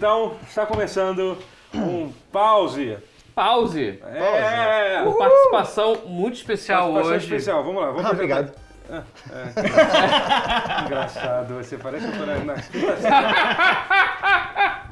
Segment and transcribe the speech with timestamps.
[0.00, 1.36] Então, está começando
[1.74, 2.96] um pause.
[3.34, 4.00] Pause.
[4.02, 7.24] É, Uma participação muito especial participação hoje.
[7.26, 7.62] especial.
[7.62, 8.50] Vamos lá, vamos Ah, obrigado.
[10.86, 12.54] Engraçado, você parece que eu tô na.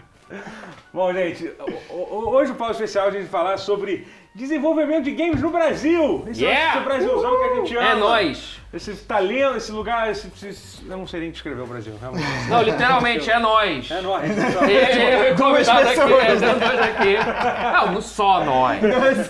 [0.92, 1.50] Bom, gente,
[1.88, 5.48] o- o- hoje o pause especial a gente vai falar sobre desenvolvimento de games no
[5.48, 6.26] Brasil.
[6.28, 6.74] Esse, Yeah!
[6.76, 7.88] esse Brasilzão que a gente ama.
[7.88, 8.60] É nóis.
[8.70, 12.26] Esse talento, esse lugar, esse, esse- eu não sei nem descrever o Brasil, realmente.
[12.50, 13.90] Não, literalmente, é nóis.
[13.90, 14.30] É nóis.
[14.30, 17.16] E- e- e- convidado aqui, é, dois aqui.
[17.72, 18.78] Não, não só nós.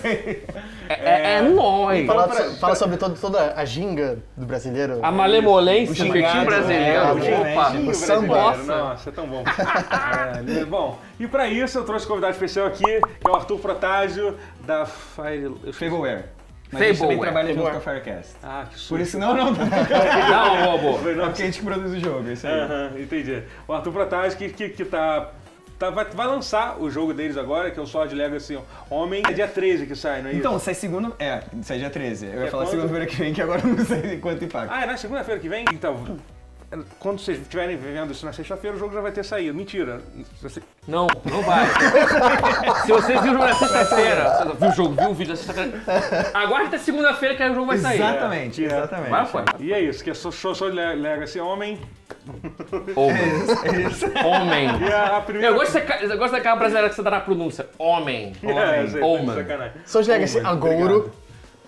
[0.05, 0.41] É,
[0.89, 2.05] é, é nóis.
[2.05, 4.99] Fala, pra- fala sobre todo, toda a ginga do brasileiro.
[5.01, 6.83] A malemolência O do brasileiro.
[6.83, 7.71] é, o Opa.
[7.91, 8.57] O samba.
[8.57, 9.09] Nossa.
[9.09, 9.43] É tão bom.
[10.61, 13.59] É, bom, e pra isso eu trouxe um convidado especial aqui, que é o Arthur
[13.59, 14.35] Protásio,
[14.65, 15.53] da Fire...
[15.71, 16.25] Fableware.
[16.71, 18.33] Mas a gente também trabalha junto com a Firecast.
[18.43, 18.89] Ah, que susto.
[18.89, 19.55] Por isso, não, não, não.
[20.99, 22.53] Foi, É não, porque a gente que produz o jogo, isso aí.
[22.59, 23.43] Aham, entendi.
[23.67, 25.31] O Arthur Protásio que, que, que tá...
[25.79, 29.23] tá- vai, vai lançar o jogo deles agora, que é o Sword Legacy Homem.
[29.27, 30.39] É dia 13 que sai, não é isso?
[30.39, 31.11] Então, sai segunda.
[31.17, 32.25] É, sai dia 13.
[32.27, 32.71] Eu ia É falar quando?
[32.71, 34.71] segunda-feira que vem, que agora eu não sei quanto impacto.
[34.71, 35.65] Ah, é na segunda-feira que vem?
[35.73, 36.17] Então,
[36.99, 39.55] quando vocês estiverem vendo isso na sexta-feira, o jogo já vai ter saído.
[39.57, 40.01] Mentira.
[40.41, 41.65] Você- Não, não vai.
[42.85, 46.31] Se você viu o jogo na sexta-feira, viu o jogo, viu o vídeo na sexta-feira,
[46.33, 47.95] aguarde até segunda-feira que aí o jogo vai sair.
[47.95, 48.67] Exatamente, É.
[48.67, 49.09] exatamente.
[49.09, 49.43] Vai, foi.
[49.59, 51.79] E é isso, que é só só só Le- Legacy Homem.
[52.95, 53.19] Homem.
[54.25, 54.87] Homem.
[54.87, 55.47] E a, a primeira...
[55.49, 57.67] Eu gosto, dessa- eu gosto daquela brasileira que você dá na pronúncia.
[57.77, 58.33] Homem.
[58.43, 59.35] É, Homem.
[59.35, 59.73] sacanagem.
[59.85, 61.11] Sou de Legacy Homem, Agouro.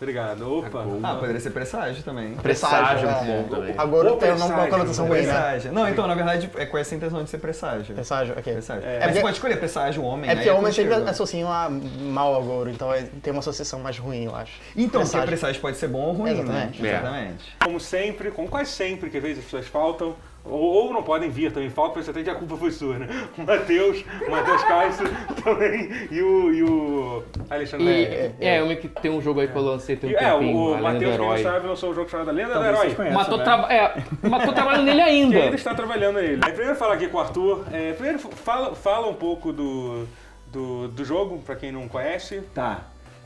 [0.02, 0.52] Obrigado.
[0.52, 0.84] Opa.
[1.04, 2.34] Ah, poderia ser presságio também.
[2.34, 3.14] Presságio, é.
[3.24, 3.76] muito bom também.
[3.78, 5.26] Agouro Ou tem uma, presságio, conotação ruim, né?
[5.26, 5.72] Presságio.
[5.72, 7.94] Não, então, na verdade, é com essa intenção de ser presságio.
[7.94, 8.54] Presságio, ok.
[8.54, 8.84] Presságio.
[8.90, 8.98] É.
[8.98, 10.28] Porque- você pode escolher presságio, homem.
[10.32, 14.00] É porque aí homem sempre associam a mal agouro, então é- tem uma associação mais
[14.00, 14.54] ruim, eu acho.
[14.72, 15.28] Então, porque Presságio.
[15.28, 16.82] presságio pode ser bom ou ruim, Exatamente.
[16.82, 16.90] né?
[16.90, 16.94] É.
[16.94, 17.58] Exatamente.
[17.64, 21.30] Como sempre, como quase sempre, que às vezes as pessoas faltam, ou, ou não podem
[21.30, 23.08] vir também, faltam, você até que a culpa foi sua, né?
[23.38, 25.08] O Matheus, o Matheus Castro
[25.44, 27.85] também, e o, e o Alexandre.
[27.88, 30.31] E, é, eu meio que tem um jogo aí que eu lancei tem um é,
[30.31, 32.96] tempinho, o, o Matheus, quem sabe, lançou um jogo chamado Lenda do Talvez Herói.
[32.96, 33.44] conheçam, Mas tô, né?
[33.44, 35.56] traba é, mas tô trabalhando nele Que ainda ainda.
[35.56, 36.41] está trabalhando nele.
[36.44, 37.66] Aí, primeiro falar aqui com o Arthur.
[37.72, 40.07] é, primeiro fala, fala um pouco do,
[40.47, 42.41] do, do jogo, pra quem não conhece.
[42.53, 42.81] Tá.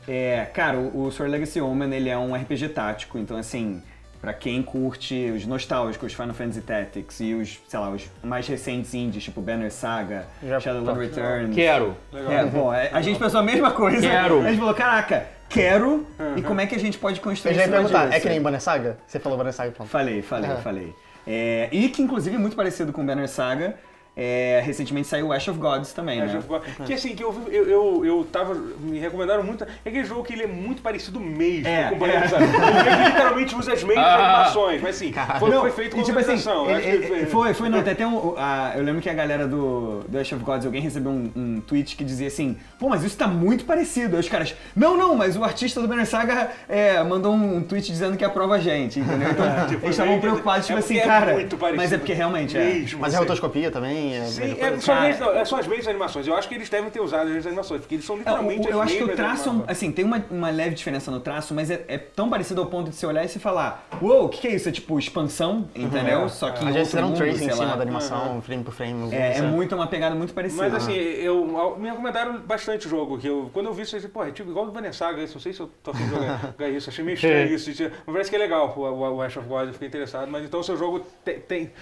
[0.08, 3.82] É, cara, o, o Sword Legacy Omen, ele é um RPG tático, então assim,
[4.20, 8.92] pra quem curte os nostálgicos Final Fantasy Tactics e os, sei lá, os mais recentes
[8.94, 11.54] indies, tipo Banner Saga, Já- Shadowrun Returns.
[11.54, 11.96] Quero.
[12.12, 12.32] Legal.
[12.32, 14.00] É, bom, é, a gente pensou a mesma coisa.
[14.08, 14.40] Quero.
[14.42, 16.06] A gente falou, caraca, quero,
[16.36, 18.16] e como é que a gente pode construir Eu já ia perguntar, disso?
[18.16, 18.98] é que nem Banner Saga?
[19.06, 19.88] Você falou Banner Saga, pronto.
[19.88, 20.60] Falei, falei, Aham.
[20.62, 20.94] falei.
[21.28, 23.74] É, e que inclusive é muito parecido com Banner Saga.
[24.18, 26.38] É, recentemente saiu Ash of Gods também, Ash né?
[26.38, 26.62] of God.
[26.86, 28.54] Que assim, que eu, vi- eu, eu, eu tava.
[28.80, 29.62] Me recomendaram muito.
[29.64, 31.98] É aquele jogo que ele é muito parecido mesmo É, com o é.
[31.98, 32.44] Banner Saga.
[32.46, 34.14] Ele literalmente usa as mesmas Ah.
[34.38, 36.32] animações, mas assim, foi, Não, foi feito com tipo assim,
[36.70, 40.00] ele- ele- foi, foi, não, até tem um, a- eu lembro que a galera do,
[40.08, 43.18] do Ash of Gods, alguém recebeu um, um tweet que dizia assim, pô, mas isso
[43.18, 44.16] tá muito parecido.
[44.16, 47.86] Aí os caras, não, não, mas o artista do Banner Saga é, mandou um tweet
[47.92, 49.30] dizendo que aprova a gente, entendeu?
[49.30, 51.98] Então, Tipo, eles estavam que- preocupados, tipo é assim, é cara, muito parecido mas é
[51.98, 52.82] porque realmente é.
[52.98, 53.16] Mas é assim.
[53.18, 54.05] rotoscopia também?
[54.14, 54.80] É Sim, é coisa?
[54.80, 56.26] só, as não, é só as mesmas animações.
[56.26, 58.20] Eu acho que eles devem ter usado as mesmas animações, porque eles são É, o-
[58.20, 59.70] literalmente eu as acho que o traço, animações.
[59.76, 62.90] assim, tem uma, uma leve diferença no traço, mas é, é tão parecido ao ponto
[62.90, 64.68] de você olhar e se falar, uou, o que, que é isso?
[64.68, 66.28] É tipo expansão, entendeu?
[66.28, 67.76] Só que A em gente fizeram um sei em cima lá.
[67.76, 69.14] da animação, frame por frame.
[69.14, 70.62] É, é muito uma pegada muito parecida.
[70.62, 74.00] Mas assim, eu, me recomendaram bastante o jogo, que eu, quando eu vi isso, eu
[74.00, 76.10] disse, pô, é tipo igual do Saga, isso, não sei se eu tô afim de
[76.10, 77.70] jogar, jogar isso, achei meio estranho isso,
[78.06, 80.44] mas parece que é legal o, o, o Ash of God, eu fiquei interessado, mas
[80.44, 81.40] então o seu jogo tem...
[81.40, 81.72] tem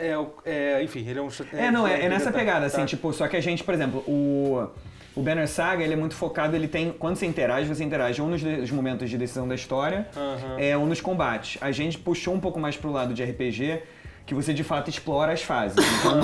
[0.00, 1.28] é, o- é, enfim, ele é um...
[1.52, 2.66] É, não, é, é nessa tá, pegada, tá.
[2.66, 4.66] assim, tipo, só que a gente, por exemplo, o,
[5.14, 8.28] o Banner Saga, ele é muito focado, ele tem, quando você interage, você interage ou
[8.28, 10.56] nos momentos de decisão da história, Aham.
[10.58, 11.58] é, ou nos combates.
[11.62, 13.82] A gente puxou um pouco mais pro lado de RPG,
[14.26, 15.76] que você de fato explora as fases.
[15.98, 16.20] Então,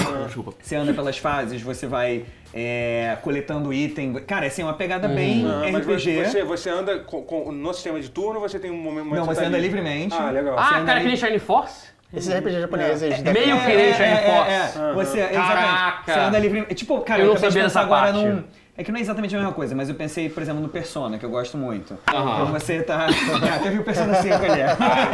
[0.63, 4.15] você anda pelas fases, você vai é, coletando item.
[4.15, 6.25] Cara, assim, é uma pegada bem Ah, mas RPG.
[6.25, 9.13] Você, você anda com, com- no sistema de turno, você tem um momento...
[9.13, 9.81] Não, você tá anda livre.
[9.81, 10.15] livremente.
[10.17, 10.57] Ah, legal.
[10.57, 11.89] Ah, cara, que nem Shine Force?
[12.15, 13.23] Esses RPG japoneses...
[13.23, 14.79] da- meio É, que nem é, Shining é, Force.
[14.79, 14.93] é.
[14.95, 15.49] Você, exatamente.
[15.49, 16.13] Caraca.
[16.13, 16.63] Você anda livre.
[16.75, 18.25] Tipo, cara, Eu eu, não acabei de sabia pensar agora parte.
[18.27, 18.45] num.
[18.79, 21.19] É que não é exatamente a mesma coisa, mas eu pensei, por exemplo, no Persona,
[21.19, 21.97] que eu gosto muito.
[22.13, 22.35] Aham.
[22.35, 23.07] Então você tá.
[23.55, 24.63] Ah, teve o Persona 5 ali.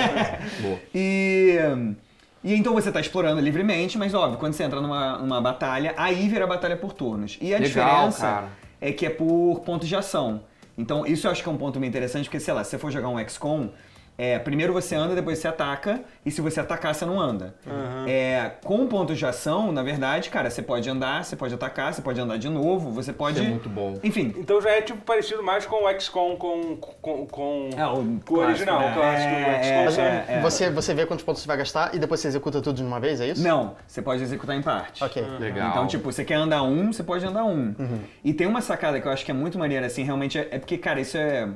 [0.60, 0.78] Boa.
[0.94, 1.58] E.
[2.44, 6.28] E então você tá explorando livremente, mas óbvio, quando você entra numa, numa batalha, aí
[6.28, 7.38] vira batalha por turnos.
[7.40, 7.68] E a Legal,
[8.08, 8.48] diferença cara.
[8.80, 10.40] é que é por pontos de ação.
[10.76, 12.78] Então isso eu acho que é um ponto bem interessante, porque sei lá, se você
[12.78, 13.68] for jogar um XCOM,
[14.18, 17.54] É, primeiro você anda, depois você ataca, e se você atacar, você não anda.
[18.06, 22.02] É, com pontos de ação, na verdade, cara, você pode andar, você pode atacar, você
[22.02, 23.38] pode andar de novo, você pode.
[23.38, 23.98] Isso é muito bom.
[24.04, 24.32] Enfim.
[24.36, 28.34] Então já é tipo parecido mais com o XCOM, com, com, com, É, o com
[28.34, 29.44] o original, clássico, o né?
[29.44, 30.02] clássico É, do XCOM.
[30.02, 30.40] é, é, é.
[30.42, 33.00] Você, você vê quantos pontos você vai gastar e depois você executa tudo de uma
[33.00, 33.42] vez, é isso?
[33.42, 35.02] Não, você pode executar em parte.
[35.02, 35.22] Ok.
[35.40, 35.70] Legal.
[35.70, 37.74] Então, tipo, você quer andar um, você pode andar um.
[38.22, 40.58] E tem uma sacada que eu acho que é muito maneira, assim, realmente, é, é
[40.58, 41.48] porque, cara, isso é.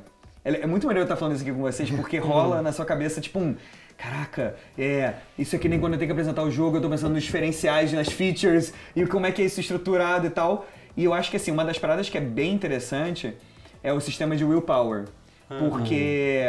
[0.46, 3.20] É, muito maneiro eu estar falando isso aqui com vocês, porque rola na sua cabeça,
[3.20, 3.56] tipo, um.
[3.98, 5.14] Caraca, é.
[5.37, 7.25] Isso é que nem quando eu tenho que apresentar o jogo, eu tô pensando nos
[7.25, 10.64] diferenciais, nas features, e como é que é isso estruturado e tal.
[10.96, 13.34] E eu acho que, assim, uma das paradas que é bem interessante
[13.82, 15.06] é o sistema de willpower.
[15.48, 16.43] Porque.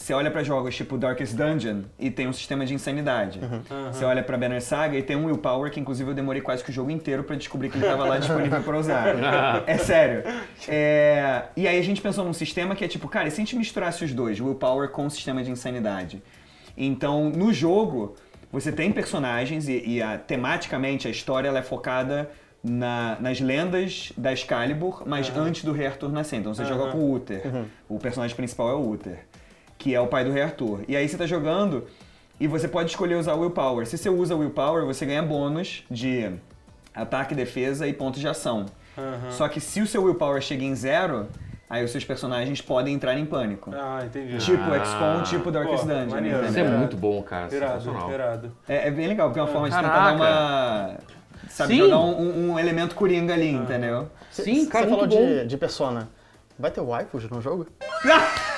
[0.00, 3.38] Você olha pra jogos tipo Darkest Dungeon e tem um sistema de insanidade.
[3.92, 6.70] Você olha pra Banner Saga e tem um Willpower que, inclusive, eu demorei quase que
[6.70, 9.14] o jogo inteiro pra descobrir que ele tava lá disponível pra usar.
[9.68, 10.22] É sério.
[10.66, 13.44] É, E aí a gente pensou num sistema que é tipo, cara, e se a
[13.44, 16.22] gente misturasse os dois, Willpower com o sistema de insanidade?
[16.76, 18.14] Então, no jogo,
[18.50, 22.30] você tem personagens e, e a- tematicamente a história ela é focada
[22.64, 26.36] na- nas lendas da Excalibur, mas antes do Rei Arthur nascer.
[26.36, 27.42] Então você joga com o Uther.
[27.88, 29.26] O personagem principal é o Uther,
[29.80, 30.80] que é o pai do Rei Arthur.
[30.86, 31.86] E aí você tá jogando
[32.38, 33.86] e você pode escolher usar o Willpower.
[33.86, 36.30] Se você usa o Willpower, você ganha bônus de
[36.94, 38.66] ataque, defesa e pontos de ação.
[39.30, 41.26] Só que se o seu Willpower chega em zero,
[41.70, 43.70] aí os seus personagens podem entrar em pânico.
[43.74, 44.36] Ah, entendi.
[44.36, 44.84] Tipo Ah.
[44.84, 46.10] XCOM, tipo Darkest Pô, Dungeon.
[46.10, 46.40] maneiro.
[46.42, 46.74] Isso entendeu?
[46.74, 47.54] é muito bom, cara.
[47.54, 48.12] Irado, Sensacional.
[48.12, 48.52] irado.
[48.68, 50.10] É, é bem legal, porque é uma forma de tentar Caraca.
[50.10, 50.96] dar uma.
[51.48, 51.78] Sabe, Sim.
[51.80, 54.08] jogar um, um- elemento coringa ali, entendeu?
[54.30, 56.08] Cê- Sim, cara, Você falou de, de Persona.
[56.58, 57.66] Vai ter waifus no jogo?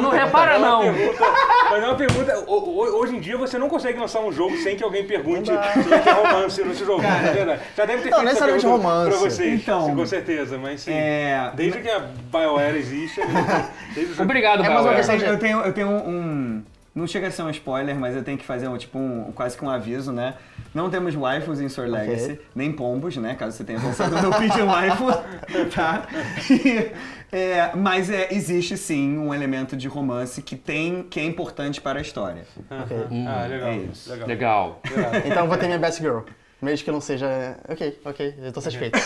[0.00, 0.80] Não repara, não.
[0.82, 1.24] Pergunta,
[1.70, 2.44] mas é uma pergunta.
[2.46, 5.50] ho- ho- Hoje em dia você não consegue lançar um jogo sem que alguém pergunte
[5.50, 7.02] se ter romance nesse jogo.
[7.04, 7.62] é verdade.
[7.76, 9.10] Já deve ter Não, feito essa pergunta romance.
[9.10, 9.60] pra vocês.
[9.60, 10.92] Então, com certeza, mas sim.
[10.92, 13.20] É, Desde que a BioWare existe.
[13.94, 14.96] desde o jogo- Obrigado, É mais uma Bauer.
[14.96, 16.62] questão eu, de- eu tenho, eu tenho um.
[16.94, 19.56] Não chega a ser um spoiler, mas eu tenho que fazer um, tipo um, quase
[19.56, 20.34] que um aviso, né?
[20.74, 21.92] Não temos waifus em Sword.
[21.92, 23.34] Legacy, nem pombos, né?
[23.34, 25.06] Caso você tenha pensado no Pigeon Waifu,
[25.74, 26.06] tá?
[26.50, 26.90] E,
[27.30, 31.98] é, mas é, existe sim um elemento de romance que tem que é importante para
[31.98, 32.42] a história.
[32.70, 32.96] Ok.
[33.26, 33.68] Ah, legal.
[33.68, 34.10] É isso.
[34.26, 34.80] legal.
[34.90, 35.12] Legal.
[35.24, 36.20] Então eu vou ter minha Best Girl.
[36.60, 37.56] Mesmo que não seja.
[37.68, 38.98] Ok, ok, eu tô satisfeito.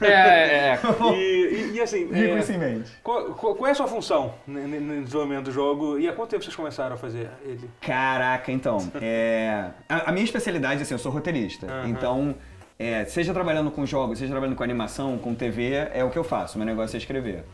[0.00, 0.80] É, é, é.
[1.16, 2.90] E, e- e assim, Rico é, isso em mente.
[3.02, 6.54] qual, qual- é a sua função no, desenvolvimento do jogo e há quanto tempo vocês
[6.54, 7.70] começaram a fazer ele?
[7.80, 8.78] Caraca, então.
[9.00, 11.66] É, a, a minha especialidade, assim, eu sou roteirista.
[11.86, 12.34] Então,
[12.78, 16.24] é, seja trabalhando com jogos, seja trabalhando com animação, com TV, é o que eu
[16.24, 16.58] faço.
[16.58, 17.44] Meu negócio é escrever.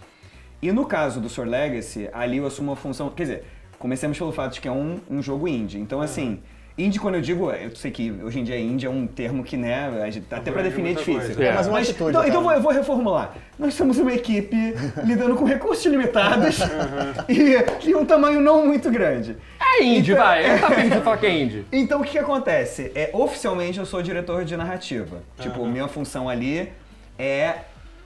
[0.60, 3.08] E no caso do Sword Legacy, ali eu assumo uma função.
[3.10, 3.44] Quer dizer,
[3.78, 5.78] comecemos pelo fato de que é um, um jogo indie.
[5.78, 6.42] Então, assim.
[6.76, 9.58] Indie, quando eu digo, eu sei que hoje em dia indie é um termo que,
[9.58, 11.34] né, gente- até pra Abrange definir é difícil.
[11.34, 11.44] coisa.
[11.44, 11.52] É.
[11.52, 12.10] Mas uma Mas, atitude.
[12.10, 13.34] então, então eu vou, reformular.
[13.58, 14.56] Nós somos uma equipe
[15.04, 16.58] lidando com recursos limitados
[17.28, 19.36] e, e um tamanho não muito grande.
[19.60, 20.50] É indie, Então- vai.
[20.54, 20.58] Eu
[20.90, 21.64] tá falar que é indie.
[21.72, 22.90] Então o que, que acontece?
[22.94, 25.18] É, oficialmente eu sou diretor de narrativa.
[25.38, 26.72] Tipo, minha função ali
[27.18, 27.56] é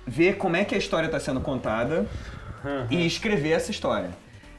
[0.04, 2.04] ver como é que a história está sendo contada
[2.90, 4.10] e escrever essa história.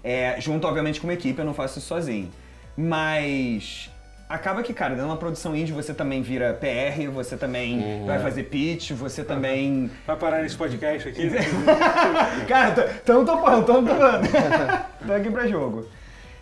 [0.02, 2.30] É, junto, obviamente, com uma equipe, eu não faço isso sozinho.
[2.78, 3.90] Mas
[4.30, 8.44] acaba que, cara, de uma produção indie você também vira PR, você também vai fazer
[8.44, 9.90] pitch, você também.
[10.06, 11.30] Vai parar nesse podcast aqui?
[12.48, 14.28] Cara, tô- tamo topando, tamo topando.
[15.08, 15.86] Tô aqui pra jogo.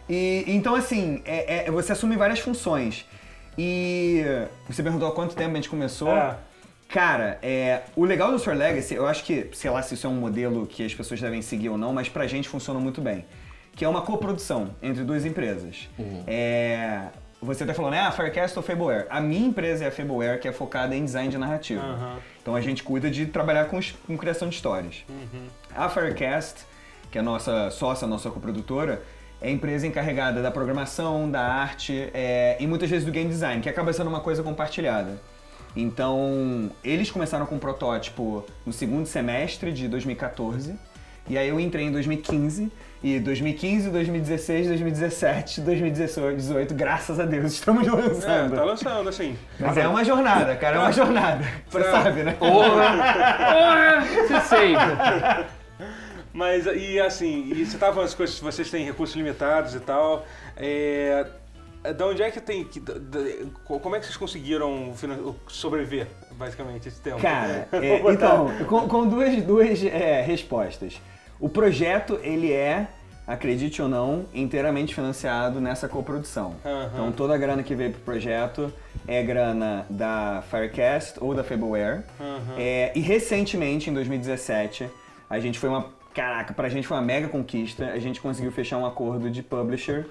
[0.09, 3.05] E, então, assim, é- é- você assume várias funções.
[3.57, 4.23] E
[4.67, 6.09] você perguntou há quanto tempo a gente começou.
[6.15, 6.35] É.
[6.89, 10.09] Cara, é, o legal do Sword Legacy, eu acho que, sei lá se isso é
[10.09, 13.25] um modelo que as pessoas devem seguir ou não, mas pra gente funciona muito bem.
[13.75, 15.89] Que é uma coprodução entre duas empresas.
[16.27, 17.07] É,
[17.45, 17.99] você até falou, né?
[17.99, 19.05] Ah, Firecast ou Fableware.
[19.09, 21.81] A minha empresa é a Fableware, que é focada em design de narrativa.
[21.81, 22.17] Aham.
[22.41, 25.05] Então a gente cuida de trabalhar com, com criação de histórias.
[25.75, 26.65] A Firecast,
[27.11, 29.01] que é a nossa sócia, a nossa coprodutora,
[29.41, 33.61] é a empresa encarregada da programação, da arte é, e muitas vezes do game design,
[33.61, 35.21] que acaba sendo uma coisa compartilhada.
[35.75, 40.73] Então, eles começaram com um protótipo no segundo semestre de 2014,
[41.27, 42.71] e aí eu entrei em 2015,
[43.05, 48.55] e 2015, 2016, 2017, 2018, graças a Deus, estamos É, lançando.
[48.55, 49.37] tá lançando, assim.
[49.59, 51.43] Mas é uma jornada, cara, é uma jornada.
[51.69, 52.31] Você Pra- sabe, né?
[52.39, 52.67] Porra!
[53.53, 54.05] Porra!
[54.27, 54.73] Você sei.
[56.33, 60.25] Mas, e assim, e você tava falando as coisas, vocês têm recursos limitados e tal.
[60.57, 61.27] É,
[61.95, 62.63] da onde é que tem.
[62.63, 63.45] que- da- da-
[63.79, 64.91] como é que vocês conseguiram
[65.47, 67.21] sobreviver, basicamente, esse tempo?
[67.21, 70.99] Cara, é, então, com, com duas, duas é, respostas.
[71.39, 72.87] O projeto, ele é,
[73.27, 76.55] acredite ou não, inteiramente financiado nessa coprodução.
[76.63, 76.89] Aham.
[76.93, 78.71] Então, toda a grana que veio pro projeto
[79.07, 82.03] é grana da Firecast ou da Fableware.
[82.19, 82.55] Aham.
[82.57, 84.89] É, e recentemente, em 2017,
[85.29, 87.87] a gente foi uma caraca, pra gente foi uma mega conquista.
[87.87, 90.05] A gente conseguiu fechar um acordo de publisher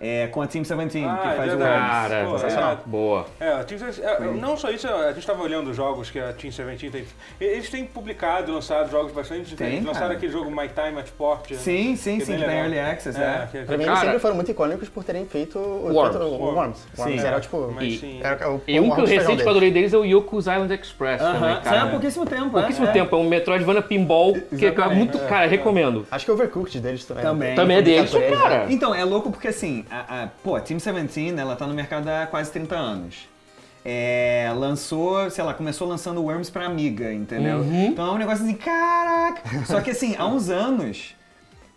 [0.00, 1.58] é, com a Team 17, Ah, que é faz o.
[1.58, 2.72] Cara, Pô, sensacional.
[2.72, 2.76] é.
[2.86, 3.26] Boa.
[3.40, 6.18] É, a Team 17 é, não só isso, a gente estava olhando os jogos que
[6.18, 7.04] a Team 17 tem.
[7.40, 9.78] Eles têm publicado e lançado jogos bastante diferentes.
[9.78, 10.16] Tem, lançaram cara.
[10.18, 11.52] aquele jogo My Time at Port.
[11.54, 12.54] Sim, sim, é sim, bem que em legal.
[12.64, 13.48] Early Access, é.
[13.50, 16.16] que- Pra mim, Cara- eles sempre foram muito icônicos por terem feito o Worms.
[16.16, 16.38] Worms.
[16.40, 16.86] Worms.
[16.96, 17.26] Worms Sim.
[17.26, 17.72] era tipo.
[17.74, 18.20] Mas E- sim.
[18.22, 21.20] Era o, E um que eu recente que adorei deles é o Yoku's Island Express
[21.20, 21.76] também, Aham, cara.
[21.76, 25.26] Saiu há pouquíssimo tempo, Pouquíssimo é, tempo, é um Metroidvania Pinball que, é muito, é,
[25.26, 25.48] cara, é.
[25.48, 26.06] recomendo.
[26.10, 27.24] Acho que o Overcooked deles também.
[27.24, 27.54] Também.
[27.54, 28.66] Também é deles, cara.
[28.70, 32.08] Então, é louco porque assim, a, a, pô, a Team 17, ela tá no mercado
[32.08, 33.28] há quase 30 anos.
[33.84, 37.58] É, lançou, sei lá, começou lançando Worms pra Amiga, entendeu?
[37.58, 37.86] Uhum.
[37.86, 39.42] Então é um negócio assim, caraca!
[39.64, 41.14] Só que assim, há uns anos,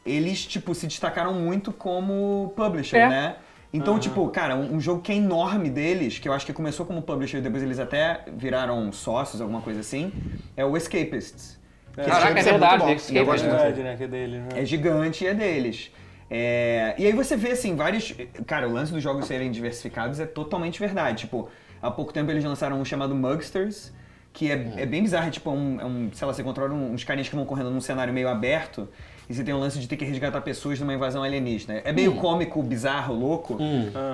[0.06, 3.10] eles, tipo, se destacaram muito como publisher, É.
[3.10, 3.36] né?
[3.74, 6.86] Então, tipo, cara, um, um jogo que é enorme deles, que eu acho que começou
[6.86, 10.12] como publisher e depois eles até viraram sócios, alguma coisa assim,
[10.58, 11.58] é o Escapists.
[11.94, 12.84] Que Caraca, é é verdade.
[12.84, 13.14] é- muito.
[13.14, 13.96] verdade, né?
[13.96, 14.38] Que é dele.
[14.40, 14.48] Né?
[14.58, 15.90] É gigante e é deles.
[16.34, 18.14] É, E aí você vê, assim, vários...
[18.48, 21.20] Cara, o lance dos jogos serem diversificados é totalmente verdade.
[21.24, 21.50] Tipo,
[21.82, 23.92] há pouco tempo eles lançaram um chamado Mugsters,
[24.32, 25.28] que é, é bem bizarro.
[25.28, 27.82] É tipo, um, é um- sei lá, você controla uns carinhas que vão correndo num
[27.82, 28.88] cenário meio aberto
[29.30, 31.82] e você tem o lance de ter que resgatar pessoas numa invasão alienígena.
[31.84, 33.58] É meio cômico, bizarro, louco.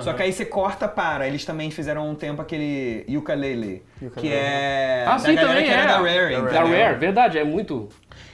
[0.00, 1.26] Só que aí você corta para.
[1.26, 4.34] Eles também fizeram há um tempo aquele Ukulele, que Ukulele.
[4.34, 5.86] é Ah, da sim, galera também que era é.
[5.86, 6.52] da Rare.
[6.52, 6.64] Da?
[6.64, 7.88] Rare, verdade, é muito.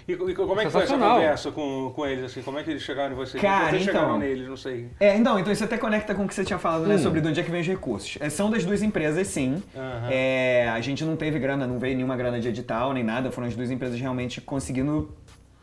[0.07, 2.25] E, e como é que foi essa conversa com, com eles?
[2.25, 2.43] Assim?
[2.43, 3.39] Como é que eles chegaram em você?
[3.39, 4.91] Cara, Vocês chegaram então- neles, não sei.
[5.01, 6.89] É, então, então isso até conecta com o que você tinha falado, Hum.
[6.89, 8.19] né, sobre de onde é que vem os recursos.
[8.21, 9.63] É, são das duas empresas, sim.
[9.75, 10.09] Aham.
[10.11, 13.49] É, a gente não teve grana, não veio nenhuma grana de edital nem nada, foram
[13.49, 15.11] as duas empresas realmente conseguindo.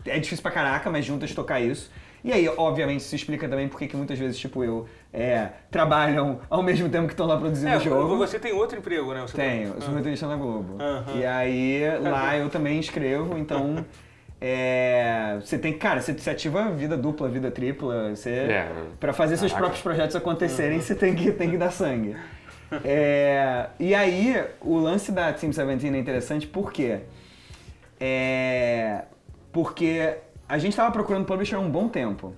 [0.06, 1.92] É difícil pra caraca, mas juntas tocar isso.
[2.24, 6.62] E aí, obviamente, isso explica também porque que muitas vezes, tipo eu, é, trabalham ao
[6.64, 8.18] mesmo tempo que estão lá produzindo É, o jogo.
[8.18, 9.22] você tem outro emprego, né?
[9.22, 10.78] Você Tenho, tá- sou roteirista na Globo.
[10.82, 11.20] Aham.
[11.20, 13.86] E aí, lá eu também escrevo, então.
[14.44, 18.72] É, você tem, cara, você, você ativa vida dupla, vida tripla, você, É.
[19.00, 19.66] pra fazer seus Caraca.
[19.68, 22.16] próprios projetos acontecerem, você tem que, tem que dar sangue.
[22.84, 27.02] É, e aí, o lance da Team 17 é interessante por quê?
[28.00, 29.04] É,
[29.52, 30.16] porque
[30.50, 32.34] a gente estava procurando publisher há um bom tempo.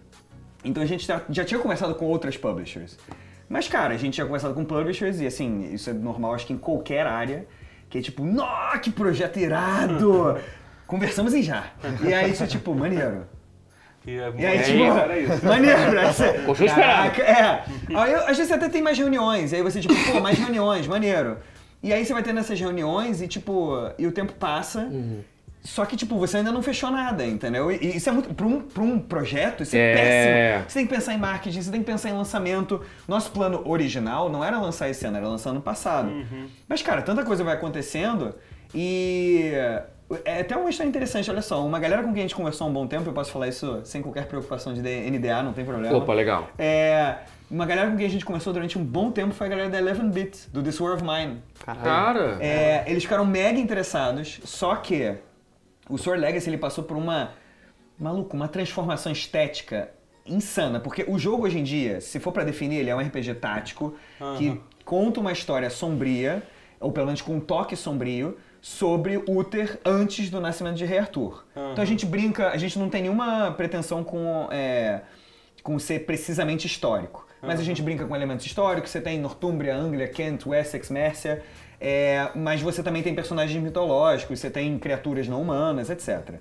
[0.66, 2.98] Então a gente já, já tinha conversado com outras publishers.
[3.48, 6.54] Mas, cara, a gente tinha conversado com publishers e, assim, isso é normal, acho que
[6.54, 7.46] em qualquer área,
[7.90, 10.38] que é tipo, nó, que projeto irado!
[10.88, 11.66] Conversamos em já.
[12.04, 13.26] E aí, isso é tipo, maneiro.
[14.06, 15.46] E, é, E aí, é, tipo, era isso.
[15.46, 16.12] maneiro, né?
[16.12, 17.64] Você- Continua É.
[17.96, 20.86] Aí, eu- às vezes você até tem mais reuniões, aí você, tipo, pô, mais reuniões,
[20.88, 21.38] maneiro.
[21.82, 24.90] E aí você vai tendo essas reuniões e, tipo, e o tempo passa.
[25.62, 27.72] Só que, tipo, você ainda não fechou nada, entendeu?
[27.72, 28.34] E isso é muito.
[28.34, 29.94] Pra um, pra um projeto, isso é, É.
[29.96, 30.70] péssimo.
[30.70, 32.82] Você tem que pensar em marketing, você tem que pensar em lançamento.
[33.08, 36.12] Nosso plano original não era lançar esse ano, era lançar ano passado.
[36.68, 38.36] Mas, cara, tanta coisa vai acontecendo
[38.76, 39.54] e.
[40.26, 41.66] É até uma história interessante, olha só.
[41.66, 43.82] Uma galera com quem a gente conversou há um bom tempo, eu posso falar isso
[43.84, 45.96] sem qualquer preocupação de NDA, não tem problema.
[45.96, 46.50] Opa, legal.
[46.58, 47.18] É,
[47.50, 49.80] uma galera com quem a gente conversou durante um bom tempo foi a galera da
[49.80, 51.42] 11-Bit, do This War of Mine.
[51.64, 51.84] Caralho.
[51.84, 52.38] Cara.
[52.44, 55.16] É, eles ficaram mega interessados, só que
[55.90, 57.32] o Sword Legacy ele passou por uma
[58.00, 59.92] maluco, uma transformação estética
[60.26, 63.36] insana, porque o jogo hoje em dia, se for pra definir, ele é um RPG
[63.36, 63.96] tático
[64.38, 66.44] que conta uma história sombria,
[66.80, 71.44] ou pelo menos com um toque sombrio, sobre Uther antes do nascimento de Rei Arthur.
[71.74, 75.02] Então a gente brinca, a gente não tem nenhuma pretensão com é,
[75.62, 77.28] com ser precisamente histórico.
[77.42, 81.44] Mas a gente brinca com elementos históricos, você tem Northumbria, Anglia, Kent, Wessex, Mércia,
[81.78, 86.36] é, mas você também tem personagens mitológicos, você tem criaturas não humanas, etc.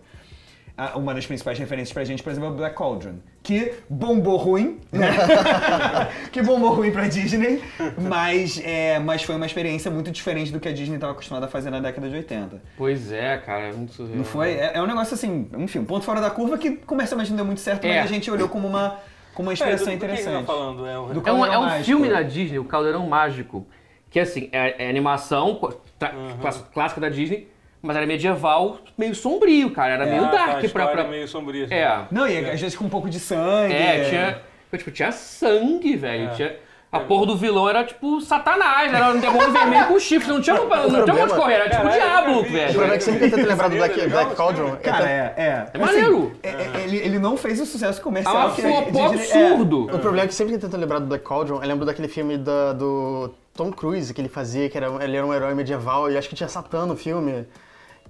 [0.97, 4.81] Uma das principais referências pra gente, por exemplo, é o Black Cauldron, que bombou ruim,
[4.91, 5.11] né?
[6.33, 7.63] que bombou ruim pra Disney,
[7.99, 11.49] mas, é, mas foi uma experiência muito diferente do que a Disney estava acostumada a
[11.49, 12.61] fazer na década de 80.
[12.77, 14.17] Pois é, cara, é muito surreal.
[14.17, 14.53] Não foi?
[14.55, 17.45] É, é um negócio assim, enfim, um ponto fora da curva que comercialmente não deu
[17.47, 18.01] muito certo, É.
[18.01, 18.99] mas a gente olhou como uma,
[19.35, 20.47] como uma É, do, inspiração do que que você tá interessante.
[20.47, 20.87] falando?
[20.87, 23.67] É, o- Do É um, é um filme da Disney, o Caldeirão Mágico,
[24.11, 26.63] que assim, é, é animação Uhum.
[26.73, 27.47] clássica da Disney,
[27.83, 30.85] mas era medieval, meio sombrio, cara, era meio Ah, tá, dark pra...
[31.03, 31.65] é meio sombria.
[31.65, 31.75] assim.
[31.75, 33.75] É, Não, e às vezes com um pouco de sangue.
[33.75, 34.53] é, tinha...
[34.79, 36.35] Tipo, tinha sangue, velho, É.
[36.35, 36.57] tinha...
[36.91, 40.57] A porra do vilão era tipo satanás, era um demônio vermelho com chifre, não tinha,
[40.57, 42.49] não tinha onde correr, era tipo o diabo, nunca vi.
[42.49, 42.69] O velho.
[42.69, 45.67] problema é que sempre que eu tento lembrar do Black, Black Cauldron, Cara, é, é.
[45.73, 46.33] É maneiro.
[46.43, 49.07] é, é, ele, ele não fez o sucesso Ah, comercial que foi a um é.
[49.07, 49.85] absurdo.
[49.87, 52.09] O problema é que sempre que eu tento lembrar do Black Cauldron, eu lembro daquele
[52.09, 56.11] filme da- do Tom Cruise que ele fazia, que era, ele era um herói medieval
[56.13, 57.47] e acho que tinha Satã no filme.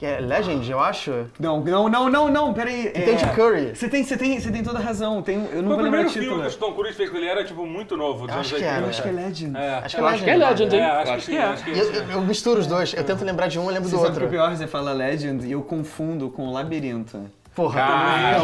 [0.02, 1.26] Que é Legend, eu acho.
[1.38, 2.90] Não, não, não, não, não, peraí.
[2.90, 3.76] Que tem Tim Curry.
[3.76, 5.22] Você tem, você tem, você tem toda a razão.
[5.22, 6.24] Tem, eu não Foi vou o primeiro título.
[6.34, 8.26] filme que o Tom Cruise fez quando ele era tipo muito novo.
[8.26, 8.72] dos acho anos que 80.
[8.72, 8.82] era.
[8.84, 9.56] Eu acho que é Legend.
[9.56, 10.82] É, Acho que Eu é acho que é Legend, Legend, hein?
[10.82, 11.42] É, Eu acho que é.
[11.44, 12.92] acho que E eu, eu- eu misturo os dois.
[12.94, 14.36] Eu tento lembrar de um, eu lembro Você do sabe que o outro.
[14.36, 17.30] pior, você fala Legend e eu confundo com Labirinto.
[17.54, 17.74] Porra.
[17.80, 18.38] Cara,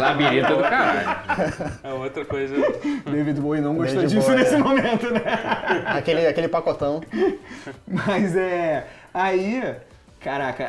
[0.00, 1.18] labirinto do caralho.
[1.82, 2.54] É outra coisa.
[3.04, 4.58] David Bowie não gostou David disso Bowie, nesse é.
[4.58, 5.20] momento, né?
[5.84, 7.02] Aquele, aquele pacotão.
[7.86, 8.86] Mas é.
[9.12, 9.62] Aí.
[10.24, 10.66] Caraca,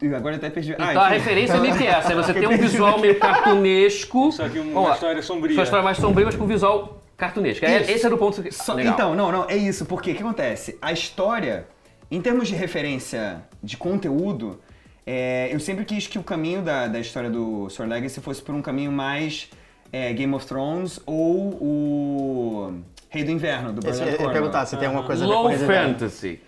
[0.00, 0.74] e agora eu até perdi.
[0.78, 1.18] Ah, Então a enfim.
[1.18, 2.14] referência é meio que essa.
[2.14, 4.30] Você tem um visual meio cartunesco.
[4.32, 5.56] Só que uma Ó, história sombria.
[5.56, 7.64] Uma história mais sombria, mas com visual cartunesco.
[7.66, 7.90] É- Isso.
[7.90, 8.52] Esse era o ponto que...
[8.52, 8.94] Só- Legal.
[8.94, 10.78] então, não, não, é isso, porque o que acontece?
[10.80, 11.66] A história,
[12.10, 14.60] em termos de referência de conteúdo,
[15.04, 18.54] é, eu sempre quis que o caminho da, da história do Sword Legacy fosse por
[18.54, 19.50] um caminho mais
[19.92, 22.74] é, Game of Thrones ou o
[23.12, 24.32] Rei do Inverno, do Bernard eu ia Cornwell.
[24.32, 26.40] perguntar se tem alguma coisa a ver com Low fantasy.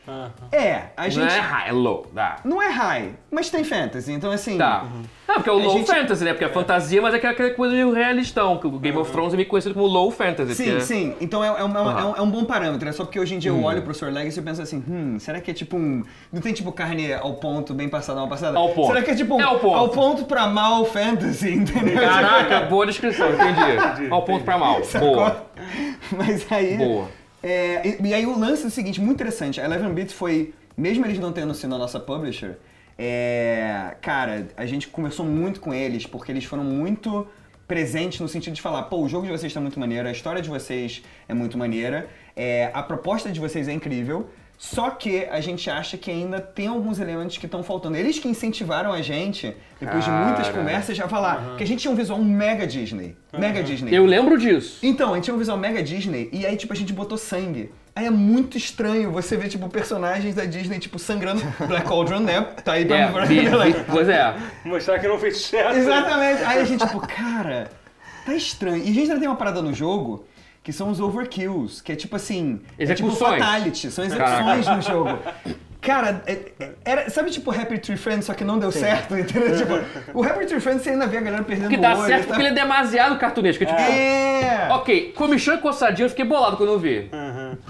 [0.51, 1.35] É, a Não gente...
[1.35, 2.07] é high, é low.
[2.13, 2.37] Dá.
[2.43, 4.57] Não é high, mas tem fantasy, então assim...
[4.57, 4.87] Tá.
[5.35, 6.33] Não, porque é o low gente- fantasy, né?
[6.33, 8.57] Porque é fantasia, mas é aquela- coisa meio realistão.
[8.59, 10.55] Que o Game of Thrones é meio conhecido como low fantasy.
[10.55, 11.15] Sim, é- sim.
[11.21, 12.01] Então é, é uma- Aham.
[12.01, 12.89] é um, é um bom parâmetro.
[12.89, 15.19] É só porque hoje em dia eu olho pro Sword Legacy e penso assim, hum,
[15.19, 16.03] será que é tipo um.
[16.33, 18.57] Não tem tipo carne ao ponto, bem passada, mal passada?
[18.57, 18.87] Ao ponto.
[18.89, 19.75] Será que é tipo um, É ao ponto.
[19.77, 22.01] ao ponto pra mal fantasy, entendeu?
[22.01, 24.09] Caraca, boa descrição, entendi.
[24.11, 24.81] Ao ponto pra mal.
[25.01, 25.45] Boa.
[26.13, 26.77] Mas aí.
[26.77, 27.09] Boa.
[27.43, 29.61] é, e, e aí o lance é o seguinte, muito interessante.
[29.61, 32.57] A Eleven Bits foi, mesmo eles não tendo sido a nossa publisher,
[32.99, 37.27] é, cara, a gente conversou muito com eles porque eles foram muito
[37.67, 40.43] presentes no sentido de falar, pô, o jogo de vocês está muito maneiro, a história
[40.43, 44.29] de vocês é muito maneira, é, a proposta de vocês é incrível.
[44.57, 47.97] Só que a gente acha que ainda tem alguns elementos que estão faltando.
[47.97, 50.59] Eles que incentivaram a gente, depois de muitas Cara.
[50.59, 53.17] conversas, já falar que a gente tinha um visual mega Disney.
[53.37, 53.93] Mega Disney.
[53.93, 54.79] Eu lembro disso.
[54.83, 57.73] Então, a gente tinha um visual mega Disney e aí, tipo, a gente botou sangue.
[57.97, 61.43] Aí é muito estranho você ver, tipo, personagens da Disney, tipo, sangrando.
[61.69, 62.41] Black Cauldron, né?
[62.65, 62.97] Tá aí pra...
[62.97, 63.13] É,
[63.89, 64.35] pois é.
[64.65, 65.79] Mostrar que não fez sucesso.
[65.79, 66.43] Exatamente.
[66.43, 67.71] Aí a gente, tipo, cara,
[68.27, 68.79] tá estranho.
[68.79, 70.27] E a gente ainda tem uma parada no jogo
[70.63, 72.61] que são os overkills, que é tipo assim...
[72.79, 73.39] É tipo Execuções.
[73.39, 75.19] fatality, são execuções no jogo.
[75.85, 79.57] Cara, é- é- era, sabe tipo Happy Tree Friends, só que não deu certo, entendeu?
[79.57, 82.07] Tipo, o Happy Tree Friends você ainda vê a galera perdendo Que dá o olho.
[82.09, 82.27] certo tá?
[82.29, 83.63] porque ele é demasiado cartunesco.
[83.65, 84.69] É tipo, É!
[84.73, 87.11] ok, comichão e coçadinho, eu fiquei bolado quando eu vi.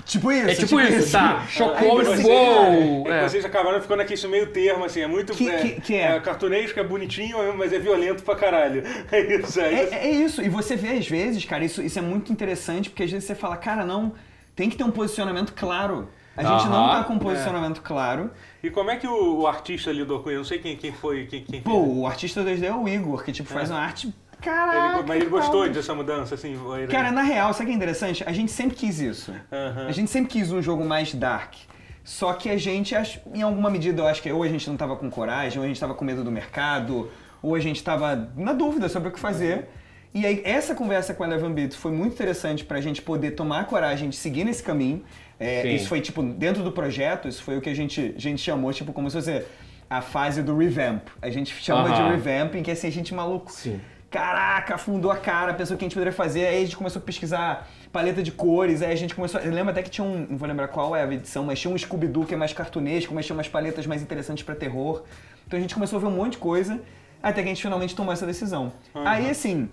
[0.04, 1.40] Tipo isso, É tipo, isso, tá?
[1.40, 3.04] Aí Chocou e vocês- uou!
[3.09, 3.28] é, É.
[3.28, 5.33] Vocês acabaram ficando aqui isso meio termo, assim, é muito.
[5.33, 6.21] Que- é, que- que é?
[6.21, 8.83] cartunesco, é bonitinho, mas é violento pra caralho.
[9.12, 9.94] É isso, é, isso.
[9.94, 13.02] É, é isso, e você vê às vezes, cara, isso, isso é muito interessante, porque
[13.04, 14.12] às vezes você fala, cara, não,
[14.56, 16.09] tem que ter um posicionamento claro.
[16.37, 18.31] A gente não tá com um posicionamento claro.
[18.62, 20.38] E como é que o, o artista lidou com isso?
[20.38, 21.97] Não sei quem, quem foi, quem, quem Pô, fez.
[21.99, 24.12] o artista 2D é o Igor, que tipo, faz uma arte.
[24.40, 24.99] Caraca!
[24.99, 26.59] Ele, mas ele gostou dessa mudança, assim?
[26.77, 28.25] ele- Cara, na real, sabe o que é interessante?
[28.27, 29.33] A gente sempre quis isso.
[29.53, 29.87] Aham.
[29.88, 31.55] A gente sempre quis um jogo mais dark.
[32.03, 34.77] Só que a gente, ach- em alguma medida, eu acho que ou a gente não
[34.77, 38.31] tava com coragem, ou a gente tava com medo do mercado, ou a gente tava
[38.37, 39.68] na dúvida sobre o que fazer.
[40.12, 43.61] E aí, essa conversa com a Eleven Bits foi muito interessante pra gente poder tomar
[43.61, 45.03] a coragem de seguir nesse caminho.
[45.44, 48.40] É, isso foi, tipo, dentro do projeto, isso foi o que a gente, a gente
[48.40, 49.44] chamou, tipo, como se fosse
[49.88, 51.09] a fase do revamp.
[51.20, 52.16] A gente chama de Aham.
[52.16, 53.52] revamp, em que assim, a gente maluco.
[53.52, 53.80] Sim.
[54.11, 57.00] Caraca, afundou a cara, pensou o que a gente poderia fazer, aí a gente começou
[57.00, 59.40] a pesquisar paleta de cores, aí a gente começou.
[59.40, 60.26] Eu lembro até que tinha um.
[60.30, 63.12] Não vou lembrar qual é a edição, mas tinha um Scooby-Doo que é mais cartunesco,
[63.12, 65.02] mas tinha umas paletas mais interessantes pra terror.
[65.46, 66.80] Então a gente começou a ver um monte de coisa,
[67.20, 68.72] até que a gente finalmente tomou essa decisão.
[68.94, 69.68] Aí assim,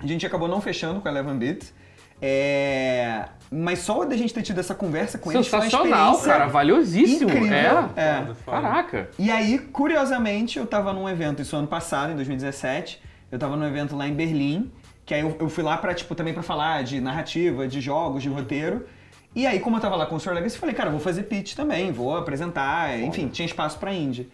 [0.00, 1.72] a gente acabou não fechando com a Eleven Bit.
[2.20, 3.24] É...
[3.50, 6.46] Mas só da gente ter tido essa conversa com eles foi uma Sensacional, experiência cara.
[6.46, 7.30] Valiosíssimo.
[7.30, 7.90] incrível.
[7.94, 8.02] É.
[8.02, 8.26] É.
[8.44, 9.10] Caraca.
[9.18, 13.00] E aí, curiosamente, eu tava num evento, isso ano passado, em 2017,
[13.30, 14.70] eu tava num evento lá em Berlim,
[15.04, 18.22] que aí eu, eu fui lá pra, tipo, também pra falar de narrativa, de jogos,
[18.22, 18.86] de roteiro.
[19.34, 20.32] E aí, como eu tava lá com o Sr.
[20.32, 23.92] Legacy, eu falei, cara, eu vou fazer pitch também, vou apresentar, enfim, tinha espaço pra
[23.92, 24.28] indie.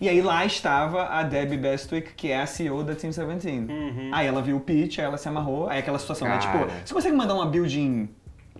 [0.00, 3.66] E aí lá estava a Debbie Bestwick, que é a CEO da Team 17.
[4.12, 6.94] Aí ela viu o pitch, aí ela se amarrou, aí aquela situação, né, tipo, você
[6.94, 8.08] consegue mandar uma build em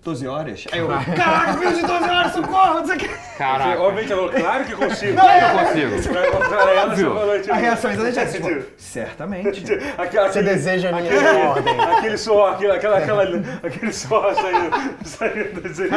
[0.03, 0.65] 12 horas?
[0.73, 3.09] Aí eu, caraca, build em 12 horas, socorro, não sei o que.
[3.09, 3.81] Você, Caraca.
[3.81, 5.13] obviamente, ela falou, claro que consigo.
[5.21, 5.59] Eu
[5.93, 6.13] consigo.
[6.13, 9.65] Pra encontrar ela, você falou, tipo, A reação exatamente é essa, tipo, tipo, certamente.
[9.97, 11.13] aquela- Você aquele- deseja a minha
[11.51, 11.81] ordem.
[11.81, 13.23] Aquele suor, aquele, aquela, aquela,
[13.63, 14.71] aquele suor saindo,
[15.05, 15.89] saindo desse-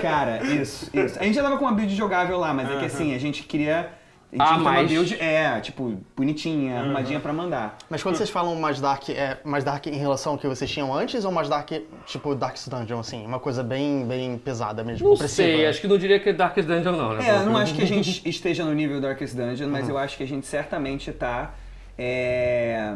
[0.00, 1.18] Cara, isso, isso.
[1.20, 3.42] A gente já tava com uma build jogável lá, mas é que assim, a gente
[3.42, 3.90] queria.
[4.38, 7.76] Ah, mas- build, é, tipo, bonitinha, arrumadinha pra mandar.
[7.90, 10.94] Mas quando vocês falam mais dark, é mais dark em relação ao que vocês tinham
[10.94, 11.70] antes ou mais dark,
[12.06, 13.26] tipo Darkest Dungeon, assim?
[13.26, 15.48] Uma coisa bem, bem pesada mesmo, Não opressiva?
[15.48, 17.28] sei, acho que não diria que é Darkest Dungeon, não, né?
[17.28, 20.16] É, eu não acho que a gente esteja no nível Darkest Dungeon, mas eu acho
[20.16, 21.54] que a gente certamente tá
[21.98, 22.94] é,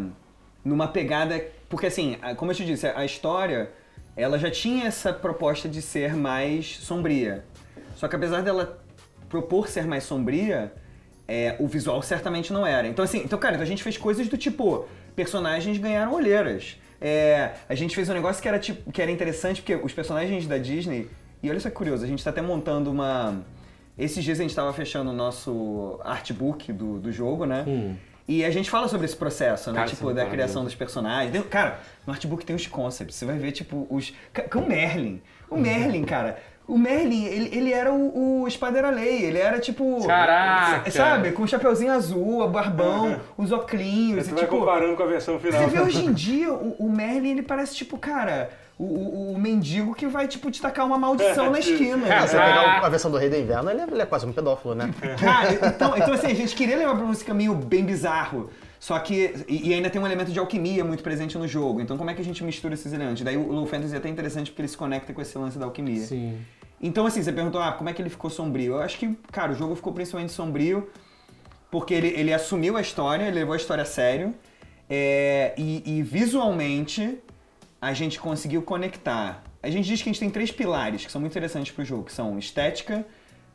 [0.65, 1.45] numa pegada.
[1.69, 3.71] Porque assim, como eu te disse, a história
[4.17, 7.45] ela já tinha essa proposta de ser mais sombria.
[7.95, 8.79] Só que apesar dela
[9.29, 10.73] propor ser mais sombria,
[11.29, 12.87] é, o visual certamente não era.
[12.87, 16.77] Então, assim, então, cara, então a gente fez coisas do tipo, personagens ganharam olheiras.
[17.01, 20.47] É, a gente fez um negócio que era, tipo, que era interessante, porque os personagens
[20.47, 21.09] da Disney.
[21.43, 23.45] E olha só que curioso, a gente tá até montando uma.
[23.99, 27.65] Esses dias a gente tava fechando o nosso artbook do, do jogo, né?
[28.29, 29.79] E a gente fala sobre esse processo, né?
[29.79, 31.47] Cara, tipo, é da criação dos personagens.
[31.47, 33.15] Cara, no artbook tem os concepts.
[33.15, 34.13] Você vai ver, tipo, os.
[34.51, 35.23] Com o Merlin.
[35.49, 36.39] O Merlin, cara.
[36.69, 39.25] O Merlin, ele, ele era o, o Espadera-Lei.
[39.25, 40.05] Ele era, tipo.
[40.05, 40.91] Caraca!
[40.91, 41.31] Sabe?
[41.31, 44.25] Com o chapeuzinho azul, barbão, os oclinhos.
[44.25, 45.63] Você e, vai tipo, comparando com a versão final.
[45.63, 48.51] você vê hoje em dia, o, o Merlin, ele parece, tipo, cara.
[48.79, 52.05] O, o, o mendigo que vai, tipo, te tacar uma maldição na esquina.
[52.21, 54.33] Se você pegar a versão do Rei do Inverno, ele é, ele é quase um
[54.33, 54.91] pedófilo, né?
[55.19, 58.51] Cara, então, então assim, a gente queria levar pra esse caminho bem bizarro.
[58.87, 59.35] Só que.
[59.49, 61.81] E, e ainda tem um elemento de alquimia muito presente no jogo.
[61.81, 63.21] Então, como é que a gente mistura esses elementos?
[63.21, 65.65] Daí o Low Fantasy é até interessante porque ele se conecta com esse lance da
[65.65, 66.03] alquimia.
[66.03, 66.39] Sim.
[66.81, 68.75] Então, assim, você perguntou, ah, como é que ele ficou sombrio?
[68.75, 70.89] Eu acho que, cara, o jogo ficou principalmente sombrio
[71.69, 74.33] porque ele, ele assumiu a história, ele levou a história a sério.
[74.89, 77.19] é, e, e visualmente
[77.81, 79.43] a gente conseguiu conectar.
[79.65, 82.05] A gente diz que a gente tem três pilares que são muito interessantes pro jogo,
[82.05, 83.05] que são estética,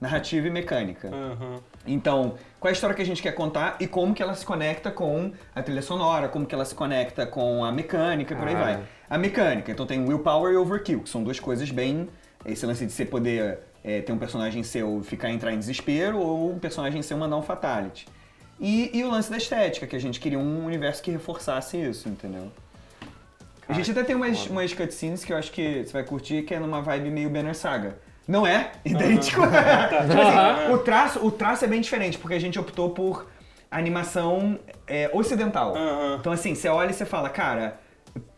[0.02, 1.08] narrativa e mecânica.
[1.08, 1.62] Aham.
[1.86, 4.46] Então, qual é a história que a gente quer contar e como que ela se
[4.46, 8.56] conecta com a trilha sonora, como que ela se conecta com a mecânica por aí
[8.56, 8.60] Ah.
[8.60, 8.84] vai.
[9.10, 12.08] A mecânica, então tem willpower e overkill, que são duas coisas bem...
[12.44, 16.52] Esse lance de você poder é, ter um personagem seu ficar entrar em desespero ou
[16.52, 18.08] um personagem seu mandar um fatality.
[18.60, 22.10] E, e o lance da estética, que a gente queria um universo que reforçasse isso,
[22.10, 22.52] entendeu?
[23.68, 26.54] a gente até tem umas, umas cutscenes que eu acho que você vai curtir, que
[26.54, 27.96] é numa vibe meio Banner Saga.
[28.28, 28.72] Não é?
[28.86, 29.42] Idêntico.
[29.42, 33.28] Tipo assim, o, traço, o traço é bem diferente, porque a gente optou por
[33.70, 35.74] animação é, ocidental.
[36.20, 37.80] Então assim, você olha e você fala, cara,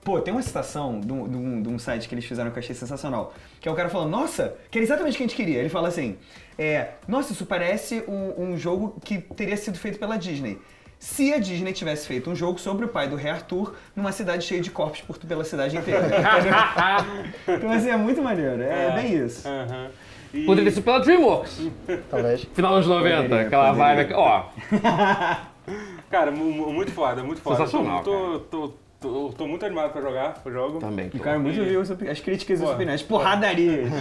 [0.03, 2.57] pô, tem uma citação de um, de um- de um site que eles fizeram que
[2.57, 3.33] eu achei sensacional.
[3.59, 5.59] Que é o cara falando, nossa, que era exatamente o que a gente queria.
[5.59, 6.17] Ele fala assim,
[6.57, 10.59] é, nossa, isso parece um, um jogo que teria sido feito pela Disney.
[11.03, 14.45] Se a Disney tivesse feito um jogo sobre o pai do rei Arthur numa cidade
[14.45, 16.07] cheia de corpos por pela cidade inteira.
[17.45, 18.61] então assim, é muito maneiro.
[18.63, 19.45] É, bem isso.
[19.45, 19.89] Aham.
[20.33, 21.69] E- Poderia sido pela DreamWorks.
[22.09, 22.47] Talvez.
[22.53, 23.95] Final dos 90, Poderia, aquela poderia.
[23.95, 24.13] vibe.
[24.13, 24.43] Ó,
[26.09, 27.57] Cara, mu- mu- muito foda, muito foda.
[27.57, 30.79] Sensacional, Tô, tô, tô, tô muito animado pra jogar o jogo.
[30.79, 31.11] também.
[31.13, 32.75] E o cara muito viu as críticas e as Pô.
[32.75, 33.01] opiniões.
[33.01, 33.83] Porradaria.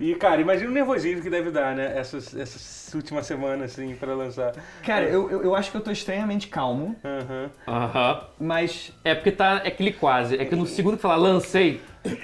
[0.00, 1.92] E, cara, imagina o nervosismo que deve dar, né?
[1.96, 4.52] Essas, essas últimas semanas, assim, pra lançar.
[4.84, 7.50] Cara, eu, eu, eu acho que eu tô estranhamente calmo, Aham.
[7.66, 8.20] Aham.
[8.38, 8.92] mas.
[9.04, 9.60] É porque tá.
[9.64, 10.36] É aquele quase.
[10.36, 11.80] É que no segundo que fala lancei,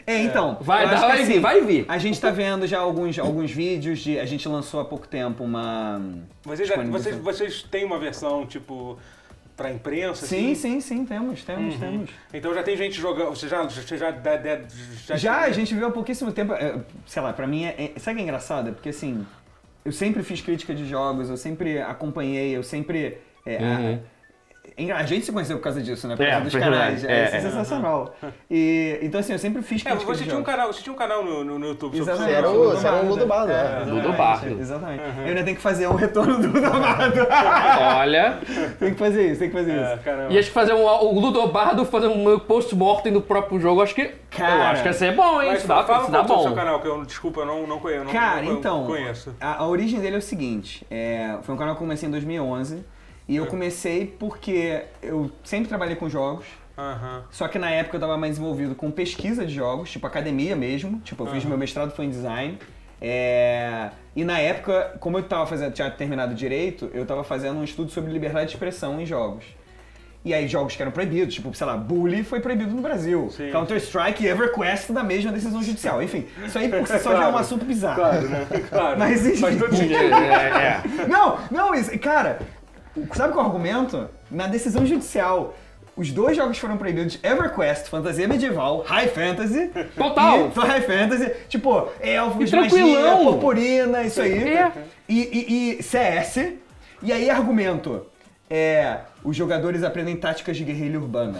[0.07, 0.57] É, então.
[0.61, 1.85] vai dar, acho que vai assim, vir, vai vir.
[1.89, 4.19] A gente tá vendo já alguns, alguns vídeos de.
[4.21, 6.01] A gente lançou há pouco tempo uma.
[6.45, 8.99] Vocês, já- vocês, vocês têm uma versão, tipo,
[9.57, 10.27] pra imprensa?
[10.27, 10.55] Sim, assim?
[10.55, 12.11] sim, sim, temos, temos, temos.
[12.33, 13.31] Então já tem gente jogando.
[13.31, 13.63] Você já.
[13.63, 14.61] Você já, já,
[15.07, 16.53] já, Já, a gente viu há pouquíssimo tempo.
[16.55, 17.93] é, Sei lá, pra mim é.
[17.95, 18.73] é- Sabe o que é engraçado?
[18.73, 19.25] Porque assim.
[19.85, 23.19] Eu sempre fiz crítica de jogos, eu sempre acompanhei, eu sempre.
[23.45, 23.81] é, a- Uhum.
[23.91, 24.03] engra-
[24.97, 26.17] A gente se conheceu por causa disso, né?
[26.17, 26.73] Por É, causa dos verdade.
[26.75, 27.05] canais.
[27.05, 27.41] É, É, é é.
[27.41, 28.15] sensacional.
[28.51, 30.47] E, então, assim, eu sempre fiz É, você de tinha um jogos.
[30.47, 32.31] canal, você tinha um canal no, no, no YouTube Exatamente.
[32.33, 33.79] Você era o, você era o Ludo Bardo, É?
[33.81, 34.61] Ludo exatamente, Bardo.
[34.61, 35.03] Exatamente.
[35.19, 37.21] Eu ainda tenho que fazer um retorno do Bardo.
[37.99, 38.39] Olha.
[38.79, 40.03] tem que fazer isso, tem que fazer É, isso.
[40.03, 40.33] caramba.
[40.33, 44.03] E acho que fazer um, o Ludobardo fazer um post-mortem do próprio jogo, acho que.
[44.03, 45.51] eu Cara, acho que ia ser bom, hein?
[45.51, 47.47] Mas isso dá, fala isso um dá pouco do seu canal, que eu, desculpa, eu
[47.47, 48.05] não, não conheço.
[48.05, 49.35] não- Cara, não, então, conheço.
[49.41, 52.11] A, a origem dele é o seguinte, é, foi um canal que eu comecei em
[52.13, 52.85] 2011,
[53.29, 56.45] e eu comecei porque eu sempre trabalhei com jogos,
[56.77, 57.25] Aham.
[57.31, 61.01] só que na época eu tava mais envolvido com pesquisa de jogos, tipo academia mesmo,
[61.01, 62.59] tipo eu fiz meu mestrado foi em design,
[63.01, 67.65] é, e na época, como eu tava fazendo, tinha terminado direito, eu tava fazendo um
[67.65, 69.45] estudo sobre liberdade de expressão em jogos.
[70.25, 73.29] E aí jogos que eram proibidos, tipo, sei lá, Bully foi proibido no Brasil.
[73.53, 76.03] Counter-Strike e EverQuest da mesma decisão judicial.
[76.03, 77.37] Enfim, isso aí por si só já é um Claro.
[77.37, 77.97] assunto bizarro.
[77.97, 78.47] Claro, né?
[78.71, 78.97] Claro.
[79.01, 79.37] Mas enfim.
[79.37, 79.75] Faz todo.
[79.77, 80.83] É, é.
[81.07, 82.39] Não, não, isso, cara,
[83.13, 84.09] sabe qual é o argumento?
[84.31, 85.55] Na decisão judicial,
[85.97, 89.71] os dois jogos foram proibidos, EverQuest, fantasia medieval, high fantasy.
[89.97, 90.51] Total.
[90.55, 93.25] E, high fantasy, tipo, elfos, magia, tranquilão.
[93.33, 94.49] purpurina, isso aí.
[94.55, 94.73] É.
[95.09, 96.55] E, e- e CS.
[97.03, 98.07] E aí, argumento,
[98.49, 101.39] é, os jogadores aprendem táticas de guerrilha urbana.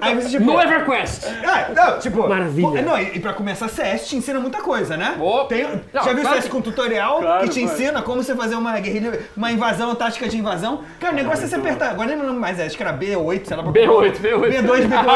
[0.00, 0.44] Aí você, tipo...
[0.44, 1.24] No EverQuest!
[1.46, 2.26] Ah, não, tipo.
[2.26, 2.68] Maravilha.
[2.68, 5.14] pô, não, e, e pra começar, CS te ensina muita coisa, né?
[5.20, 5.48] Opa.
[5.48, 7.74] Tem, Não, já viu claro CS com tutorial Claro, que te claro.
[7.74, 10.80] ensina como você fazer uma guerrilha, uma invasão, uma tática de invasão?
[10.98, 11.90] Cara, o negócio é você apertar.
[11.90, 13.62] Agora nem lembro mais, acho que era B8, sei lá.
[13.62, 14.40] pra- B8, B8.
[14.52, 14.82] B2, B2.
[14.84, 15.12] compra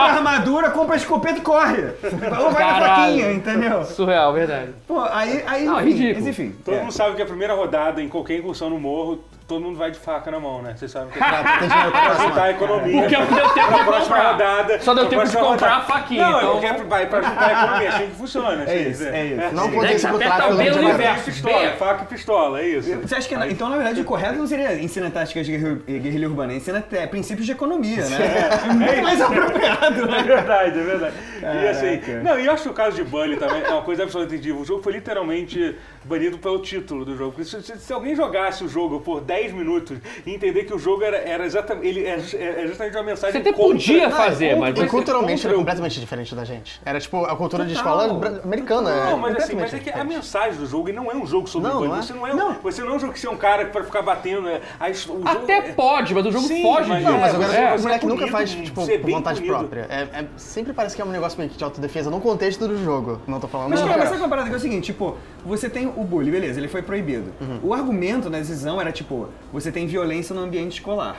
[0.00, 1.82] a armadura, compra a escopeta e corre.
[2.02, 2.94] Ou vai na Caralho.
[3.06, 3.84] faquinha, entendeu?
[3.84, 4.70] Surreal, verdade.
[4.86, 6.14] Pô, aí, aí Não, enfim, ridículo.
[6.16, 6.54] mas enfim.
[6.64, 6.80] Todo é.
[6.80, 9.98] mundo sabe que a primeira rodada em qualquer incursão no morro, todo mundo vai de
[9.98, 10.74] faca na mão, né?
[10.76, 13.00] Vocês sabem que Pra ter dinheiro pra ajudar a economia.
[13.02, 14.32] Porque é o que deu tempo próxima comprar.
[14.32, 14.80] rodada.
[14.80, 15.74] Só deu tempo de comprar rodada.
[15.76, 18.64] a faquinha, Não, então- eu quero vai pra ajudar a economia, assim que funciona.
[18.64, 19.54] É isso, é isso.
[19.54, 20.94] Não É poder que ser você pro aperta tráfico o B de no dinheiro.
[20.98, 21.24] inverso.
[21.24, 22.96] Pistola, faca e pistola, é isso.
[23.00, 25.98] Você acha que, na- então, na verdade, o correto não seria ensinar táticas de guerrilha,
[26.00, 28.18] guerrilha urbana, ensina até princípios de economia, né?
[28.64, 30.22] É muito mais apropriado, É né?
[30.22, 31.14] verdade, é verdade.
[31.42, 32.22] E assim, Caraca.
[32.22, 34.62] não, e eu acho que o caso de Bully também é uma coisa absolutamente entendível.
[34.62, 37.32] O jogo foi literalmente banido pelo título do jogo.
[37.32, 40.78] Porque se, se- se alguém jogasse o jogo por 10 minutos e entender que o
[40.78, 41.86] jogo era, era exatamente.
[41.86, 43.32] Ele é, é justamente uma mensagem.
[43.32, 46.34] Você até contra- podia Não, fazer, contra- mas E você- culturalmente contra era completamente diferente
[46.34, 46.80] da gente.
[46.84, 48.04] Era tipo a cultura de escola
[48.44, 48.90] americana.
[49.10, 51.48] Não, é mas assim, mas é que a mensagem do jogo não é um jogo
[51.48, 51.88] sobre Não, é.
[51.96, 52.52] Você não é, um- Não.
[52.54, 54.48] você não é um jogo que você é um cara pra ficar batendo.
[54.48, 57.02] É, a his- o jogo Até é- pode, mas o jogo Sim, foge mas-.
[57.04, 59.58] Não, mas É, agora você- o moleque é nunca faz, tipo, é por vontade punido.
[59.58, 59.86] própria.
[59.88, 62.76] É, é- sempre parece que é um negócio meio que de autodefesa no contexto do
[62.82, 63.20] jogo.
[63.26, 65.68] Não tô falando Mas, cara, mas sabe uma parada que é o seguinte, tipo, você
[65.70, 67.32] tem o bullying, beleza, ele foi proibido.
[67.62, 71.16] O argumento na decisão era, tipo, você tem violência no ambiente escolar.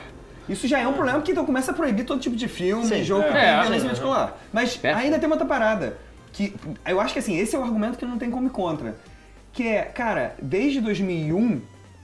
[0.48, 3.02] Isso já é um problema, porque então começa a proibir todo tipo de filme, Sim.
[3.02, 3.32] jogo que É.
[3.32, 3.80] tem É, violência no sim.
[3.80, 4.38] ambiente escolar.
[4.52, 5.98] Mas ainda tem uma outra parada,
[6.32, 6.54] que
[6.86, 8.94] eu acho que assim, esse é o argumento que não tem como ir contra.
[9.52, 11.60] Que é, cara, desde 2001,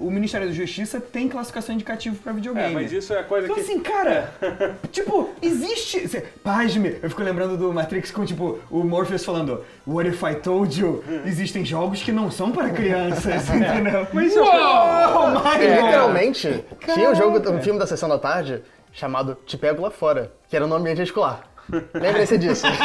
[0.06, 2.70] o Ministério da Justiça tem classificação indicativa pra videogame.
[2.70, 3.62] É, mas isso é coisa Então que.
[3.62, 4.32] assim, cara,
[4.90, 6.22] tipo, existe.
[6.42, 10.78] Pasme, eu fico lembrando do Matrix com, tipo, o Morpheus falando, What if I told
[10.80, 11.02] you?
[11.26, 14.06] Existem jogos que não são para crianças, entendeu?
[14.12, 14.46] Mas Uou!
[14.46, 18.62] Oh my É, literalmente, tinha um jogo, um filme da Sessão da Tarde
[18.92, 21.51] chamado Te Pego Lá Fora, que era no ambiente escolar.
[21.94, 22.66] Lembrem-se disso.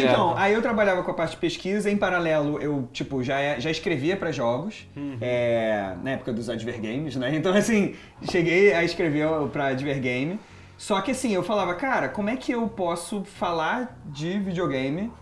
[0.00, 3.70] Então, aí eu trabalhava com a parte de pesquisa, em paralelo eu, tipo, já, já
[3.70, 4.88] escrevia para jogos,
[5.20, 7.34] é, na época dos Advergames, né?
[7.34, 7.94] Então, assim,
[8.30, 10.40] cheguei a escrever para Advergame,
[10.76, 15.12] só que assim, eu falava, cara, como é que eu posso falar de videogame,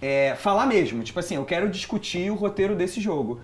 [0.00, 3.40] é, falar mesmo, tipo assim, eu quero discutir o roteiro desse jogo.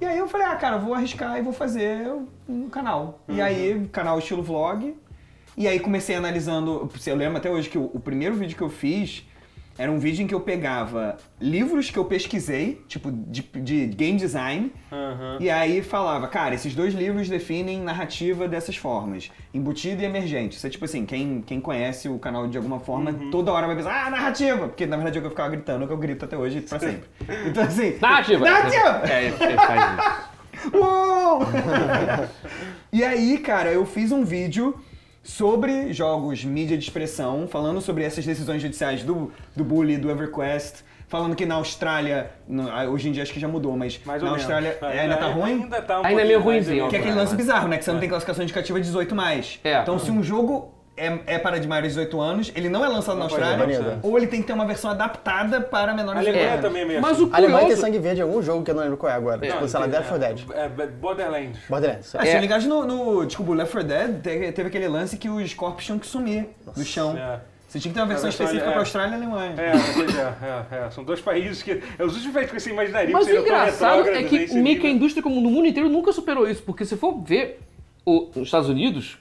[0.00, 2.08] E aí eu falei, ah, cara, vou arriscar e vou fazer
[2.48, 3.20] um canal.
[3.28, 4.96] E aí, canal estilo vlog,
[5.58, 6.88] e aí comecei analisando.
[7.04, 9.24] Eu lembro até hoje que o, o primeiro vídeo que eu fiz
[9.76, 14.18] era um vídeo em que eu pegava livros que eu pesquisei, tipo, de, de game
[14.18, 15.38] design, Aham.
[15.40, 20.56] e aí falava, cara, esses dois livros definem narrativa dessas formas, embutido e emergente.
[20.56, 23.76] Isso é tipo assim, quem, quem conhece o canal de alguma forma, toda hora vai
[23.76, 24.66] pensar, ah, narrativa!
[24.66, 26.78] Porque na verdade é o que eu ficava gritando, que eu grito até hoje pra
[26.80, 27.08] sempre.
[27.46, 27.96] Então assim.
[28.00, 28.44] Narrativa!
[28.44, 29.02] Narrativa!
[29.08, 30.28] É, ele ele faz isso.
[30.74, 31.40] Uou!
[32.92, 34.74] e aí, cara, eu fiz um vídeo
[35.28, 40.76] sobre jogos mídia de expressão, falando sobre essas decisões judiciais do, do Bully, do EverQuest,
[41.06, 44.22] falando que na Austrália, no- ah, hoje em dia acho que já mudou, mas Mais
[44.22, 45.62] na Austrália é, ainda tá ruim?
[45.64, 47.76] Ainda tá um Ainda é meio é Que é aquele É, lance bizarro, né?
[47.76, 49.60] Que você não tem classificação indicativa 18 mais.
[49.62, 49.82] É.
[49.82, 52.88] Então se um jogo é, é para de maiores de 18 anos, ele não é
[52.88, 56.20] lançado na Não pode Austrália, ou ele tem que ter uma versão adaptada para menores
[56.20, 56.64] de 18 Alemanha anos.
[56.66, 57.80] também é meio Mas o A Alemanha tem curioso...
[57.82, 59.40] sangue verde em algum jogo que eu não lembro qual é agora.
[59.46, 60.40] tipo, sei lá, Death 4 Dead.
[60.52, 61.58] É, é, Borderlands.
[61.68, 62.14] Borderlands.
[62.14, 62.32] Ah, É.
[62.32, 65.84] se ligados no, no desculpa, Left 4 Dead, teve, teve aquele lance que os corpos
[65.84, 67.16] tinham que sumir do chão.
[67.16, 67.40] É.
[67.68, 68.70] Você tinha que ter uma versão A específica é.
[68.70, 69.54] pra Austrália e Alemanha.
[69.58, 70.34] É, pois é,
[70.82, 70.90] é, é.
[70.90, 71.82] São dois países que.
[71.98, 74.46] É os últimos países que você imaginaria Mas que o engraçado é né, que meio
[74.46, 74.90] que a nível.
[74.90, 77.60] indústria como no mundo inteiro nunca superou isso, porque se for ver
[78.06, 79.18] o, nos Estados Unidos,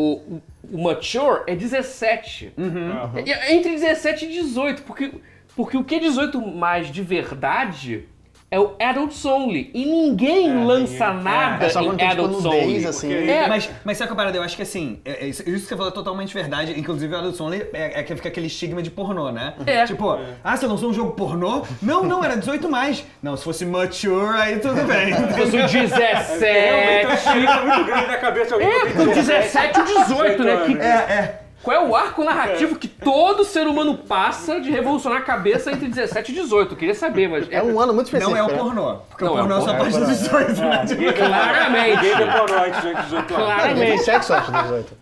[0.00, 2.52] o, o, mature é 17.
[2.58, 3.22] Aham.
[3.24, 5.12] E é Entre 17 e 18, porque,
[5.54, 8.08] porque o que é 18 mais de verdade
[8.50, 9.70] é o Adults Only.
[9.72, 12.86] E ninguém É, lança ninguém- nada É só quando em tem, tipo, Adults nudez, Only.
[12.86, 13.08] assim.
[13.08, 14.38] Porque- É, Mas, mas sabe qual é a parada?
[14.38, 16.78] Eu acho que assim, é- é isso, que você falou é totalmente verdade.
[16.78, 19.54] Inclusive, o Adult Only é, é que fica aquele estigma de pornô, né?
[19.66, 19.84] É.
[19.84, 21.62] Tipo, ah, você lançou um jogo pornô?
[21.80, 23.04] Não, não, era 18 mais.
[23.22, 25.14] Não, se fosse mature, aí tudo bem.
[25.30, 27.14] Se fosse o Realmente é um 17.
[27.14, 30.56] estigma muito grande na cabeça de alguém É, o 17 e o 18, né?
[30.66, 31.40] Que, É, é.
[31.62, 35.88] Qual é o arco narrativo que todo ser humano passa de revolucionar a cabeça entre
[35.88, 36.72] 17 e 18?
[36.72, 37.46] Eu queria saber, mas.
[37.50, 38.34] É um ano muito específico.
[38.34, 38.58] Não é o né?
[38.58, 38.96] pornô.
[39.10, 41.12] Porque Não, o é o pornô é só parte dos 18, né?
[41.12, 41.96] Claramente.
[41.96, 43.26] Ninguém vê pornô antes de 18 anos.
[43.28, 44.02] Claramente.
[44.02, 44.96] sexo antes dos 18.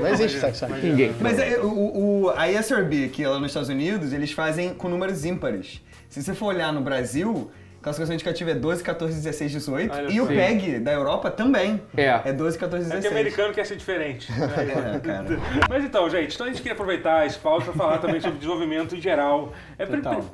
[0.00, 0.82] Não existe sexo antes.
[0.82, 1.14] Ninguém.
[1.20, 4.88] Mas é, o, o, a ESRB, que é lá nos Estados Unidos, eles fazem com
[4.88, 5.82] números ímpares.
[6.08, 7.50] Se você for olhar no Brasil,
[7.82, 9.94] classificação indicativa é 12, 14, 16, 18.
[9.94, 10.26] Olha e o.
[10.26, 11.80] PEG da Europa também.
[11.96, 12.20] É.
[12.24, 13.12] É 12, 14, É que 16.
[13.12, 14.30] americano quer ser diferente.
[14.32, 14.94] né?
[14.96, 15.26] É, cara.
[15.68, 18.94] Mas então, gente, então a gente queria aproveitar esse pausa para falar também sobre desenvolvimento
[18.94, 19.52] em geral.
[19.78, 19.84] É,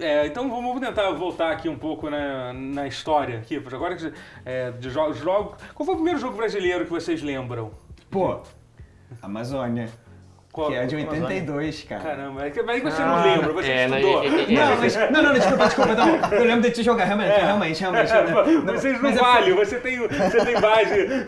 [0.05, 3.57] é, então vamos tentar voltar aqui um pouco na, na história aqui.
[3.57, 4.13] Agora que
[4.45, 5.57] é, de jogos, jogos.
[5.75, 7.71] Qual foi o primeiro jogo brasileiro que vocês lembram?
[8.11, 8.41] Pô,
[9.23, 9.89] Amazônia.
[10.57, 11.23] Qual- Que é de Amazônia?
[11.27, 12.01] 82, cara.
[12.03, 14.23] Caramba, é que mas você não lembra, você é, estudou.
[14.23, 14.47] é, é, é.
[14.57, 16.09] Não, mas, não, não, desculpa, desculpa, não.
[16.33, 18.11] Eu lembro de te jogar, realmente, realmente, realmente.
[18.11, 18.23] É,
[18.65, 21.27] Não, vocês não mas é- valem, você tem, você tem base.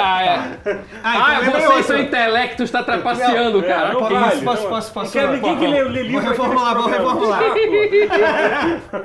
[0.00, 0.78] Ah, é.
[1.02, 1.82] Ah, então Ah, você e outro.
[1.82, 3.92] seu intelecto está trapaceando, É, cara.
[3.92, 4.34] não Que vale.
[4.36, 4.44] isso?
[4.44, 6.12] posso- não- posso- posso- Não quero ninguém que lê, lê livro.
[6.12, 7.40] Vou aqui reformular, vou reformular.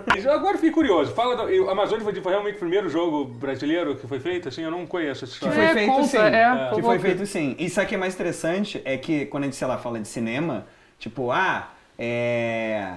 [0.07, 1.11] Mas Agora fiquei curioso.
[1.13, 4.47] Fala do, Amazônia foi, foi realmente o primeiro jogo brasileiro que foi feito?
[4.47, 5.55] Assim, eu não conheço essa Que história.
[5.55, 6.17] foi É, feito sim.
[6.17, 7.55] é, que foi feito sim.
[7.57, 8.81] E sabe o que é mais interessante?
[8.93, 10.65] É que quando a gente, sei lá, fala de cinema,
[10.99, 12.93] tipo, ah, é.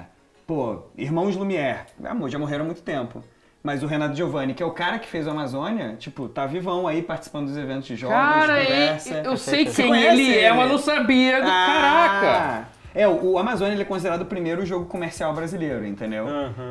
[0.46, 1.80] Pô, Irmãos Lumière.
[2.04, 3.22] Amor, já morreram há muito tempo.
[3.62, 6.86] Mas o Renato Giovanni, que é o cara que fez o Amazônia, tipo, tá vivão
[6.86, 9.22] aí participando dos eventos de jogos, Cara, conversa.
[9.22, 11.38] e- eu sei Você quem conhece ele é, mas não sabia.
[11.38, 12.68] Ah, Caraca!
[12.94, 16.26] É, o, o Amazônia ele é considerado o primeiro jogo comercial brasileiro, entendeu?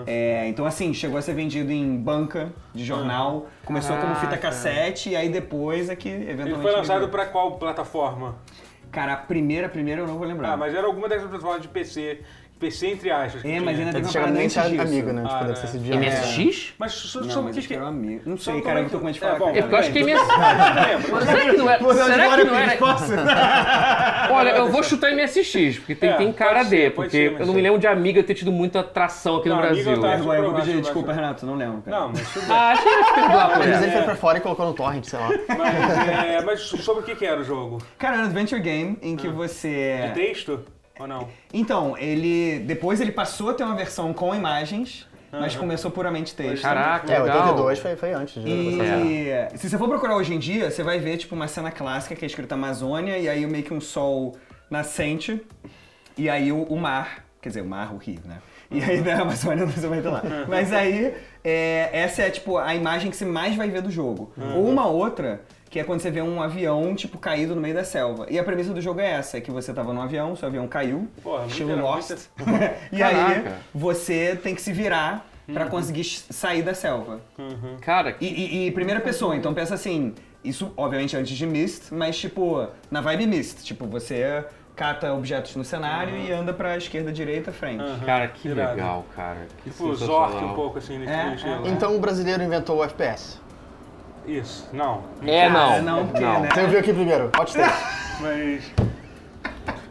[0.08, 4.48] É, então, assim, chegou a ser vendido em banca de jornal, começou como fita Caraca.
[4.50, 6.52] cassete, e aí depois é que eventualmente.
[6.54, 7.10] Ele foi lançado migrou.
[7.10, 8.36] pra qual plataforma?
[8.94, 10.54] Cara, a primeira, a primeira eu não vou lembrar.
[10.54, 12.22] Ah, mas era alguma dessas plataformas de PC.
[12.64, 13.46] PC entre aspas.
[13.46, 14.82] É, mas ainda teve Ele uma chega parada nem antes ser disso.
[14.82, 15.22] amigo, né?
[15.24, 15.68] Tipo, Ah, deve ter é.
[15.68, 16.74] sido de MSX?
[16.80, 18.22] Mas so- Não, sobre o mas que acho que que era um amigo.
[18.26, 19.54] Não sei, cara, eu tô com é medo de que- falar.
[19.54, 19.58] é.
[19.58, 20.26] É porque eu acho que Bem, MS...
[21.26, 21.94] Será que não era?
[21.94, 22.74] Será que não era?
[24.34, 27.38] Olha, eu vou chutar MSX, porque tem, É, tem cara ser, D, porque ser, eu
[27.40, 30.00] mas não me lembro de Amiga ter tido muita atração aqui no Brasil.
[30.00, 32.00] tá- eu vou pedir desculpa, vai- Renato, não lembro, cara.
[32.00, 32.56] Não, mas tudo bem.
[32.56, 35.04] Ah, acho que eu te perdoar vezes ele foi pra fora e colocou no torrent,
[35.06, 35.30] sei lá.
[35.48, 37.82] Mas, é, mas sobre o que, era o jogo?
[37.98, 39.18] Cara, é um adventure game em Ah.
[39.18, 40.08] que você.
[40.08, 40.62] De texto?
[41.04, 41.28] Ou não?
[41.54, 42.60] Então, ele.
[42.60, 45.60] Depois ele passou a ter uma versão com imagens, mas Aham.
[45.62, 46.64] começou puramente texto.
[46.64, 47.38] Caraca, É, legal.
[47.48, 48.42] 82 foi, foi antes.
[48.42, 51.72] de- E se você for procurar hoje em dia, você vai ver tipo uma cena
[51.72, 54.36] clássica que é escrita Amazônia e aí meio que um sol
[54.70, 55.42] nascente
[56.18, 58.38] e aí o, o mar, quer dizer, o mar, o rio, né?
[58.72, 60.24] E aí da Amazônia você vai ter lá.
[60.48, 61.14] Mas aí
[61.44, 64.32] é, essa é tipo a imagem que você mais vai ver do jogo.
[64.56, 65.42] Ou uma outra
[65.74, 68.28] que é quando você vê um avião, tipo, caído no meio da selva.
[68.30, 70.68] E a premissa do jogo é essa, é que você tava num avião, seu avião
[70.68, 72.12] caiu, Porra, estilo Lost.
[72.94, 73.58] e aí Caraca.
[73.74, 77.22] você tem que se virar pra conseguir sair da selva.
[77.82, 82.20] Cara, E, e- e primeira pessoa, então pensa assim, isso obviamente antes de Myst, mas
[82.20, 87.52] tipo, na vibe Myst, tipo, você cata objetos no cenário e anda pra esquerda, direita,
[87.52, 87.82] frente.
[87.84, 88.00] Aham.
[88.06, 88.76] cara, que Irado.
[88.76, 89.48] legal, cara.
[89.64, 89.94] Que Tipo.
[89.96, 91.68] Zork um pouco assim, nesse É, estilo.
[91.68, 93.40] Então o brasileiro inventou o FPS.
[94.26, 95.04] Isso, não.
[95.26, 95.70] É, não.
[95.70, 96.50] Cara, não, porque, né?
[96.52, 97.74] Então eu vi aqui primeiro, Hot Stage.
[98.22, 98.72] Mas.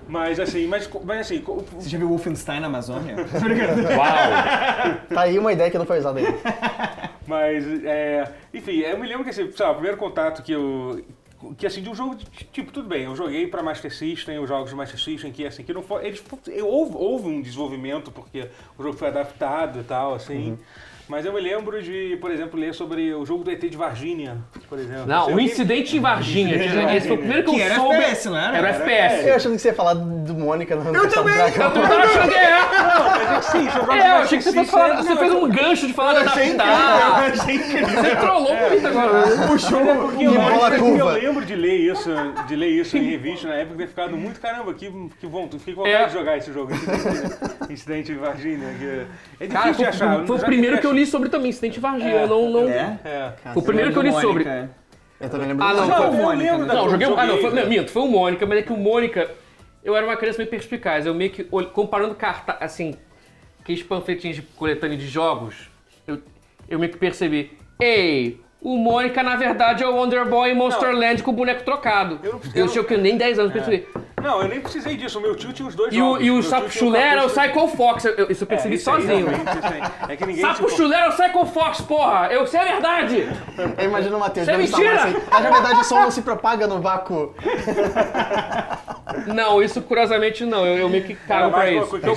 [0.09, 1.43] Mas assim, mas, mas assim,
[1.73, 3.17] Você já viu Wolfenstein na Amazônia?
[3.97, 4.97] Uau!
[5.09, 6.39] Tá aí uma ideia que não foi usada ainda.
[7.27, 11.03] Mas, é, enfim, eu me lembro que assim, lá, o primeiro contato que eu.
[11.57, 14.49] Que assim, de um jogo de tipo, tudo bem, eu joguei pra Master System, os
[14.49, 16.07] jogos de Master System, que assim, que não foi.
[16.07, 16.23] Eles,
[16.63, 20.59] houve, houve um desenvolvimento, porque o jogo foi adaptado e tal, assim.
[21.13, 24.39] Mas eu me lembro de, por exemplo, ler sobre o jogo do ET de Varginha,
[24.67, 25.07] por exemplo.
[25.07, 26.57] Não, o que- incidente em Varginha.
[26.97, 27.97] Esse foi o primeiro que eu Que era soube.
[27.97, 28.57] FPS, não era?
[28.57, 29.29] Era Era FPS.
[29.29, 31.35] Eu achando que você ia falar do Mônica no Eu também!
[31.39, 32.53] Eu tava achando que é.
[32.83, 35.17] Não, mas é que sim, de É, eu achei que você, fosse falar, você não,
[35.19, 37.89] fez eu- um gancho de falar da achei incrível.
[37.89, 39.23] Você trollou muito agora.
[39.49, 42.11] Puxou Porque eu, E bola lembro- eu lembro de ler isso,
[42.49, 45.59] de ler isso em revista na época e ter ficado muito caramba, que, que vontade,
[45.59, 46.07] fiquei com vontade É.
[46.07, 46.73] de jogar esse jogo,
[47.69, 48.67] Incidente, em Varginha.
[48.79, 48.85] Que
[49.45, 50.27] é difícil Cara, de foi, achar.
[50.27, 52.11] foi o primeiro que eu achei- li sobre também, Incidente Varginha.
[52.11, 52.23] É.
[52.25, 52.69] Eu não, não...
[52.69, 52.99] É?
[53.05, 53.33] É.
[53.53, 54.29] Foi o primeiro que eu li Mônica.
[54.29, 54.45] sobre.
[55.21, 56.67] Eu também lembro Ah, não, Não, foi eu Mônica, lembro né?
[56.67, 57.19] da Não, joguei um.
[57.19, 59.31] Ah, não, foi, joguei, não, minto, foi o Mônica, mas é que o Mônica.
[59.85, 61.07] Eu era uma criança meio perspicaz.
[61.07, 62.95] Eu meio que, comparando carta, assim,
[63.61, 65.71] aqueles panfletinhos de coletânea de jogos,
[66.07, 66.21] eu,
[66.69, 67.57] eu meio que percebi.
[67.81, 72.19] Ei, o Mônica na verdade é o Wonder Boy em Monsterland com o boneco trocado.
[72.23, 72.97] Eu não- Eu, eu não- tinha o quê?
[72.97, 73.87] nem 10 anos, percebi.
[74.23, 75.19] Não, eu nem precisei disso.
[75.19, 77.29] O meu tio tinha os dois E o, e o Meu Sapo Chulé era o
[77.29, 78.05] Psycho Fox.
[78.05, 79.27] Eu, isso eu percebi É, isso sozinho.
[79.27, 79.83] isso aí.
[80.13, 82.29] É que ninguém Sapo Chulé era o Psycho Fox, porra!
[82.31, 83.29] Eu sei a verdade!
[83.79, 84.95] Eu imagino o Matheus Isso é mentira!
[85.03, 85.17] Assim.
[85.29, 87.35] Mas na verdade o som não se propaga no vácuo.
[89.27, 90.65] Não, isso curiosamente não.
[90.67, 91.97] Eu, eu meio que cago pra isso.
[91.97, 92.13] Eu,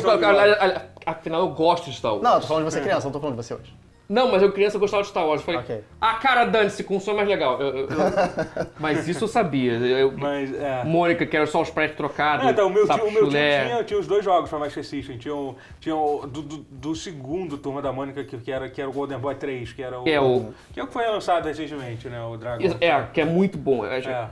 [1.06, 2.24] afinal, eu gosto de Star Wars.
[2.24, 3.74] Não, eu tô falando de você criança, não tô falando de você hoje.
[4.08, 5.42] Não, mas eu criança gostava de Star Wars.
[5.42, 5.84] Eu falei, Ok.
[6.00, 7.60] ah, cara, dane-se, com um som mais legal.
[7.60, 9.74] Eu- eu- eu- Mas isso eu sabia.
[9.74, 10.84] Eu, Mas, é.
[10.84, 12.46] Mônica, que era só os prédios trocados.
[12.46, 14.84] É, então, o meu, tio, o meu tio tinha, tinha os dois jogos pra Master
[14.86, 15.18] System.
[15.18, 18.80] Tinha o, tinha o do, do, do segundo Turma da Mônica, que, que, era, que
[18.80, 20.08] era o Golden Boy 3, que era o...
[20.08, 22.22] É, o- Que é o que foi lançado recentemente, né?
[22.24, 22.64] O Dragon.
[22.80, 23.86] É, que é muito bom.
[23.86, 24.28] É, É.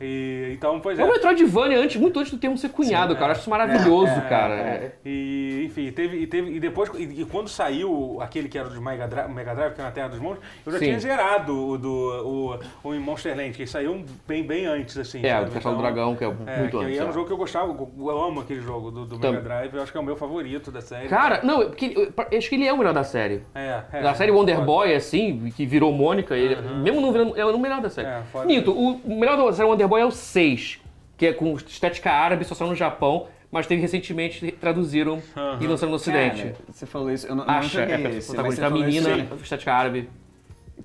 [0.00, 1.04] E, então, pois é é.
[1.04, 3.26] o Metroidvania antes, muito antes do termo ser cunhado, cara.
[3.26, 4.54] Eu acho isso maravilhoso, É, cara.
[4.54, 4.92] é.
[5.04, 8.80] E, enfim, teve, e, teve, e depois, e, e quando saiu aquele que era do
[8.80, 10.84] Mega Drive, Mega Drive, que é na Terra dos Monstros, eu já Sim.
[10.86, 15.20] tinha zerado o do o, o em Monsterland, que saiu bem, bem antes, assim.
[15.24, 15.50] É, sabe?
[15.50, 16.96] o Castelo do Então, Dragão, que é, É, muito que antes.
[16.96, 17.12] era um é.
[17.12, 17.66] jogo que eu gostava,
[17.98, 20.70] eu amo aquele jogo do, do Mega Drive, eu acho que é o meu favorito
[20.70, 21.08] da série.
[21.08, 23.42] Cara, não, porque, acho que ele é o melhor da série.
[23.54, 24.60] é, é, da série Wonder.
[24.60, 28.08] Boy, assim, que virou Mônica, ele, mesmo não virando, é o melhor da série.
[28.08, 28.22] É.
[28.44, 30.78] Minto, o, o melhor da série Wonder Boy é o 6,
[31.18, 35.20] que é com estética árabe, só saiu no Japão, mas teve recentemente, traduziram
[35.60, 36.42] e lançaram no ocidente.
[36.42, 39.08] Cara, você falou isso, eu não, não Acha, joguei é esse, protagonista a falou isso
[39.08, 39.38] menina, aí.
[39.42, 40.08] estética árabe.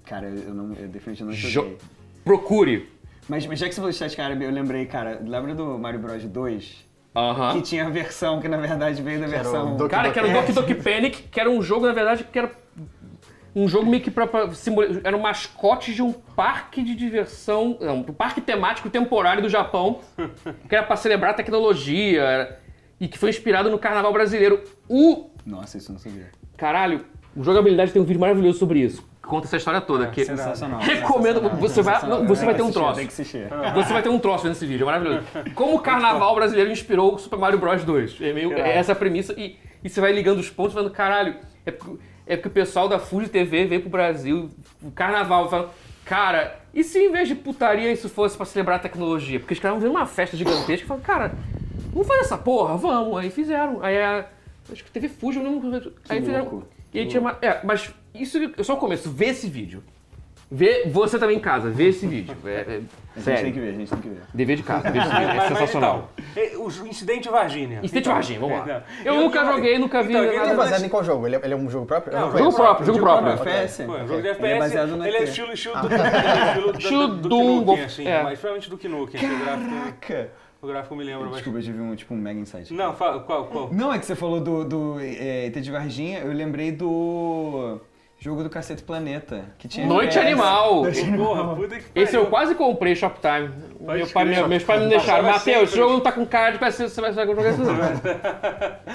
[0.05, 1.77] Cara, eu, não, eu definitivamente não Jo joguei.
[2.23, 2.89] Procure.
[3.29, 5.99] Mas, mas já que você falou de estética árabe, eu lembrei, cara, lembra do Mario
[5.99, 6.85] Bros 2?
[7.15, 7.53] Aham.
[7.53, 9.77] Que tinha a versão que na verdade veio da versão.
[9.87, 10.33] Cara, que era o.
[10.33, 12.51] Doki Doki Panic, que era um jogo, na verdade, que era
[13.55, 14.89] um jogo meio que pra, pra simular...
[15.03, 17.77] Era um mascote de um parque de diversão...
[17.79, 20.01] Não, um parque temático temporário do Japão,
[20.67, 22.59] que era pra celebrar a tecnologia, era-
[22.99, 24.61] e que foi inspirado no carnaval brasileiro.
[24.89, 25.29] O...
[25.45, 26.27] Nossa, isso eu não sabia.
[26.57, 29.05] Caralho, o Jogabilidade tem um vídeo maravilhoso sobre isso.
[29.21, 30.07] conta essa história toda.
[30.07, 30.79] que Sensacional.
[30.79, 32.95] Recomendo, sensacional, você vai- você vai ter um troço.
[32.95, 33.47] Tem que assistir.
[33.73, 35.25] Você vai ter um troço nesse vídeo, é maravilhoso.
[35.55, 38.17] Como o carnaval brasileiro inspirou o Super Mario Bros 2.
[38.21, 41.35] É meio é essa a premissa e, e você vai ligando os pontos falando, caralho,
[41.65, 41.97] é porque,
[42.27, 44.49] é porque o pessoal da Fuji TV veio pro Brasil,
[44.81, 45.69] o carnaval, falando,
[46.03, 49.39] cara, e se em vez de putaria isso fosse pra celebrar a tecnologia?
[49.39, 51.33] Porque os caras vão ver uma festa gigantesca e falam, cara,
[51.91, 53.17] vamos fazer essa porra, vamos.
[53.17, 53.83] Aí fizeram.
[53.83, 54.25] Aí a,
[54.71, 55.61] acho que teve Fuji, não.
[56.09, 56.63] Aí fizeram.
[56.93, 59.83] E aí tinha uma, é, mas isso é só o começo, vê esse vídeo.
[60.51, 62.35] Vê, você também em casa, vê esse vídeo.
[62.45, 63.51] É, é, A gente tem sério.
[63.53, 64.21] que ver, a gente tem que ver.
[64.31, 65.21] Dever de casa, dever de casa.
[65.23, 66.11] É Mas- mas sensacional.
[66.31, 67.79] então, é, o incidente Varginha.
[67.81, 68.83] Incidente Então, Varginha, vamos lá.
[69.03, 71.03] é, Eu não- nunca não- joguei, nunca vi Então, nada ele é baseado em qual
[71.03, 71.25] jogo?
[71.25, 72.13] Ele é, ele é um jogo próprio?
[72.13, 72.43] Eu Não, conheço.
[72.51, 73.31] Jogo próprio, jogo próprio.
[73.33, 73.83] FPS.
[73.85, 75.27] Pô, jogo de Ele é FPS, baseado no ele é ET.
[75.29, 78.17] estilo, estilo do, estilo, do- Estilo do, do, assim, é.
[78.23, 80.29] mas principalmente do Nukem, assim, o gráfico, Caraca!
[80.61, 81.35] o gráfico me lembra bastante.
[81.37, 82.71] Desculpa, eu tive um, tipo, um mega insight.
[82.71, 83.73] Não, fala, qual, qual?
[83.73, 87.79] Não, é que você falou do, do é, ET de Varginha, eu lembrei do
[88.25, 89.85] jogo do Cacete Planeta, que tinha...
[89.85, 90.27] Noite FPS.
[90.27, 90.83] Animal.
[91.15, 93.51] Porra, puta que Esse eu quase comprei Shoptime.
[93.79, 95.23] Meu pai, meu- meus pais me deixaram.
[95.23, 97.75] Matheus, esse jogo não tá com cara de PC, você vai jogar isso não.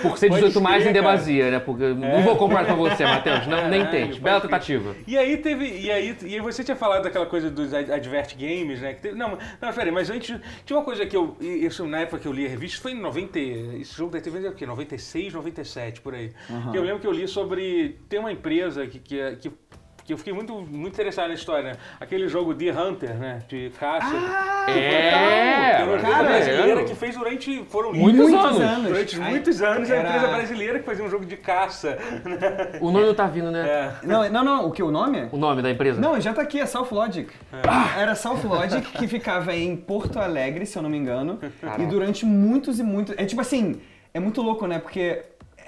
[0.02, 1.58] Por ser 18 mais em demasia, né?
[1.60, 3.46] Porque eu não vou comprar pra você, Matheus.
[3.46, 4.18] Não, nem tente.
[4.20, 4.50] Bela crer.
[4.50, 4.94] tentativa.
[5.06, 5.64] E aí teve.
[5.80, 8.94] E aí, e aí você tinha falado daquela coisa dos ad- Advert Games, né?
[8.94, 10.36] Que teve, não, não, peraí, mas antes.
[10.64, 11.36] Tinha uma coisa que eu.
[11.40, 13.38] Isso na época que eu li a revista, foi em 90.
[13.38, 14.66] Esse jogo deve ter vindo o quê?
[14.66, 16.32] 96, 97, por aí.
[16.72, 17.98] Que eu lembro que eu li sobre.
[18.08, 18.98] Tem uma empresa que.
[18.98, 19.52] que, é- que
[20.02, 21.72] que eu fiquei muito, muito interessado na história, né?
[22.00, 23.42] Aquele jogo Deer Hunter, né?
[23.46, 24.06] De caça.
[24.12, 26.84] Ah, É, Tem uma empresa cara, brasileira é.
[26.84, 27.64] que fez durante.
[27.68, 28.88] Foram Muitos muitos anos.
[28.88, 31.96] Durante Ai, muitos anos, a era- empresa brasileira que fazia um jogo de caça.
[32.80, 33.60] O nome não tá vindo, né?
[33.68, 33.92] É.
[34.06, 35.28] Não, não, não, o que, o nome?
[35.30, 36.00] O nome da empresa?
[36.00, 37.30] Não, já tá aqui, é South Logic.
[37.96, 41.38] Era South Logic que ficava em Porto Alegre, se eu não me engano.
[41.78, 43.14] E durante muitos e muitos.
[43.16, 43.80] É tipo assim,
[44.12, 44.80] é muito louco, né?
[44.80, 45.22] Porque.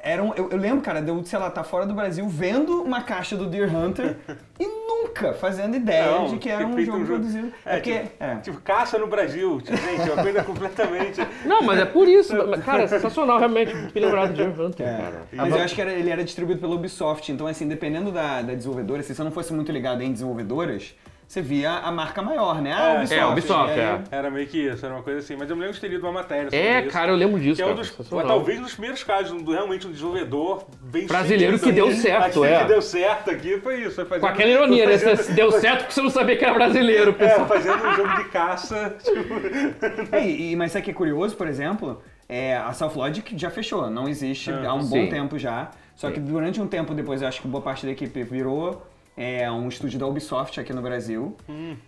[0.05, 3.03] Eram, eu, eu lembro, cara, de eu, sei lá, tá fora do Brasil vendo uma
[3.03, 4.17] caixa do Deer Hunter
[4.59, 7.53] e nunca fazendo ideia Não, de que era um jogo um jogo- produzido.
[7.65, 8.37] É, porque, tipo, é.
[8.37, 11.21] tipo, caça no Brasil, tipo, gente, é uma coisa completamente.
[11.47, 12.35] Não, mas é por isso.
[12.65, 13.73] Cara, é sensacional, realmente.
[13.75, 14.97] Fiquei lembrado de Hunter, É.
[14.97, 15.23] cara.
[15.33, 18.55] Mas eu acho que era- ele era distribuído pela Ubisoft, então assim, dependendo da, da
[18.55, 20.97] desenvolvedora, se você não fosse muito ligado em desenvolvedoras,
[21.33, 22.75] você via a marca maior, né?
[22.77, 23.19] Ah, É, Ubisoft.
[23.19, 24.01] é, Ubisoft, aí- é.
[24.11, 25.35] Era meio que isso, era uma coisa assim.
[25.35, 26.91] Mas eu me lembro de ter lido uma matéria sobre É, isso.
[26.91, 27.57] cara, eu lembro disso.
[27.57, 28.27] Que é um cara, dos, sensacional.
[28.27, 32.59] talvez um dos primeiros casos do realmente um desenvolvedor bem Brasileiro que deu certo, é.
[32.61, 33.95] que deu certo aqui foi isso.
[33.95, 34.99] Foi fazendo, Com aquela ironia, né?
[34.99, 37.47] fazendo- deu certo porque você não sabia que era brasileiro, É, pessoal.
[37.47, 38.95] fazendo um jogo de caça.
[39.03, 42.03] Tipo, É, e, mas sabe o que é curioso, por exemplo?
[42.29, 45.09] É, a South Logic já fechou, não existe há um bom Sim.
[45.09, 45.71] tempo já.
[45.97, 49.51] Só que durante um tempo depois, eu acho que boa parte da equipe virou é,
[49.51, 51.37] um estúdio da Ubisoft aqui no Brasil.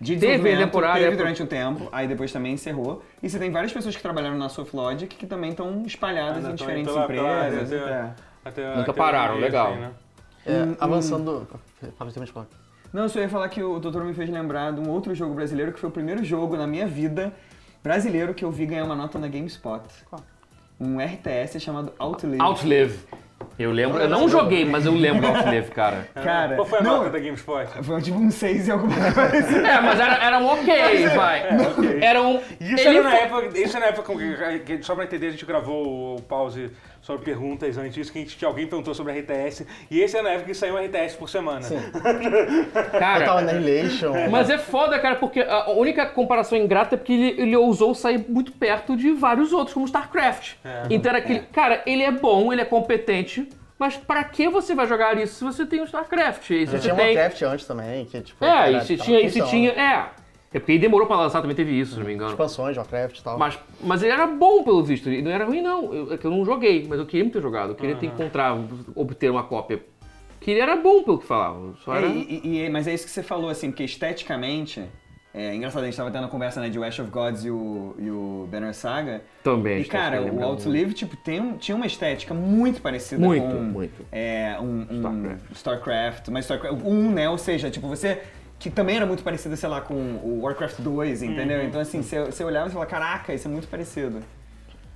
[0.01, 3.03] De Teve temporada, teve é, durante um tempo, aí depois também encerrou.
[3.23, 6.51] E você tem várias pessoas que trabalharam na South Logic que também estão espalhadas Ainda
[6.51, 7.73] em diferentes pela- pela- empresas.
[7.73, 8.11] até- é.
[8.45, 9.73] até- Nunca até pararam, legal.
[9.73, 9.91] assim, né?
[10.47, 11.49] É, avançando.
[11.97, 12.47] Fala, termina de falar.
[12.93, 15.35] Não, eu só ia falar que o doutor me fez lembrar de um outro jogo
[15.35, 17.33] brasileiro que foi o primeiro jogo na minha vida
[17.83, 19.83] brasileiro que eu vi ganhar uma nota na GameSpot.
[20.09, 20.21] Qual?
[20.79, 22.41] Um RTS chamado Outlive.
[22.43, 22.99] Outlive.
[23.59, 26.09] Eu lembro, eu não joguei, mas eu lembro do Outlive, cara.
[26.15, 27.67] Cara, Qual foi a não, nota da GameSpot?
[27.83, 29.59] Foi tipo um 6 e alguma coisa.
[29.67, 31.43] É, mas era, era um ok, vai.
[32.01, 32.41] Era um.
[32.61, 34.13] Isso era na foi- época, isso era na época
[34.83, 36.71] só pra entender, a gente gravou o pause
[37.05, 40.17] sobre perguntas antes disso, que, a gente, que alguém perguntou sobre a RTS, e esse
[40.17, 41.61] era na época que saiu um RTS por semana.
[41.61, 41.79] Sim.
[42.99, 44.13] Cara, Total Annihilation.
[44.33, 48.25] Mas é foda, cara, porque a única comparação ingrata é porque ele, ele ousou sair
[48.27, 50.55] muito perto de vários outros, como StarCraft.
[50.89, 51.41] Então era aquele.
[51.41, 53.47] Cara, ele é bom, ele é competente,
[53.79, 56.51] mas pra que você vai jogar isso se você tem o StarCraft?
[56.51, 57.17] E você tinha tem.
[57.17, 58.43] Warcraft antes também, que tipo.
[58.43, 59.71] É, e se tinha, e se tinha.
[59.73, 60.07] É.
[60.55, 62.31] É porque ele demorou pra lançar, também teve isso, se não me engano.
[62.31, 63.37] Expansões Warcraft e tal.
[63.37, 65.09] Mas, mas ele era bom, pelo visto.
[65.11, 65.93] Ele não era ruim, não.
[65.93, 67.71] Eu, é que eu não joguei, mas eu queria muito ter jogado.
[67.71, 68.57] Eu queria ter encontrar,
[68.95, 69.83] obter uma cópia.
[70.41, 71.75] Que ele era bom, pelo que falavam.
[71.85, 72.07] Só É, era...
[72.07, 74.83] e- e- e- mas é isso que você falou, assim, porque esteticamente.
[75.37, 77.97] É engraçado, a gente tava tendo a conversa né, de Ash of Gods e o,
[77.99, 79.23] e o Banner Saga.
[79.43, 79.81] Também.
[79.81, 83.53] E cara, o Outlive, tipo, tem, um- tinha uma estética muito parecida Muito, com.
[83.63, 84.07] muito.
[84.13, 85.51] É, um, um StarCraft.
[85.57, 86.29] StarCraft.
[86.29, 87.29] Mas StarCraft 1, né?
[87.29, 88.23] Ou seja, tipo, você.
[88.65, 91.59] Que também era muito parecido, sei lá, com o Warcraft 2, entendeu?
[91.61, 91.67] Uhum.
[91.67, 94.23] Então, assim, você, você olhava e falava, caraca, isso é muito parecido.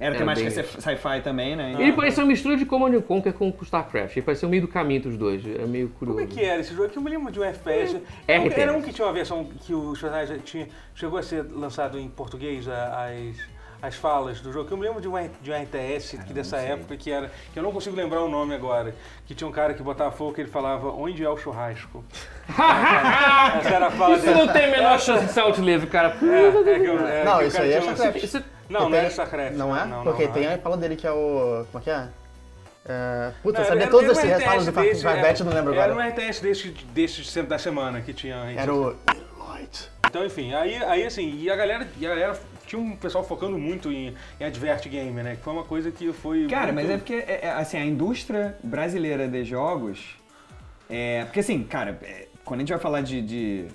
[0.01, 1.77] Era É, temática bem- sci- sci-fi também, né?
[1.79, 4.17] Ele parecia uma mistura de Command Conquer com StarCraft.
[4.17, 5.45] Ele parecia o meio do caminho entre os dois.
[5.45, 6.19] É meio curioso.
[6.19, 6.89] Como é que era esse jogo?
[6.89, 8.01] Que eu me lembro de um FPS.
[8.27, 11.99] É, Era um- que tinha uma versão que o personagem tinha, chegou a ser lançado
[11.99, 13.37] em português, a- as,
[13.81, 14.69] as falas do jogo.
[14.73, 17.31] Eu me lembro de um, de um RTS que dessa época que era.
[17.53, 18.95] que eu não consigo lembrar o nome agora.
[19.27, 22.05] Que tinha um cara que botava fogo que ele falava onde é o churrasco.
[22.49, 24.39] Essa era a fala Isso dele.
[24.39, 26.17] não tem a menor chance de ser outlive, cara.
[26.23, 28.23] É, é que eu- é Não, que isso aí é StarCraft.
[28.23, 29.55] Isso- Não, não Tem- é StarCraft.
[29.57, 29.85] Não é?
[29.87, 30.55] Não, Porque não, tem não.
[30.55, 31.65] a fala dele que é o.
[31.73, 32.09] Como é que é?
[32.91, 34.71] É, puta, eu Era- sabia era- todos era um esses respalos do
[35.43, 36.07] eu não lembro Era agora.
[36.07, 38.37] um RTS desse, desse da semana que tinha.
[38.57, 38.97] Era o
[39.49, 39.91] Light.
[40.07, 43.59] Então, enfim, aí, aí assim, e a galera, e a galera tinha um pessoal focando
[43.59, 45.37] muito em, em advert game, né?
[45.37, 46.47] Que foi uma coisa que foi.
[46.47, 50.17] Cara, mas muito- é porque, é- é, assim, a indústria brasileira de jogos.
[50.89, 53.67] É, porque, assim, cara, é, quando a gente vai falar de, de,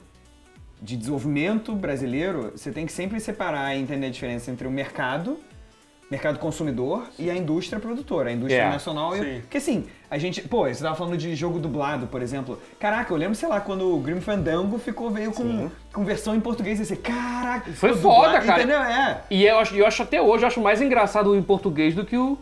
[0.82, 5.40] de desenvolvimento brasileiro, você tem que sempre separar e entender a diferença entre o mercado,
[6.12, 9.16] mercado consumidor, e a indústria produtora, a indústria É, nacional.
[9.16, 9.42] e- sim.
[9.42, 10.42] Porque, assim, a gente.
[10.42, 12.60] Pô, você tava falando de jogo dublado, por exemplo.
[12.80, 16.40] Caraca, eu lembro, sei lá, quando o Grim Fandango ficou, veio com, com versão em
[16.40, 17.72] português e você, caraca.
[17.74, 18.60] Foi foda, dublado", cara.
[18.64, 18.80] Entendeu?
[18.80, 19.22] É.
[19.32, 22.16] E eu acho, eu acho até hoje, eu acho mais engraçado em português do que
[22.18, 22.38] o,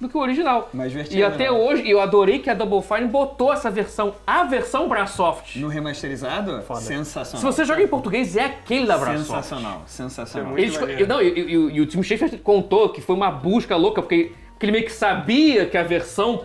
[0.00, 0.70] do que o original.
[0.72, 1.50] Mais divertido, E até né?
[1.50, 5.56] hoje, eu adorei que a Double Fine botou essa versão, a versão Brasoft.
[5.58, 6.80] No remasterizado, Foda.
[6.80, 7.40] sensacional.
[7.40, 9.26] Se você joga em português, é aquele da Brasoft.
[9.26, 10.58] Sensacional, sensacional.
[10.58, 11.06] Eles, maneiro.
[11.06, 14.84] não, e, o Tim Schafer contou que foi uma busca louca, porque, porque ele meio
[14.84, 16.44] que sabia que a versão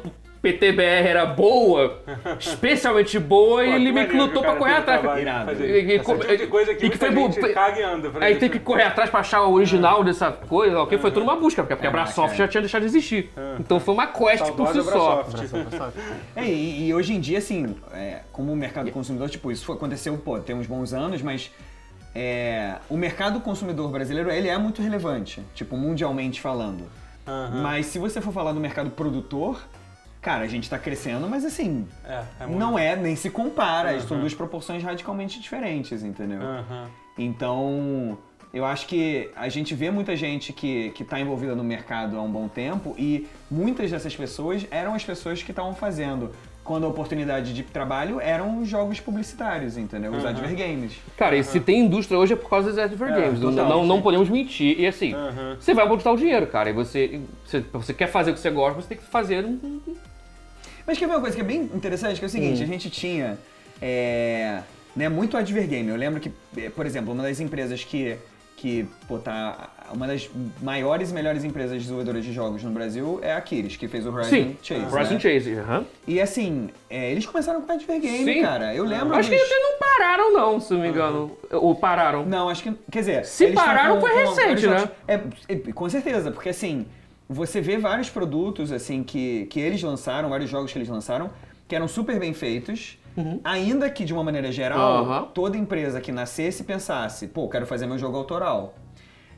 [0.51, 1.99] PTBR era boa,
[2.39, 5.59] especialmente boa, e ele meio que maneiro lutou pra correr atrás.
[5.59, 8.39] E- e- tipo coisa que e que foi gente caga e anda pra Aí isso.
[8.39, 10.97] tem que correr atrás pra achar o original dessa coisa, ok?
[10.99, 12.37] Foi tudo uma busca, porque, porque a Brasoft é.
[12.37, 13.31] já tinha deixado de existir.
[13.59, 15.25] Então foi uma quest por si só.
[16.35, 19.75] É, e, e hoje em dia, assim, é, como o mercado consumidor, tipo, isso foi-
[19.75, 21.51] aconteceu, pô, tem uns bons anos, mas
[22.13, 26.83] é, o mercado consumidor brasileiro, ele é muito relevante, tipo, mundialmente falando.
[27.27, 27.61] Aham.
[27.63, 29.59] Mas se você for falar do mercado produtor,
[30.25, 32.57] cara, a gente tá crescendo, mas assim, É, é muito.
[32.59, 36.41] não é, nem se compara, são duas proporções radicalmente diferentes, entendeu?
[36.41, 36.87] Aham.
[37.15, 38.17] Então,
[38.51, 42.31] eu acho que a gente vê muita gente que está envolvida no mercado há um
[42.31, 46.31] bom tempo e muitas dessas pessoas eram as pessoas que estavam fazendo,
[46.63, 50.11] quando a oportunidade de trabalho eram os jogos publicitários, entendeu?
[50.11, 50.93] Os adver games.
[51.15, 53.39] Cara, e se tem indústria hoje é por causa dos Adver É, Games.
[53.39, 54.79] Não- não, podemos mentir.
[54.79, 55.13] E assim,
[55.59, 56.71] você vai botar o dinheiro, cara.
[56.71, 59.79] E você, você, você quer fazer o que você gosta, você tem que fazer um.
[60.85, 62.89] Mas quer ver uma coisa que é bem interessante, que é o seguinte, a gente
[62.89, 63.37] tinha
[63.81, 64.59] é,
[64.95, 65.89] né, muito adver game.
[65.89, 68.15] Eu lembro que, eh, por exemplo, uma das empresas que,
[68.55, 70.29] que pô, tá, uma das
[70.61, 74.11] maiores e melhores empresas desenvolvedoras de jogos no Brasil é a Kiris, que fez o
[74.13, 74.85] Horizon Sim, Chase.
[74.95, 75.19] Horizon né?
[75.19, 75.53] Chase.
[75.55, 75.85] aham.
[76.07, 78.41] E assim, é, eles começaram com Adver Game, Sim.
[78.43, 78.73] cara.
[78.75, 79.15] Eu lembro.
[79.15, 81.37] Acho que dos- até não pararam, não, se não me engano.
[81.51, 82.25] Ou pararam.
[82.25, 82.71] Não, acho que.
[82.91, 83.25] Quer dizer.
[83.25, 84.89] Se eles pararam, com- foi com recente, vários né?
[85.07, 85.19] É,
[85.49, 86.85] é, com certeza, porque assim,
[87.27, 91.29] você vê vários produtos assim que, que eles lançaram, vários jogos que eles lançaram,
[91.67, 92.97] que eram super bem feitos.
[93.43, 95.25] Ainda que de uma maneira geral, Uhum.
[95.27, 98.75] Toda empresa que nascesse pensasse, pô, quero fazer meu jogo autoral.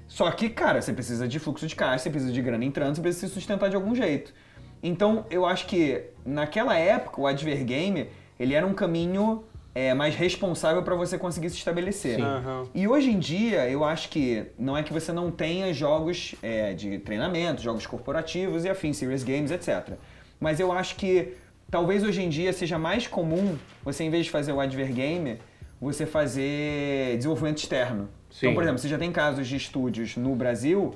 [0.08, 3.02] Só que, cara, você precisa de fluxo de caixa, você precisa de grana entrando, você
[3.02, 4.34] precisa se sustentar de algum jeito.
[4.82, 8.10] Então, eu acho que naquela época o Adver Game,
[8.40, 9.44] ele era um caminho
[9.78, 12.20] é, mais responsável para você conseguir se estabelecer.
[12.20, 12.66] Aham.
[12.74, 16.74] E hoje em dia, eu acho que não é que você não tenha jogos é,
[16.74, 19.94] de treinamento, jogos corporativos e afins, serious games, etc.
[20.40, 21.34] Mas eu acho que
[21.70, 25.38] talvez hoje em dia seja mais comum você, em vez de fazer o Adver Game,
[25.80, 28.10] você fazer desenvolvimento externo.
[28.32, 28.38] Sim.
[28.48, 30.96] Então, por exemplo, você já tem casos de estúdios no Brasil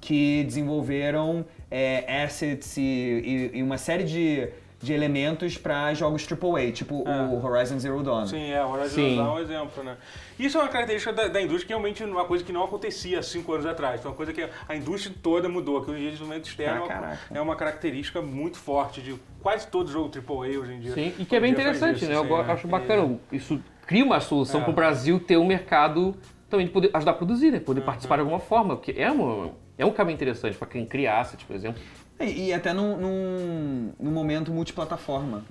[0.00, 4.48] que desenvolveram é, assets e, e- e uma série de,
[4.84, 8.26] de elementos para jogos AAA, tipo o Horizon Zero Dawn.
[8.26, 9.02] Sim, é, o Horizon Sim.
[9.14, 9.96] Zero Dawn é um exemplo, né?
[10.38, 13.18] Isso é uma característica da, da indústria que realmente é uma coisa que não acontecia
[13.18, 14.00] há cinco anos atrás.
[14.02, 16.84] Foi uma coisa que a indústria toda mudou, que hoje em dia o desenvolvimento externo
[16.88, 20.80] Ah, é uma- é uma característica muito forte de quase todo jogo AAA hoje em
[20.80, 20.92] dia.
[20.92, 22.14] Sim, e que é bem interessante, isso, né?
[22.16, 22.52] Eu sim, é.
[22.52, 23.18] acho bacana.
[23.32, 24.64] Isso cria uma solução É.
[24.64, 26.14] para o Brasil ter um mercado
[26.50, 27.58] também de poder ajudar a produzir, né?
[27.60, 31.18] Poder participar de alguma forma, porque é, uma, é um caminho interessante para quem cria
[31.18, 31.80] asset, por exemplo.
[32.20, 35.44] E, e até num, num, num momento multiplataforma.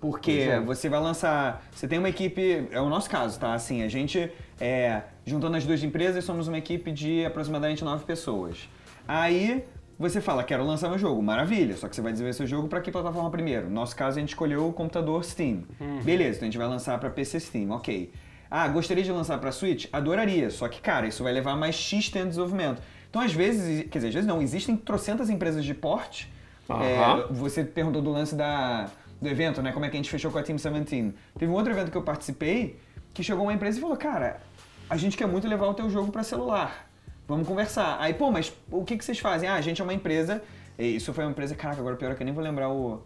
[0.00, 0.60] Porque é.
[0.60, 1.62] você vai lançar.
[1.70, 2.68] Você tem uma equipe.
[2.70, 3.52] É o nosso caso, tá?
[3.52, 8.68] Assim, a gente, é, juntando as duas empresas, somos uma equipe de aproximadamente nove pessoas.
[9.06, 9.62] Aí
[9.98, 11.22] você fala, quero lançar meu jogo.
[11.22, 13.68] Maravilha, só que você vai desenvolver seu jogo para que plataforma primeiro?
[13.68, 15.64] No nosso caso, a gente escolheu o computador Steam.
[16.02, 18.10] Beleza, então a gente vai lançar para PC Steam, ok.
[18.50, 19.86] Ah, gostaria de lançar para Switch?
[19.92, 22.82] Adoraria, só que, cara, isso vai levar mais X tempo de desenvolvimento.
[23.10, 26.32] Então, às vezes, quer dizer, às vezes não, existem trocentas empresas de porte.
[26.68, 28.88] É, você perguntou do lance da,
[29.20, 29.72] do evento, né?
[29.72, 31.12] Como é que a gente fechou com a Team 17.
[31.36, 32.78] Teve um outro evento que eu participei
[33.12, 34.40] que chegou uma empresa e falou, cara,
[34.88, 36.88] a gente quer muito levar o teu jogo para celular.
[37.26, 37.96] Vamos conversar.
[38.00, 39.48] Aí, pô, mas o que, que vocês fazem?
[39.48, 40.42] Ah, a gente é uma empresa.
[40.78, 43.02] e Isso foi uma empresa, caraca, agora pior é que eu nem vou lembrar o,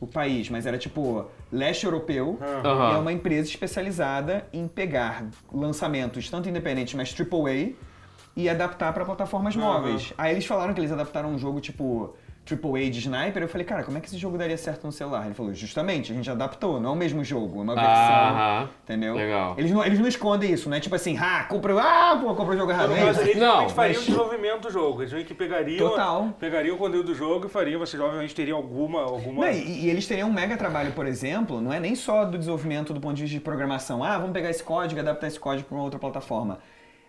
[0.00, 2.38] o país, mas era tipo leste europeu.
[2.94, 7.74] É uma empresa especializada em pegar lançamentos, tanto independentes, mas AAA,
[8.36, 10.12] e adaptar para plataformas móveis.
[10.18, 12.14] Aí eles falaram que eles adaptaram um jogo tipo
[12.48, 15.24] AAA de sniper, eu falei, cara, como é que esse jogo daria certo no celular?
[15.24, 18.68] Ele falou, justamente, a gente adaptou, não é o mesmo jogo, é uma versão.
[18.84, 19.14] Entendeu?
[19.16, 19.54] Legal.
[19.58, 22.54] Eles não, eles não escondem isso, não é tipo assim, ah, compra, ah, pô, compra
[22.54, 22.92] o jogo errado.
[22.92, 25.02] É eles Não, realmente fariam mas- o desenvolvimento do jogo.
[25.02, 26.28] Eles meio que pegariam, Total.
[26.38, 29.02] pegariam o conteúdo do jogo e fariam, vocês obviamente teriam alguma.
[29.02, 29.46] alguma...
[29.46, 32.38] Não, e, e eles teriam um mega trabalho, por exemplo, não é nem só do
[32.38, 34.04] desenvolvimento do ponto de vista de programação.
[34.04, 36.60] Ah, vamos pegar esse código e adaptar esse código para uma outra plataforma.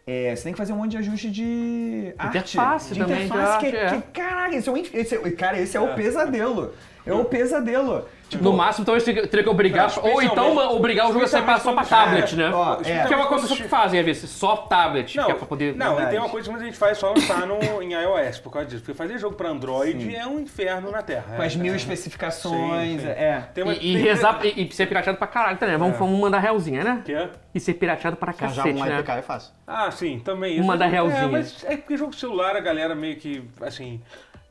[0.10, 2.38] É, você tem que fazer um monte de ajuste de arte.
[2.38, 4.02] Interface de também, de interface, que, arte, é.
[4.02, 6.74] que, caraca, esse é, um, esse é- cara, esse é o pesadelo.
[7.06, 8.06] É o pesadelo.
[8.30, 9.90] Tipo, No máximo, então, eles teriam teria que obrigar.
[9.96, 12.52] Não, ou então obrigar o jogo a sair só pra tablet, né?
[12.54, 13.06] ó, é.
[13.08, 15.76] Que é uma coisa que fazem, às vezes, só tablet, Não, que é pra poder.
[15.76, 18.52] não e tem uma coisa que muita gente faz só lançar no, em iOS por
[18.52, 18.82] causa disso.
[18.84, 21.36] Porque fazer jogo pra Android é um inferno na Terra.
[21.38, 21.76] com as é, mil é.
[21.78, 23.08] especificações, Sim, sim.
[23.08, 23.44] é.
[23.54, 25.74] Tem uma, E, e, tem- rezar, e, e ser pirateado pra caralho também.
[25.74, 25.80] né?
[25.80, 27.02] Vamos, vamos mandar realzinha, né?
[27.06, 27.30] Que é?
[27.54, 28.98] E ser pirateado pra Já cacete, um né?
[29.00, 29.54] APK é fácil.
[29.66, 30.64] Ah, sim, também isso.
[30.64, 31.28] Uma da É, realzinha.
[31.28, 34.02] mas é porque jogo celular a galera meio que, assim...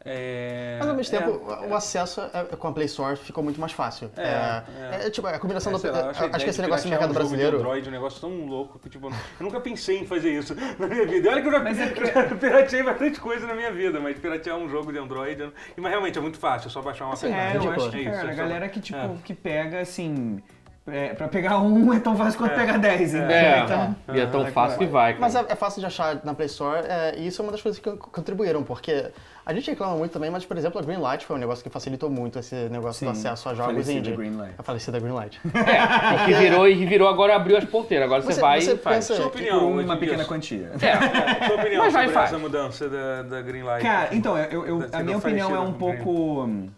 [0.08, 3.58] É, Mas ao mesmo é- tempo, o acesso é- com a Play Store ficou muito
[3.60, 4.08] mais fácil.
[4.16, 4.62] É, É,
[5.02, 5.06] é.
[5.06, 5.92] é, tipo, a combinação É, do.
[5.92, 7.56] lá, acho ideia que esse negócio piratear mercado um jogo de brasileiro.
[7.58, 11.04] Android, um negócio tão louco que, tipo, eu nunca pensei em fazer isso na minha
[11.06, 11.28] vida.
[11.28, 14.16] E Olha que eu já, Mas é porque- pirateei bastante coisa na minha vida, mas
[14.18, 15.50] piratear um jogo de Android.
[15.76, 17.32] Mas realmente é muito fácil, é só baixar uma Assim.
[17.32, 19.10] É, eu acho que, É isso, cara, é a galera que, tipo, é.
[19.24, 20.40] que pega, assim...
[20.88, 23.36] É, pra pegar um é tão fácil quanto pegar dez, entendeu?
[23.36, 25.14] É, Então, e é tão fácil que vai.
[25.14, 25.20] cara.
[25.20, 27.60] Mas é, é fácil de achar na Play Store, é, e isso é uma das
[27.60, 29.10] coisas que contribuíram, porque
[29.44, 32.08] a gente reclama muito também, mas, por exemplo, a Greenlight foi um negócio que facilitou
[32.08, 34.12] muito esse negócio do Sim, acesso a jogos falecida indie.
[34.16, 34.54] Greenlight.
[34.56, 35.40] A falecida Greenlight.
[35.54, 38.06] É, e que virou, e virou agora abriu as ponteiras.
[38.06, 39.04] Agora você, Você- vai você e faz.
[39.06, 39.98] Sua por opinião, uma Edilson.
[39.98, 40.70] pequena quantia.
[40.80, 42.30] É, sua opinião Mas vai, sobre faz.
[42.30, 43.82] essa mudança da, da Greenlight.
[43.82, 46.44] Cara, então, eu, eu- a minha opinião é um pouco.
[46.44, 46.68] hum,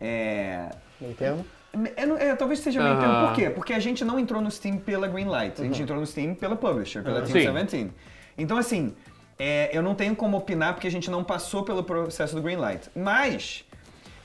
[0.00, 0.66] É.
[1.00, 1.44] Meio termo.
[1.76, 3.00] Não- talvez seja meio Aham.
[3.00, 3.26] termo.
[3.28, 3.50] Por quê?
[3.50, 6.56] Porque a gente não entrou no Steam pela Greenlight, a gente entrou no Steam pela
[6.56, 7.32] publisher, pela Sim.
[7.32, 7.90] Team 17.
[8.36, 8.94] Então, assim,
[9.38, 12.90] é, eu não tenho como opinar porque a gente não passou pelo processo do Greenlight.
[12.94, 13.64] Mas,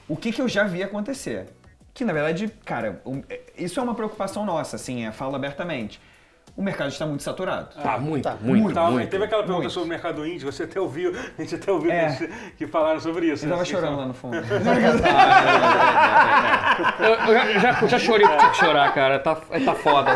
[0.08, 1.48] o que, que eu já vi acontecer?
[1.94, 6.00] Que, na verdade, cara, é, isso é uma preocupação nossa, assim, é, falo abertamente.
[6.58, 7.68] O mercado está muito saturado.
[7.82, 8.36] Tá, muito, Tá.
[8.42, 9.08] muito, Tava- muito.
[9.12, 9.74] Teve aquela pergunta muito.
[9.74, 12.16] sobre o mercado indie, você até ouviu, a gente até ouviu É.
[12.16, 12.28] que,
[12.58, 13.46] que falaram sobre isso.
[13.46, 13.66] Eu tava né?
[13.66, 14.36] chorando lá no fundo.
[17.00, 19.20] Eu, já, já, chorei porque tinha que chorar, cara.
[19.20, 20.12] Tá, tá foda.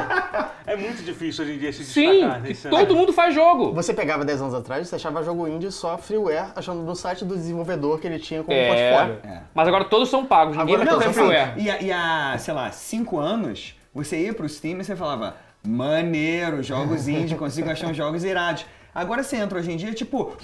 [0.65, 3.71] É muito difícil hoje em dia se Sim, destacar que nesse todo mundo faz jogo.
[3.73, 7.35] Você pegava 10 anos atrás, você achava jogo indie só freeware, achando no site do
[7.35, 8.67] desenvolvedor que ele tinha como É.
[8.91, 9.41] portfólio.
[9.53, 11.53] Mas agora todos são pagos, ninguém Agora vai não, freeware.
[11.57, 15.35] E, a- e há, sei lá, cinco anos, você ia pro Steam e você falava,
[15.63, 18.65] maneiro, jogos indie, consigo achar uns jogos irados.
[18.93, 20.35] Agora você entra hoje em dia, tipo.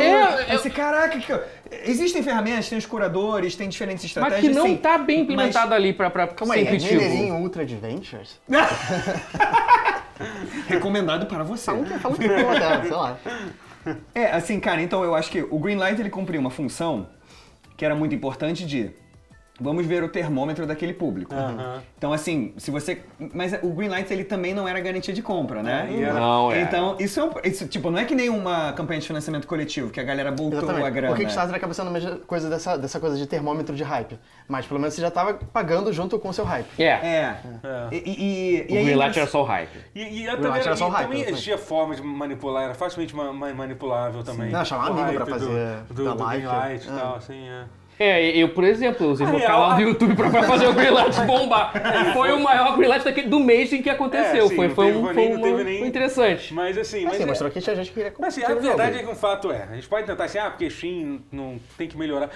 [0.00, 1.40] É, eu- Esse caraca, que...
[1.90, 4.52] existem ferramentas, tem os curadores, tem diferentes Mas estratégias.
[4.52, 7.00] que não sim, tá bem mas- implementado ali pra, pra Calma ser aí, é intuitivo.
[7.02, 8.38] Mineirinho Ultra Adventures?
[10.68, 11.64] Recomendado para você.
[11.64, 12.28] Fala um que fala um que
[12.88, 13.16] sei lá.
[14.14, 17.08] É, assim, cara, então eu acho que o Greenlight ele cumpriu uma função
[17.76, 18.90] que era muito importante de
[19.60, 21.34] vamos ver o termômetro daquele público.
[21.34, 21.82] Aham.
[21.98, 23.02] Então, assim, se você.
[23.34, 25.88] Mas o Greenlight ele também não era garantia de compra, né?
[25.90, 26.62] É, e era- Não, é.
[26.62, 27.30] Então, isso é um.
[27.44, 30.60] Isso, tipo, não é que nem uma campanha de financiamento coletivo, que a galera voltou
[30.60, 30.90] a Exatamente.
[30.92, 31.12] grana.
[31.14, 34.18] O Kickstarter acaba sendo a mesma coisa dessa, dessa coisa de termômetro de hype.
[34.48, 36.66] Mas pelo menos você já tava pagando junto com o seu hype.
[36.78, 36.84] É.
[36.84, 37.36] É.
[37.62, 37.88] É.
[37.92, 39.78] E, e, e O aí, Greenlight era só o hype.
[39.94, 42.74] E, e Não, também, era só o e hype, também existia forma de manipular, era
[42.74, 44.50] facilmente ma- ma- manipulável também.
[44.50, 46.46] Não, chamar amigo pra do- fazer do, da do live.
[46.46, 46.94] Greenlight e Ah.
[46.96, 47.64] tal, assim, é.
[48.02, 50.66] É, eu, por exemplo, eu usei A meu canal a- do YouTube pra, pra fazer
[50.66, 51.70] o Greenlight bombar.
[52.14, 54.46] Foi o maior Greenlight daquele, do mês em que aconteceu.
[54.46, 56.54] É, sim, foi foi, um, nem- foi, não uma- nem- foi interessante.
[56.54, 58.54] Mas assim, Mas mas sim, é- mostrou que tinha gente que queria Mas assim, a
[58.54, 61.60] verdade é que um fato é, a gente pode tentar assim, ah, porque Steam não
[61.76, 62.30] tem que melhorar.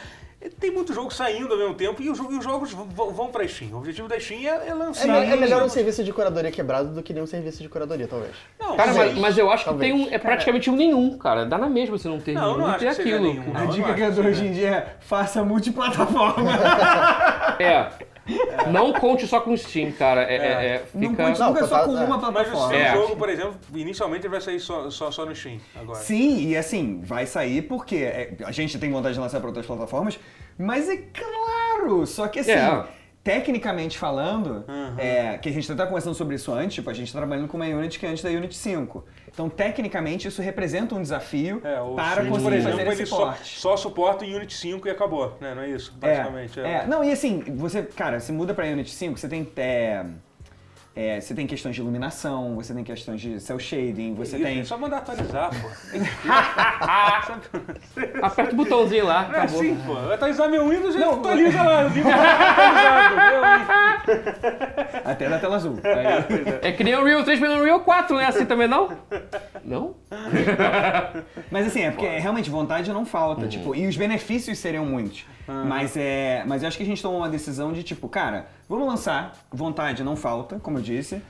[0.61, 3.73] Tem muito jogo saindo ao mesmo tempo e os, jo- os jogos vão pra Steam.
[3.73, 5.09] O objetivo da Steam é, é lançar.
[5.09, 8.07] É, me- é melhor um serviço de curadoria quebrado do que nenhum serviço de curadoria,
[8.07, 8.33] talvez.
[8.61, 9.93] Não, Cara, mas- mas, mas eu acho que Talvez.
[9.93, 10.13] tem um.
[10.13, 11.47] É praticamente um nenhum, cara.
[11.47, 13.21] Dá na mesma você não ter Não, nenhum não que seja aquilo.
[13.23, 13.51] nenhum.
[13.57, 16.51] A Não, dica não que eu dou hoje em dia é faça multiplataforma.
[17.59, 17.89] É.
[18.73, 20.23] Não conte só com Steam, cara.
[20.23, 20.41] É, é-
[20.77, 21.25] é- Não fica.
[21.25, 22.05] conte Não, nunca só tá- com é.
[22.05, 22.69] uma Mas o plataforma.
[22.69, 22.93] seu É.
[22.93, 25.99] jogo, por exemplo, inicialmente ele vai sair só, só, só no Steam agora.
[25.99, 29.67] Sim, e assim, vai sair porque é, a gente tem vontade de lançar para outras
[29.67, 30.19] plataformas,
[30.59, 32.85] mas é claro, só que assim, É.
[33.25, 34.95] tecnicamente falando, Uhum.
[34.99, 37.57] é, que a gente tá conversando sobre isso antes, tipo, a gente tá trabalhando com
[37.57, 39.03] uma Unity que é antes da Unity 5.
[39.33, 43.01] Então, tecnicamente, isso representa um desafio É, o para Switch, conseguir por exemplo, fazer esse
[43.03, 43.59] ele só, porte.
[43.59, 45.55] só suporta o Unity 5 e acabou, né?
[45.55, 45.93] Não é isso?
[45.99, 46.61] Basicamente.
[46.61, 46.87] É, é.
[46.87, 49.43] Não, e assim, você, cara, você muda pra Unity 5, você tem.
[50.97, 54.45] É, é, você tem questões de iluminação, você tem questões de cell shading, você Isso,
[54.45, 54.61] tem.
[54.61, 55.69] É só mandar atualizar, pô.
[58.23, 59.61] Aperta o botãozinho lá, É acabou.
[59.61, 59.97] assim, pô.
[60.13, 61.83] Atualizar meu Windows, não, atualiza lá.
[65.05, 65.79] Até na tela azul.
[65.83, 68.91] Aí- É que nem o Real 3 pelo Real 4, não é assim também não?
[69.65, 69.95] Não?
[71.51, 75.25] Mas assim, é porque realmente vontade não falta, tipo, e os benefícios seriam muitos.
[75.47, 78.87] Mas, é, mas eu acho que a gente tomou uma decisão de tipo, cara, vamos
[78.87, 81.21] lançar, vontade não falta, como eu disse.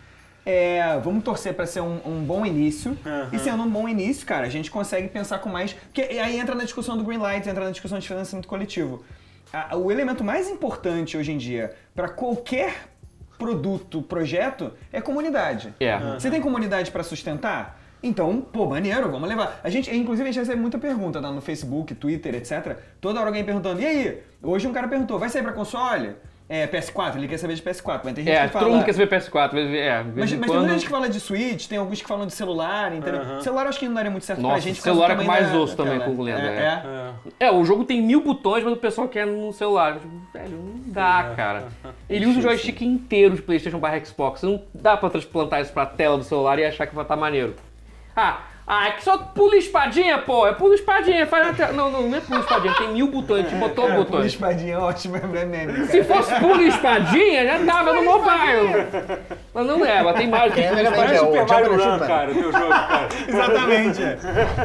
[0.46, 2.96] É, vamos torcer pra ser um, um bom início.
[3.32, 5.72] E sendo um bom início, cara, a gente consegue pensar com mais.
[5.72, 9.02] Porque aí entra na discussão do Greenlight, entra na discussão de financiamento coletivo.
[9.52, 12.88] A- o elemento mais importante hoje em dia pra qualquer
[13.38, 15.74] produto, projeto, é comunidade.
[15.80, 15.98] É.
[16.20, 17.80] Você tem comunidade pra sustentar?
[18.04, 19.58] Então, pô, maneiro, vamos levar.
[19.64, 22.76] A gente, inclusive, a gente recebe muita pergunta tá, no Facebook, Twitter, etc.
[23.00, 24.22] Toda hora alguém perguntando, e aí?
[24.42, 26.12] Hoje um cara perguntou, vai sair pra console?
[26.46, 28.02] É, PS4, ele quer saber de PS4.
[28.04, 28.74] Mas tem gente É, que todo fala...
[28.74, 29.50] mundo quer saber PS4.
[29.54, 30.58] mas, É, Mas, mas tem quando...
[30.58, 33.40] muita gente que fala de Switch, tem alguns que falam de celular, entendeu?
[33.40, 34.76] Celular eu acho que não daria muito certo pra Nossa, gente.
[34.76, 36.82] por causa celular é o que mais da- ouço também com o Lenda, É,
[37.40, 37.44] é.
[37.46, 37.46] é.
[37.46, 39.94] É, o jogo tem mil botões, mas o pessoal quer no celular.
[39.94, 41.64] Tipo, Velho, não dá, cara.
[42.10, 44.42] Ele usa o joystick inteiro de PlayStation barra Xbox.
[44.42, 47.54] Não dá pra transplantar isso pra tela do celular e achar que vai estar maneiro.
[48.16, 50.46] Ah, ah, é que só pula espadinha, pô.
[50.46, 51.26] É pula espadinha.
[51.26, 51.72] Faz na tela.
[51.72, 52.74] Não, não, não é pula espadinha.
[52.74, 53.44] Tem mil botões.
[53.46, 54.26] A gente botou Cara, pula botões.
[54.26, 55.86] espadinha é ótimo, é meme.
[55.86, 58.86] Se fosse pula espadinha, já tava no mobile.
[59.52, 61.98] Mas não é, mas tem mais É, pula é, Parece é, o Super Mario Run,
[61.98, 63.08] cara, teu jogo, cara.
[63.28, 64.02] Exatamente.
[64.02, 64.16] é.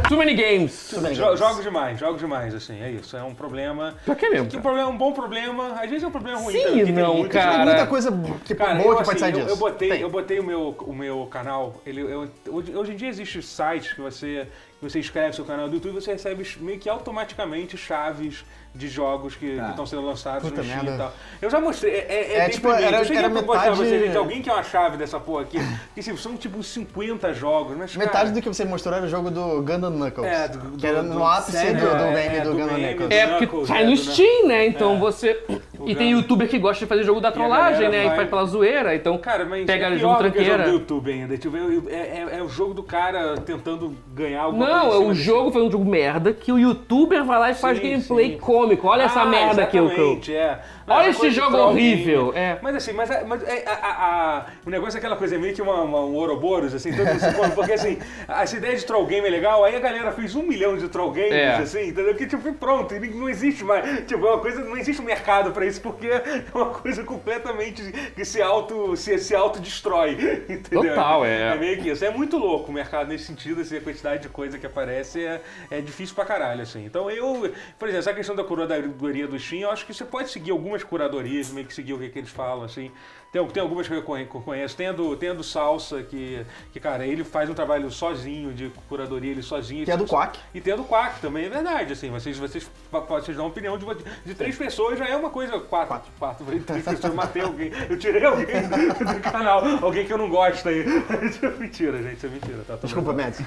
[0.07, 0.95] Too many games.
[1.13, 3.15] Jo- Jogos demais, jogos demais, assim, é isso.
[3.17, 3.95] É um problema.
[4.05, 4.47] Por que mesmo?
[4.47, 6.53] Que um, problema, um bom problema, às vezes é um problema ruim.
[6.53, 7.51] Sim também, porque não, tem muito cara.
[7.57, 8.13] Tem muita coisa
[8.45, 9.49] que, Cara, boa eu, que pode assim, sair eu, disso.
[9.49, 10.01] eu botei, Tem.
[10.01, 11.75] eu botei o meu, o meu canal.
[11.85, 13.41] Ele, eu- hoje, em dia existe
[13.89, 14.47] sites que você,
[14.81, 19.35] você escreve seu canal do YouTube e você recebe meio que automaticamente chaves de jogos
[19.35, 19.71] que Tá.
[19.71, 21.11] estão sendo lançados Puta no Steam e tal.
[21.41, 23.71] Eu já mostrei, é, é, É, bem tipo, era- eu cheguei era a mostrar pra
[23.71, 25.57] você, metade- gente, alguém que é uma chave dessa porra aqui.
[25.95, 29.09] Que assim, são tipo 50 jogos, mas Metade cara, do que você mostrou era o
[29.09, 30.27] jogo do Gundam Knuckles.
[30.31, 32.57] É, do- que era do- no do- ápice do, do É, game é, do do
[32.57, 33.11] Gundam game Knuckles.
[33.11, 34.65] É, porque sai é, no Steam, né?
[34.67, 34.99] Então É.
[34.99, 35.43] você.
[35.85, 38.03] E tem youtuber que gosta de fazer jogo da trollagem, né?
[38.03, 38.93] E vai- faz pela zoeira.
[38.95, 40.63] Então Cara, mas pega é jogo do que o jogo tranqueira.
[40.65, 41.37] do YouTube ainda.
[41.37, 41.55] Tipo,
[41.89, 45.61] é, é, é o jogo do cara tentando ganhar alguma Não, é o jogo foi
[45.63, 48.37] um jogo merda que o youtuber vai lá e faz Sim, gameplay sim.
[48.37, 48.87] cômico.
[48.87, 49.89] Olha essa Ah, merda que eu.
[49.89, 50.59] que eu- exatamente, é.
[50.87, 52.57] Olha essa esse jogo horrível, é.
[52.63, 55.37] Mas assim, mas, é- mas é- a- a- a- o negócio é aquela coisa, é
[55.37, 58.75] meio que uma, uma- um Ouroboros, assim, todo mundo se come, porque assim, essa ideia
[58.75, 61.55] de troll game é legal, aí a galera fez um milhão de troll games, É.
[61.57, 62.15] assim, entendeu?
[62.15, 65.51] Que tipo, pronto, e não existe mais, tipo, é uma coisa, não existe um mercado
[65.51, 67.83] pra isso, porque é uma coisa completamente
[68.15, 70.11] que se auto, se, se autodestrói,
[70.49, 70.95] entendeu?
[70.95, 71.53] Total, é.
[71.53, 74.29] É meio que isso, é muito louco o mercado nesse sentido, assim, a quantidade de
[74.29, 75.41] coisa que aparece é,
[75.71, 76.85] é difícil pra caralho, assim.
[76.85, 80.29] Então eu, por exemplo, essa questão da curadoria do Steam, eu acho que você pode
[80.29, 82.91] seguir algumas curadorias, meio que seguir o que, que eles falam, assim.
[83.31, 84.75] Tem, tem algumas que eu eu conheço.
[84.75, 88.51] Tem a do, tem a do Salsa, que, que, cara, ele faz um trabalho sozinho
[88.53, 89.85] de curadoria, ele sozinho.
[89.85, 90.39] Tem a do Quack.
[90.51, 92.09] E tem a do Quack também, é verdade, assim.
[92.09, 93.85] Vocês, vocês, vocês dão uma opinião de,
[94.25, 95.59] de três pessoas, já é uma coisa.
[95.59, 95.89] Quatro.
[95.89, 96.11] Quatro.
[96.17, 97.71] quatro três pessoas, eu matei alguém.
[97.87, 99.63] Eu tirei alguém do, canal.
[99.79, 100.83] Alguém que eu não gosto aí.
[101.29, 102.63] Isso é mentira, gente, isso é mentira.
[102.67, 103.13] Tá, Desculpa.
[103.13, 103.41] Mads.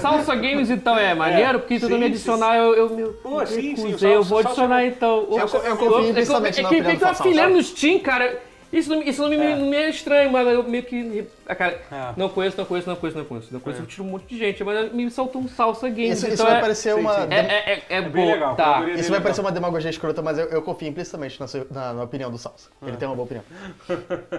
[0.00, 3.76] Salsa Games então é maneiro, porque tentou sim, me adicionar, eu, eu me Pô, sim,
[3.76, 5.26] sim, recusei, eu vou adicionar então.
[5.30, 7.22] Eu- eu confio é que do eu Salsa.
[7.22, 8.53] afilhando no Steam, cara.
[8.76, 9.56] Isso não, isso não me, É.
[9.56, 11.24] me é estranho, mas eu meio que.
[11.46, 12.12] ah, Cara, É.
[12.16, 13.48] não conheço, não conheço, não conheço, não conheço.
[13.52, 16.18] Não conheço, eu tiro um monte de gente, mas me saltou um salsa games.
[16.18, 17.14] Isso, então isso vai é, parecer sim, uma.
[17.14, 17.28] sim.
[17.30, 18.80] É, é, é, é, bem bom, legal, tá.
[18.90, 19.44] Isso vai é parecer legal.
[19.44, 22.68] uma demagogia escrota, mas eu, eu confio implicitamente na, sua- na- na opinião do Salsa.
[22.84, 23.44] Ele tem uma boa opinião.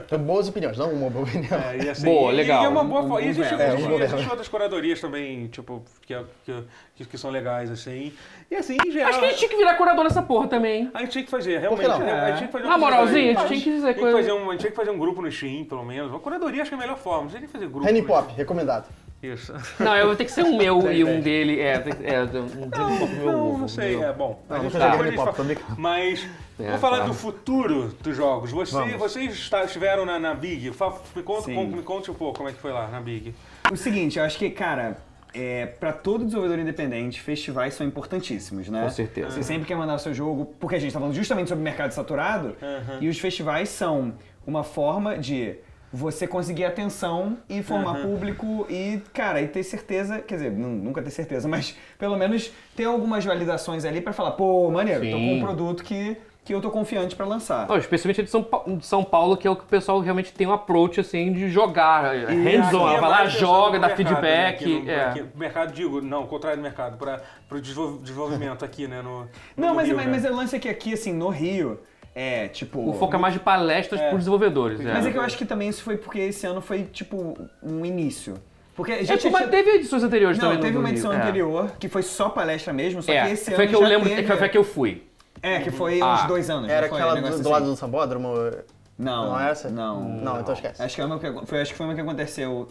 [0.07, 1.57] Tem boas opiniões, não uma boa opinião.
[1.59, 2.63] É, e assim, Boa, e- legal.
[2.63, 3.53] E é uma boa Um- um E existe.
[3.53, 4.05] É, um existe- governo.
[4.05, 6.15] existem outras curadorias também, tipo, que,
[6.45, 6.53] que,
[6.95, 8.13] que, que são legais, assim.
[8.49, 9.09] E assim, em geral.
[9.09, 10.89] Acho que a gente tinha que virar curador nessa porra também.
[10.93, 11.87] A gente tinha que fazer, realmente.
[11.87, 11.99] não?
[11.99, 12.11] né?
[12.13, 13.99] A gente tinha que fazer Na um moralzinha, a gente tinha que dizer Tinha que
[13.99, 14.17] coisa.
[14.17, 16.09] fazer um, a gente tinha que fazer um grupo no Steam, pelo menos.
[16.09, 17.29] Uma curadoria acho que é a melhor forma.
[17.29, 17.87] Você tem que fazer grupo.
[17.87, 18.87] Honey no Pop, recomendado.
[19.23, 19.53] Isso.
[19.79, 21.21] Não, eu vou ter que ser um meu Tem, e um tem.
[21.21, 21.59] dele.
[21.59, 23.25] É, tem- é um dele meu.
[23.31, 24.39] Não, não sei, é bom.
[24.47, 24.89] Não, a gente, não tá.
[24.91, 25.75] depois a gente fala.
[25.77, 26.27] Mas,
[26.59, 27.11] É, vamos falar claro.
[27.11, 28.51] do futuro dos jogos.
[28.51, 28.95] Você, Vamos.
[28.97, 30.71] vocês estiveram na, na Big.
[31.15, 33.33] Me conta, me conte um pouco como é que foi lá na Big.
[33.71, 34.97] O seguinte, eu acho que, cara,
[35.35, 38.83] é, para todo desenvolvedor independente, festivais são importantíssimos, né?
[38.83, 39.31] Com certeza.
[39.31, 41.91] Você sempre quer mandar o seu jogo, porque a gente tá falando justamente sobre mercado
[41.91, 42.55] saturado,
[43.01, 44.13] e os festivais são
[44.47, 45.55] uma forma de
[45.91, 51.01] você conseguir atenção e formar público e, cara, e ter certeza, quer dizer, nu- nunca
[51.01, 55.17] ter certeza, mas pelo menos ter algumas validações ali pra falar, pô, maneiro, tô com
[55.17, 55.37] Sim.
[55.37, 57.67] um produto que, que eu tô confiante pra lançar.
[57.67, 60.31] Não, especialmente de São, Pa- de São Paulo, que é o que o pessoal realmente
[60.31, 62.13] tem um approach assim de jogar.
[62.13, 64.23] Hands-on, Aqui é vai lá, joga, dá mercado, feedback.
[64.23, 64.47] né?
[64.49, 65.05] Aqui no, é.
[65.05, 67.19] aqui mercado, digo, não, o contrário do mercado, para
[67.51, 69.01] o desenvolvimento aqui, né?
[69.01, 69.27] No,
[69.57, 70.11] Não, no mas, Rio, mas, né?
[70.21, 71.79] mas o lance é que aqui, assim, no Rio,
[72.13, 72.87] é tipo.
[72.89, 74.09] O foco é mais de palestras É.
[74.09, 74.79] para desenvolvedores.
[74.81, 74.93] É.
[74.93, 77.83] Mas é que eu acho que também isso foi porque esse ano foi, tipo, um
[77.83, 78.35] início.
[78.75, 79.31] Porque já É, tinha...
[79.31, 80.57] mas teve edições anteriores Não, também.
[80.57, 81.15] no- teve uma Rio, edição é.
[81.17, 83.87] anterior que foi só palestra mesmo, só É, que esse foi ano que eu já
[83.87, 84.37] lembro, teve...
[84.37, 85.01] foi que eu fui.
[85.45, 86.69] É, que foi Ah, uns dois anos.
[86.69, 87.71] Era aquela Um do, negócio do lado assim.
[87.71, 88.33] do Sambódromo?
[88.97, 89.25] Não.
[89.31, 89.69] Não é essa?
[89.69, 90.01] Não.
[90.03, 90.81] Não, então esquece.
[90.81, 92.67] Acho que, é uma que, foi, acho que foi uma que aconteceu.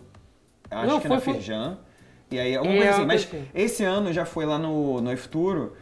[0.70, 1.76] Acho Não, que foi- na foi- Firjan.
[2.30, 3.06] E aí, alguma É, coisa assim.
[3.06, 3.48] Mas assim.
[3.54, 5.74] esse ano já foi lá no, no Futuro.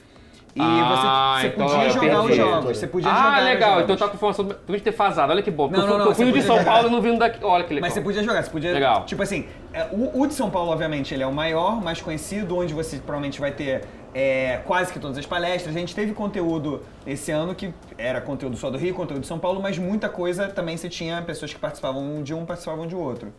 [0.54, 2.76] E Ah, você, você então podia eu jogar os jogos.
[2.78, 3.80] Você podia ah, jogar os legal.
[3.80, 5.32] Então tá com informação totalmente defasada.
[5.32, 5.70] Olha que bom.
[5.70, 6.72] Não, eu fui, não, não, eu fui de São jogar.
[6.72, 7.42] Paulo e não vindo daqui.
[7.42, 7.86] Olha que legal.
[7.88, 8.72] Mas você podia jogar, você podia.
[8.72, 9.06] Legal.
[9.06, 12.58] Tipo assim, é, o, o de São Paulo, obviamente, ele é o maior, mais conhecido,
[12.58, 13.82] onde você provavelmente vai ter
[14.14, 15.74] é, quase que todas as palestras.
[15.74, 19.38] A gente teve conteúdo esse ano que era conteúdo só do Rio, conteúdo de São
[19.38, 23.32] Paulo, mas muita coisa também você tinha pessoas que participavam de um, participavam de outro.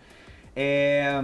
[0.55, 1.21] É,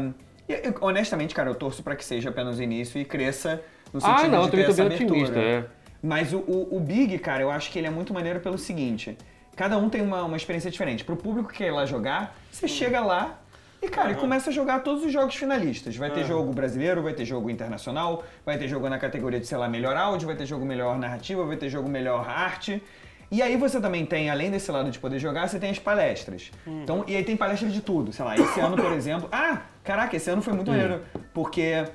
[0.47, 3.62] e, e, honestamente, cara, eu torço pra que seja apenas o início e cresça
[3.93, 5.12] no sentido Ah, não, eu de ter tô essa abertura.
[5.12, 5.39] otimista.
[5.39, 5.66] É.
[6.02, 9.18] Mas o, o, o Big, cara, eu acho que ele é muito maneiro pelo seguinte:
[9.56, 11.04] cada um tem uma, uma experiência diferente.
[11.04, 13.39] Pro público que quer ir lá jogar, você chega lá
[13.82, 15.96] e, cara, e começa a jogar todos os jogos finalistas.
[15.96, 19.58] Vai ter jogo brasileiro, vai ter jogo internacional, vai ter jogo na categoria de, sei
[19.58, 22.84] lá, melhor áudio, vai ter jogo melhor narrativa, vai ter jogo melhor arte.
[23.32, 26.52] E aí você também tem, além desse lado de poder jogar, você tem as palestras.
[26.66, 28.12] Então, e aí tem palestra de tudo.
[28.12, 29.30] Sei lá, esse ano, por exemplo.
[29.40, 31.02] Ah, caraca, esse ano foi muito maneiro.
[31.34, 31.86] Porque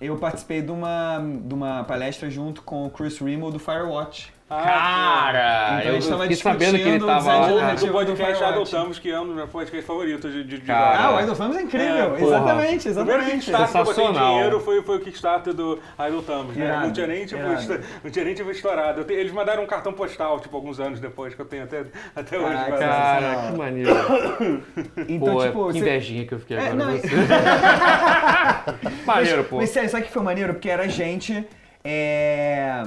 [0.00, 4.32] eu participei de uma, de uma palestra junto com o Chris Remo do Firewatch.
[4.46, 7.74] Cara, Então eu a gente tava fiquei sabendo que ele discutindo tava design de lá.
[7.74, 10.98] Do podcast do adotamos, que é um dos meus podcasts favoritos de, de, de Cara.
[10.98, 11.96] Ah, o Idle Famos é incrível.
[11.96, 12.20] É, porra.
[12.22, 13.30] exatamente, O primeiro exatamente.
[13.46, 16.80] Kickstarter que eu botei dinheiro foi, foi o Kickstarter do Idle Thumbs, né?
[16.82, 19.02] Não tinha nem, tipo, não tinha nem tipo, estourado.
[19.04, 21.84] Te- eles mandaram um cartão postal, tipo, alguns anos depois, que eu tenho até,
[22.14, 22.54] até hoje.
[22.54, 22.78] Guardado.
[22.78, 23.94] Cara, que maneiro.
[25.08, 26.74] Então, Pô, tipo, que você- invejinha que eu fiquei É, agora.
[26.76, 27.08] não, você.
[29.06, 29.56] maneiro, pô.
[29.56, 30.52] Mas sabe o que foi maneiro?
[30.54, 31.46] Porque era gente
[31.82, 32.82] é,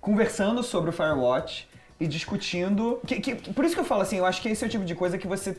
[0.00, 1.68] conversando sobre o Firewatch
[2.00, 3.00] e discutindo.
[3.06, 4.84] que- que- por isso que eu falo assim, eu acho que esse é o tipo
[4.84, 5.56] de coisa que você.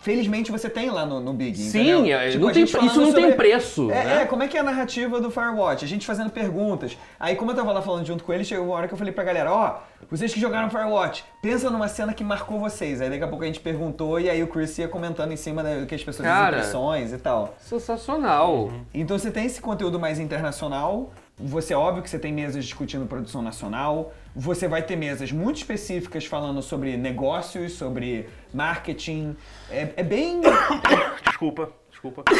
[0.00, 1.56] Felizmente você tem lá no, no Big.
[1.56, 4.22] Sim, é, Tipo, não tem- isso não tem sobre- preço, É, né?
[4.22, 5.82] é, como é que é a narrativa do Firewatch?
[5.82, 6.98] A gente fazendo perguntas.
[7.18, 9.14] Aí, como eu tava lá falando junto com ele, chegou uma hora que eu falei
[9.14, 9.76] pra galera: Ó,
[10.10, 13.00] vocês que jogaram Firewatch, pensa numa cena que marcou vocês.
[13.00, 15.62] Aí daqui a pouco a gente perguntou e aí o Chris ia comentando em cima
[15.64, 16.56] do que as pessoas as Cara.
[16.58, 17.54] impressões e tal.
[17.58, 18.70] Sensacional.
[18.92, 21.12] Então você tem esse conteúdo mais internacional.
[21.36, 24.14] Você é óbvio que você tem mesas discutindo produção nacional.
[24.36, 29.36] Você vai ter mesas muito específicas falando sobre negócios, sobre marketing.
[29.68, 30.40] É, é bem.
[31.26, 32.22] Desculpa, desculpa.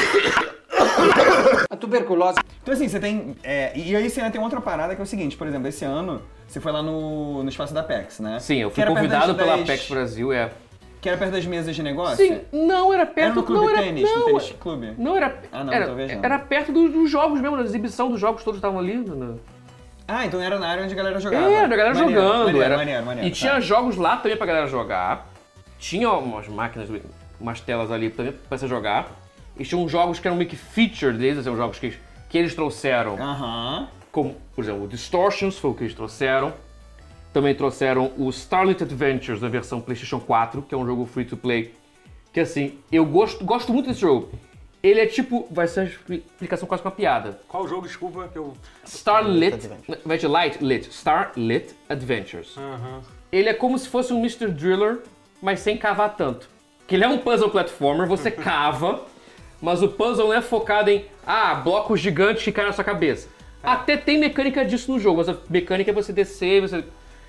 [1.70, 2.38] A tuberculose.
[2.62, 3.36] Então assim, você tem.
[3.42, 5.84] é, e aí você ainda tem outra parada que é o seguinte, por exemplo, esse
[5.84, 8.38] ano você foi lá no, no espaço da Apex, né?
[8.38, 10.50] Sim, eu fui convidado pela das- Apex Brasil, é.
[11.04, 12.16] Que era perto das mesas de negócio?
[12.16, 14.94] Sim, não era perto Era no clube não era, tênis, não, no tênis clube?
[14.96, 15.38] Não era.
[15.52, 16.24] Ah, não, era, tô viajando.
[16.24, 18.94] era perto do- dos jogos mesmo, da exibição dos jogos todos estavam ali.
[18.94, 19.40] no- no-
[20.08, 21.44] Ah, então era na área onde a galera jogava.
[21.50, 22.38] É, a galera Maneiro, jogando.
[22.46, 22.76] Maneiro, era...
[22.78, 23.28] maneiro, maneiro.
[23.28, 23.36] e tá.
[23.36, 25.28] tinha jogos lá também pra galera jogar.
[25.78, 26.88] Tinha umas máquinas,
[27.38, 29.10] umas telas ali também pra você jogar.
[29.58, 31.98] E tinha uns jogos que eram meio que feature deles, assim, os jogos que,
[32.30, 33.20] que eles trouxeram.
[33.20, 33.88] Aham.
[34.10, 36.54] Como, por exemplo, o Distortions foi o que eles trouxeram.
[37.34, 41.36] Também trouxeram o Starlit Adventures da versão PlayStation 4, que é um jogo free to
[41.36, 41.74] play.
[42.32, 44.30] Que assim, eu gosto, gosto muito desse jogo.
[44.80, 45.44] Ele é tipo.
[45.50, 47.40] Vai ser uma explicação quase com uma piada.
[47.48, 48.52] Qual jogo, desculpa, que eu...
[48.84, 49.54] Starlit.
[49.54, 50.22] Adventures.
[50.22, 50.88] Light, Lit.
[50.90, 52.54] Starlit Adventures.
[53.32, 54.46] Ele é como se fosse um Mr.
[54.52, 55.00] Driller,
[55.42, 56.48] mas sem cavar tanto.
[56.86, 59.02] Que ele é um puzzle platformer, você cava,
[59.60, 63.28] mas o puzzle não é focado em, ah, blocos gigantes que caem na sua cabeça.
[63.60, 66.84] Até tem mecânica disso no jogo, mas a mecânica é você descer, você.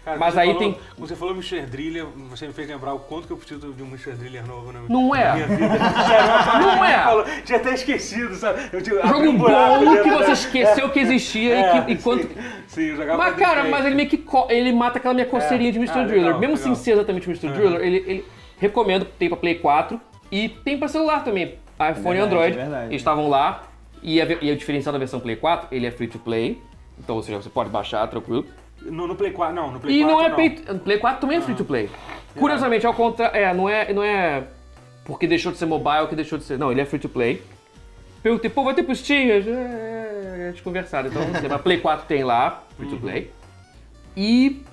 [0.06, 0.78] Cara, mas aí falou- tem.
[0.96, 1.62] Quando você falou Mr.
[1.64, 4.12] Driller, você me fez lembrar o quanto que eu preciso de um Mr.
[4.12, 5.34] Driller novo na Não é.
[5.34, 5.68] minha vida.
[6.60, 7.04] Não é.
[7.04, 8.70] falou, Tinha até esquecido, sabe?
[8.72, 9.48] Eu tinha, Jogo um bom
[10.04, 12.28] que você esqueceu que existia e, que, e sim, quanto.
[12.68, 15.72] Sim, eu jogava Mas, cara, mas ele meio que co- ele mata aquela minha coceirinha
[15.72, 16.00] de Mr.
[16.00, 16.24] Ah, Driller.
[16.26, 16.76] legal, Mesmo legal.
[16.76, 17.48] sem ser exatamente Mr.
[17.50, 18.26] Driller, ele, ele
[18.60, 20.00] recomendo, tem pra Play 4
[20.32, 21.56] e tem pra celular também.
[21.80, 22.56] iPhone Verdade, e Android.
[22.56, 22.86] verdade.
[22.88, 23.64] Eles estavam lá.
[24.04, 26.62] E a, e a diferencial da versão Play 4, ele é free to play.
[27.00, 28.46] Então, ou seja, você pode baixar tranquilo.
[28.82, 30.36] No, no Play 4, não, no Play E 4 não é não.
[30.36, 31.90] pay, Play 4 também é free to play.
[32.36, 34.44] Curiosamente, ao contrário, é, não é, não é
[35.06, 36.58] porque deixou de ser mobile que deixou de ser.
[36.58, 37.42] Não, ele é free to play.
[38.22, 39.30] Perguntei, pô, vai ter pro Steam?
[39.30, 41.08] É, é, é de conversado.
[41.08, 43.32] Então, não sei, mas Play 4 tem lá, free to play.
[44.18, 44.64] E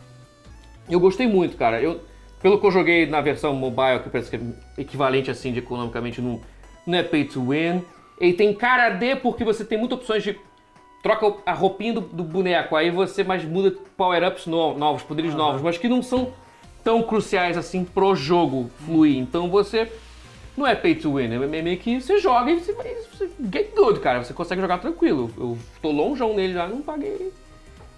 [0.88, 1.80] eu gostei muito, cara.
[1.80, 2.00] Eu,
[2.40, 6.20] pelo que eu joguei na versão mobile, que parece que é equivalente assim de economicamente,
[6.20, 6.40] não,
[6.86, 7.82] não é pay to win.
[8.18, 10.38] Ele tem cara D porque você tem muitas opções de
[11.02, 15.60] troca a roupinha do, do boneco, aí você mais muda power-ups no- novos, poderes novos,
[15.60, 16.32] mas que não são
[16.84, 19.18] tão cruciais assim pro jogo fluir.
[19.18, 19.90] Então você
[20.56, 24.00] não é pay to win, é meio que você joga e você, você get good,
[24.00, 24.22] cara.
[24.22, 25.30] Você consegue jogar tranquilo.
[25.36, 27.32] Eu tô longeão nele já, não paguei.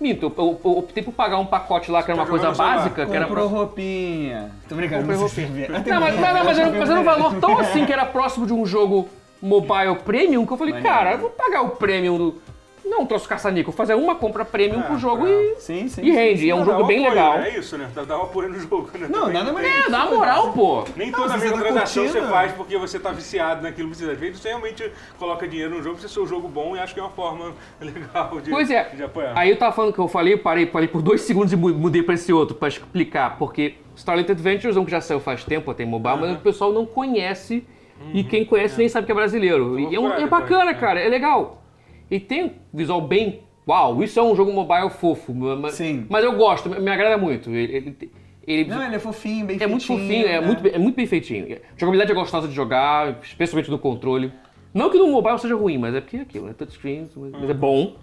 [0.00, 2.50] Minto, eu, eu- eu optei por pagar um pacote lá que era Tá uma coisa
[2.52, 3.58] básica, que era Comprou pra...
[3.58, 4.50] roupinha.
[4.68, 5.68] Tô brincando, Comprei não roupinha.
[5.68, 8.46] Não, mas, mas, não, mas, era, mas era um valor tão assim que era próximo
[8.46, 9.08] de um jogo
[9.40, 12.42] mobile premium que eu falei, cara, eu vou pagar o premium do.
[12.84, 15.30] Não troço caça-níquel, fazer uma compra premium pro jogo é.
[15.30, 16.02] e, Sim, sim.
[16.02, 16.48] e rende.
[16.48, 17.38] É um jogo um bem apoio, legal.
[17.38, 17.48] né?
[17.50, 17.88] É isso, né?
[17.94, 19.06] Dá, um apoio no jogo, né?
[19.10, 20.84] Não, Também nada mais- É, dá moral, pô.
[20.96, 22.32] Nem Não, toda você tá microtransação você curtindo.
[22.32, 25.82] faz porque você tá viciado naquilo que você às vezes você realmente coloca dinheiro no
[25.82, 28.70] jogo pra ser um jogo bom e acho que é uma forma legal de, Pois
[28.70, 28.84] é.
[28.94, 29.32] de apoiar.
[29.36, 32.02] Aí eu tava falando que eu falei, parei, parei por dois segundos e mu- mudei
[32.02, 33.38] pra esse outro pra explicar.
[33.38, 36.72] Porque Starlight Adventures é um que já saiu faz tempo, tem mobile, mas o pessoal
[36.72, 37.66] não conhece.
[38.12, 39.78] E quem conhece nem sabe que é brasileiro.
[39.78, 40.74] E é, um- é depois, bacana, é.
[40.74, 41.62] cara, é legal.
[42.10, 43.40] E tem um visual bem.
[43.66, 45.32] Uau, isso é um jogo mobile fofo.
[45.34, 46.06] Mas, Sim.
[46.08, 47.50] mas eu gosto, me agrada muito.
[47.50, 48.10] Ele, ele-
[48.46, 50.46] ele- Não, ele é fofinho, bem é muito feitinho, fofinho, é, né?
[50.46, 51.46] muito, é muito bem feitinho.
[51.56, 54.30] A jogabilidade é gostosa de jogar, especialmente no controle.
[54.74, 56.52] Não que no mobile seja ruim, mas é porque é aquilo, né?
[56.52, 57.96] Touchscreen, mas é bom.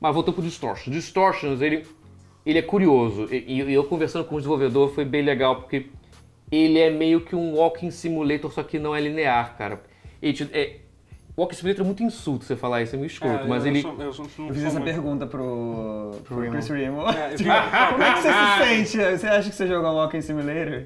[0.00, 0.94] Mas voltando pro Distortions.
[0.94, 1.84] Distortions, ele,
[2.44, 3.26] ele é curioso.
[3.34, 5.86] E, e eu conversando com o desenvolvedor foi bem legal, porque
[6.52, 9.82] ele é meio que um walking simulator, só que não é linear, cara.
[10.22, 10.76] Ele te- é,
[11.36, 13.82] walking simulator é muito insulto você falar isso, é meio escroto, É, mas eu ele...
[13.82, 16.52] sou- eu sou- Eu fiz essa muito- pergunta pro, pro Remo.
[16.52, 17.02] Chris Remo.
[17.10, 17.50] É, eu Tipo,
[17.92, 18.64] como é que você se
[18.94, 19.18] sente?
[19.18, 20.84] Você acha que você jogou um Walking Simulator?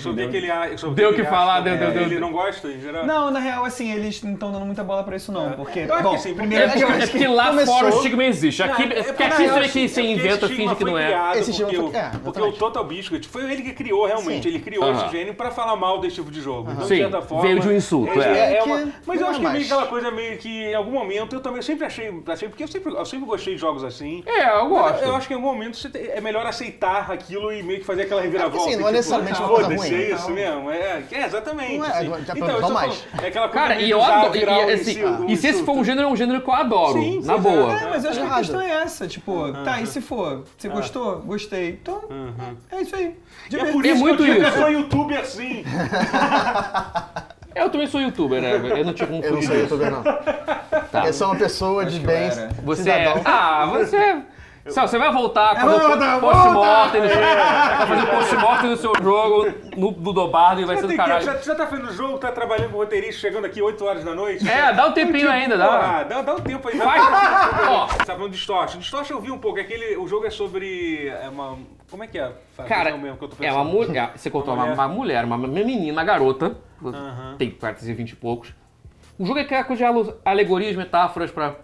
[0.00, 2.18] Sobre o que ele a- sobre Deu o que ele falar, deu- deu- deu- Ele
[2.20, 3.06] não gosta, em geral?
[3.06, 5.52] Não, na real, assim, eles não estão dando muita bola pra isso, não.
[5.52, 7.96] Porque, Eu acho bom, que sim, primeiro É eu é porque lá começou- fora o
[7.96, 8.62] estigma existe.
[8.62, 10.84] Aqui, Não, é porque aqui você vê que assim, você é porque inventa, finge que
[10.84, 11.38] não é.
[11.38, 12.52] Esse estigma porque, foi- o, é, porque o.
[12.52, 14.48] Total Biscuit foi ele que criou realmente, Sim.
[14.48, 16.70] ele criou esse gênio pra falar mal desse tipo de jogo.
[16.72, 18.58] Então, Sim, de certa forma, veio de um insulto, é, é.
[18.58, 21.34] é mas eu acho é que é meio aquela coisa meio que em algum momento
[21.36, 24.22] eu também sempre achei, achei porque eu sempre, eu sempre gostei de jogos assim.
[24.26, 25.02] É, eu gosto.
[25.04, 28.20] Eu acho que em algum momento é melhor aceitar aquilo e meio que fazer aquela
[28.20, 28.58] reviravolta.
[28.66, 31.78] assim, e, não é necessariamente uma coisa É isso então- mesmo, é, é exatamente.
[31.78, 32.24] Não é, assim.
[32.26, 32.94] já Então, eu mais.
[32.96, 34.36] falando, É aquela coisa Cara, e eu adoro.
[34.36, 34.98] E, virar e, o assim,
[35.28, 36.94] e se esse for um gênero, é um gênero que eu adoro.
[37.00, 37.72] Sim, na sim, boa.
[37.72, 40.44] É, mas eu acho que a questão é essa, tipo, tá, e se for?
[40.56, 41.18] Você gostou?
[41.20, 41.70] Gostei.
[41.82, 42.02] Então,
[42.70, 43.16] é isso aí.
[43.52, 44.58] É por É isso muito que eu isso.
[44.58, 45.64] sou YouTube assim.
[47.54, 48.54] Eu também sou youtuber, né?
[48.54, 50.04] Eu não tinha como Eu não sou youtuber, não.
[51.04, 52.30] Eu sou uma pessoa de bem.
[52.62, 52.84] Você é.
[52.84, 53.22] cidadão.
[53.24, 54.22] Ah, você.
[54.70, 57.00] Só, você vai voltar É, quando vou post-mortem.
[57.02, 59.46] no- Vai fazer post-mortem no seu jogo,
[59.76, 61.24] no, no Dobardo e vai Já, ser do tem que, caralho.
[61.24, 64.48] já, já tá fazendo jogo, tá trabalhando com roteirista, chegando aqui 8 horas da noite.
[64.48, 66.02] É, dá um tempinho Tipo, ainda, dá.
[66.04, 66.22] dá.
[66.22, 66.78] Dá um tempo aí.
[66.78, 67.68] dá Faz.
[67.68, 67.86] Ó.
[67.86, 68.78] Você tá falando de Distortion.
[68.80, 69.58] Distortion eu vi um pouco.
[69.58, 71.08] Aquele, o jogo é sobre...
[71.08, 71.56] É uma,
[71.90, 72.32] como é que é?
[72.68, 73.86] Cara, mesmo que eu tô é uma pensando?
[73.88, 74.12] mulher.
[74.16, 75.24] Você contou Uma uma, mulher.
[75.24, 76.56] uma menina, uma garota.
[76.84, 77.34] Aham.
[77.38, 78.54] Tem 420 e poucos.
[79.18, 81.54] O jogo é aquela coisa de alegorias, metáforas pra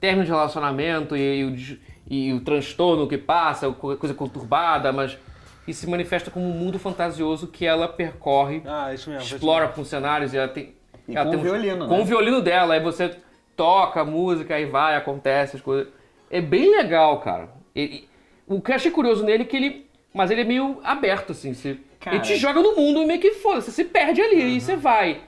[0.00, 1.78] término de relacionamento e, e o,
[2.08, 5.16] e o transtorno que passa, co- coisa conturbada, mas.
[5.66, 9.24] E se manifesta como um mundo fantasioso que ela percorre, Ah, isso mesmo.
[9.24, 10.74] explora com cenários e ela tem.
[11.08, 12.02] E ela com tem o um- violino, Com né?
[12.02, 13.16] o violino dela, aí você
[13.56, 15.88] toca a música, aí vai, acontece as coisas.
[16.30, 17.48] É bem legal, cara.
[17.74, 18.06] Ele-
[18.46, 19.86] o que eu achei curioso nele é que ele.
[20.12, 21.54] Mas ele é meio aberto, assim.
[21.54, 22.16] Você, Cara.
[22.16, 23.60] ele te joga no mundo meio que foda.
[23.62, 25.22] Você se perde ali e você vai.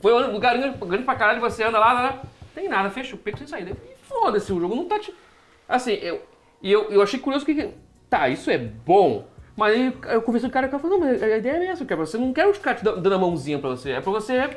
[0.00, 2.22] Foi um lugar grande, pra caralho, você anda lá, lá, lá,
[2.54, 3.70] tem nada, fecha o peito sem saída.
[3.70, 5.12] E foda-se, o jogo não tá te.
[5.68, 6.22] Assim, eu,
[6.62, 7.70] e eu, eu achei curioso que.
[8.10, 9.26] Tá, isso é bom.
[9.56, 11.56] Mas aí eu conversei com o cara e o cara falou, não, mas a ideia
[11.56, 12.04] é essa, cara.
[12.04, 13.90] Você não quer os caras te dando a mãozinha pra você.
[13.92, 14.50] É pra você.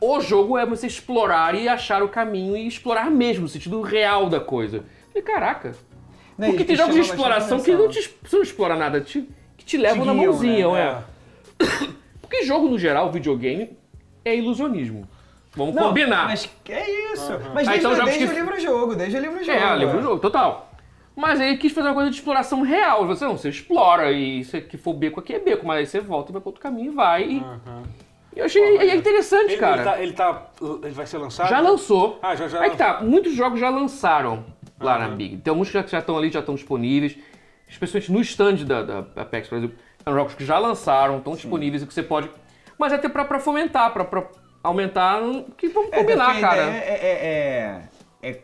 [0.00, 4.28] O jogo é você explorar e achar o caminho e explorar mesmo, o sentido real
[4.28, 4.84] da coisa.
[5.08, 5.74] Falei, caraca.
[6.36, 9.00] Não, Porque e- tem e jogos de exploração que não te, você não explora nada,
[9.00, 11.04] te, que te levam Te na guiam, mãozinha, né?
[11.60, 11.88] é.
[12.20, 13.76] Porque jogo, no geral, videogame,
[14.24, 15.08] é ilusionismo.
[15.58, 16.26] Vamos Não, combinar.
[16.26, 17.32] Mas é isso.
[17.52, 19.58] Mas Ah, desde, então desde que- o livro-jogo, desde o livro-jogo.
[19.58, 20.70] É, livro jogo, total.
[21.16, 23.04] Mas aí quis fazer uma coisa de exploração real.
[23.08, 25.98] Você não, você explora e se que for beco aqui é beco, mas aí você
[26.00, 27.24] volta e vai para outro caminho e vai.
[27.24, 27.36] E,
[28.36, 29.74] e eu achei é interessante, Ele, cara.
[29.76, 30.46] ele, tá, ele tá-
[30.84, 31.48] ele vai ser lançado?
[31.48, 32.20] Já lançou.
[32.22, 34.44] Ah, já- já Aí que tá, muitos jogos já lançaram
[34.78, 35.38] lá na Big.
[35.38, 37.18] Tem alguns que já- estão ali, já estão disponíveis.
[37.68, 39.76] Especialmente no stand da, da Apex, por exemplo.
[40.04, 42.30] São jogos que já lançaram, estão disponíveis e que você pode.
[42.78, 44.04] Mas é até pra, pra fomentar, pra
[44.62, 45.20] aumentar.
[45.56, 46.62] Que vamos É, combinar, a cara.
[46.62, 47.80] ideia É,
[48.22, 48.40] é- é- é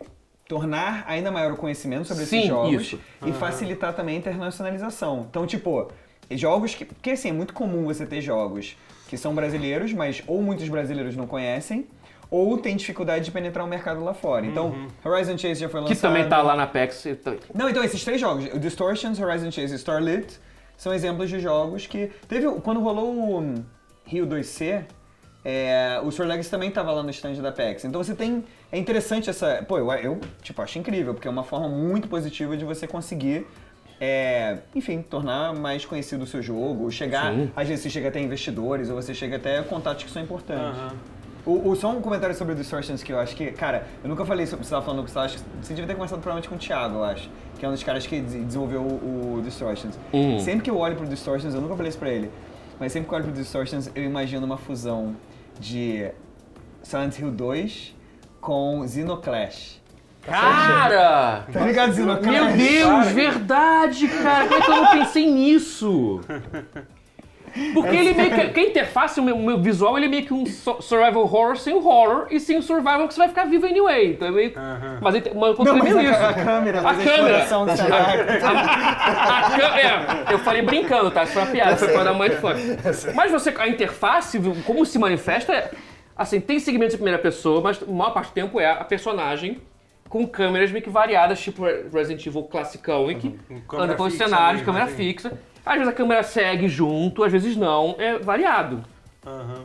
[0.49, 3.01] tornar ainda maior o conhecimento sobre Sim, esses jogos isso.
[3.25, 5.27] e facilitar também a internacionalização.
[5.31, 5.91] Então, tipo,
[6.31, 6.85] jogos que.
[6.85, 8.77] Porque assim, é muito comum você ter jogos
[9.09, 11.87] que são brasileiros, mas ou muitos brasileiros não conhecem,
[12.31, 14.45] ou tem dificuldade de penetrar o mercado lá fora.
[14.47, 16.01] Então, Horizon Chase já foi Que lançado.
[16.13, 16.67] também tá lá na
[17.11, 20.39] então- Não, então esses três jogos, o Distortions, Horizon Chase e Starlit,
[20.77, 22.11] são exemplos de jogos que.
[22.29, 22.51] Teve.
[22.61, 23.65] Quando rolou o
[24.05, 24.85] Rio 2C,
[25.45, 26.25] é, o Sr.
[26.27, 27.85] Legacy também tava lá no stand da PEX.
[27.85, 28.45] Então você tem.
[28.73, 29.63] É interessante essa.
[29.69, 33.47] Pô, eu, eu tipo, acho incrível, porque é uma forma muito positiva de você conseguir.
[34.01, 37.33] é, enfim, tornar mais conhecido o seu jogo, chegar.
[37.33, 37.51] Sim.
[37.55, 40.81] Às vezes você chega até investidores, ou você chega até contatos que são importantes.
[41.47, 44.25] O, o- só um comentário sobre o Distortions que eu acho que, cara, eu nunca
[44.25, 46.55] falei sobre que você tava falando, que você, acha, você devia ter conversado provavelmente com
[46.55, 47.29] o Thiago, eu acho,
[47.59, 49.99] que é um dos caras que des- desenvolveu o, o Distortions.
[50.13, 50.39] Hum.
[50.39, 52.31] Sempre que eu olho pro Distortions, eu nunca falei isso pra ele,
[52.81, 55.15] mas sempre que eu olho pro Distortions, eu imagino uma fusão
[55.59, 56.11] de
[56.83, 57.95] Silent Hill 2
[58.41, 59.83] com Xenoclash.
[60.23, 61.47] Cara!
[61.53, 62.31] Tá ligado, Xenoclash?
[62.31, 64.47] Meu Deus, verdade, cara!
[64.49, 66.21] Como é que eu não pensei nisso?
[67.73, 68.49] Porque ele meio que.
[68.49, 71.57] que a interface, o meu, meu visual, ele é meio que um su- survival horror
[71.57, 74.11] sem o horror e sem o survival que você vai ficar vivo anyway.
[74.13, 74.53] Então é meio.
[75.01, 76.25] Mas, ele- mas eu Não, encontrei mas meio a, isso.
[76.25, 77.45] a câmera, A a câmera.
[78.45, 81.23] A cam- é, eu falei brincando, tá?
[81.25, 82.55] Isso foi uma piada, foi pra dar mãe de fã.
[83.15, 85.71] Mas você, a interface, como se manifesta, é,
[86.17, 89.61] assim, tem segmentos em primeira pessoa, mas a maior parte do tempo é a personagem
[90.09, 93.31] com câmeras meio que variadas, tipo Resident Evil classicão, em que
[93.69, 94.97] câmera anda pelos fixa cenários, câmera assim.
[94.97, 95.33] fixa.
[95.65, 98.83] Às vezes a câmera segue junto, às vezes não, é variado.
[99.27, 99.65] Aham.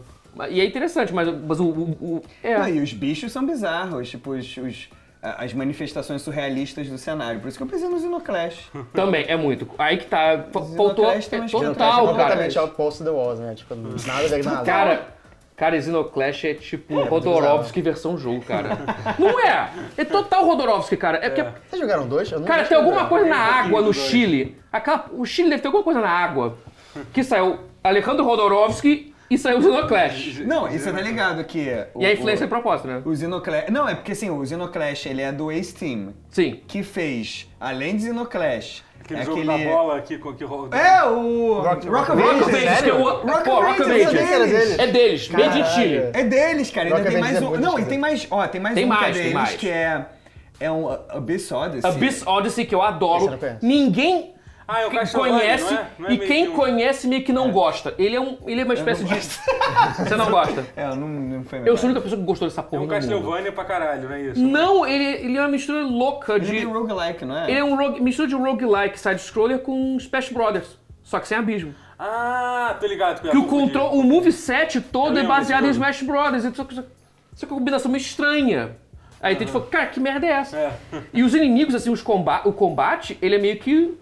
[0.49, 2.57] E é interessante, mas, mas o, o- o- é.
[2.57, 4.89] Não, e os bichos são bizarros, tipo, os, os-
[5.21, 7.41] as manifestações surrealistas do cenário.
[7.41, 8.69] Por isso que eu pensei no Xenoclash.
[8.93, 9.67] Também, é muito.
[9.77, 10.45] Aí que tá.
[10.53, 11.11] Faltou.
[11.11, 12.07] É total, cara.
[12.07, 13.53] completamente outpost the walls, né?
[13.55, 14.65] Tipo, nada com nada.
[14.65, 15.07] Cara,
[15.59, 18.77] cara, Xenoclash é tipo Rodorovsky versão jogo, cara.
[19.19, 19.69] Não é!
[19.97, 21.19] É total Rodorovsky, cara.
[21.21, 22.31] É porque, Vocês jogaram dois?
[22.31, 23.93] Eu não cara, tem alguma coisa na água no.
[23.93, 24.57] Chile.
[24.71, 26.57] Aquela, o Chile deve ter alguma coisa na água.
[27.13, 30.39] Que saiu Alejandro Rodorovsky e saiu Xenoclash.
[30.45, 31.67] Não, e você tá ligado que...
[31.97, 33.01] E a influência é proposta, né?
[33.05, 33.69] O Xenoclash...
[33.69, 36.59] Não, é porque assim, o Xenoclash, ele é do Ace Team, Sim.
[36.67, 39.65] que fez, além de Xenoclash, Aquele é jogo aquele...
[39.65, 40.77] da bola aqui com que rola.
[40.77, 41.61] É, o...
[41.61, 42.67] Rock- Rock, Rock of Ages, Ages.
[42.67, 44.79] Ages, que é o- Rock pô, of Rock of Ages, é deles.
[44.79, 45.65] É deles, made in.
[45.65, 45.95] Chile.
[46.13, 46.95] É deles, cara.
[46.95, 47.57] Ainda tem mais é um.
[47.57, 48.27] Não, e tem mais.
[48.29, 49.55] Ó, tem mais Tem um que mais, é tem deles, mais.
[49.55, 50.05] que é.
[50.59, 51.89] É um Abyss Odyssey.
[51.89, 53.39] Abyss Odyssey, que eu adoro.
[53.61, 54.35] Ninguém
[54.71, 55.87] Ah, é o Castlevania, conhece não é?
[55.97, 57.95] Não é e quem que um- conhece meio que não gosta.
[57.97, 59.15] Ele é, um, ele é uma espécie de.
[59.97, 60.63] Você não gosta?
[60.75, 62.83] É, não, não foi Eu sou a única pessoa que gostou dessa É porra.
[62.83, 63.01] um no mundo.
[63.01, 64.39] Castlevania pra caralho, não é isso?
[64.39, 66.57] Não, ele, ele é uma mistura louca Ele de.
[66.59, 67.49] é roguelike, não é?
[67.49, 70.77] Ele é um rogue, mistura de roguelike side-scroller com Smash Brothers.
[71.03, 71.73] Só que sem abismo.
[71.97, 73.21] Ah, tô ligado.
[73.27, 76.43] Que o control, o moveset todo Eu é baseado em Smash Brothers.
[76.55, 78.77] Só que, só que a combinação meio estranha.
[79.19, 80.55] Aí a gente falou, cara, que merda é essa?
[80.57, 80.71] É.
[81.13, 83.97] E os inimigos, assim, os comba o combate, ele é meio que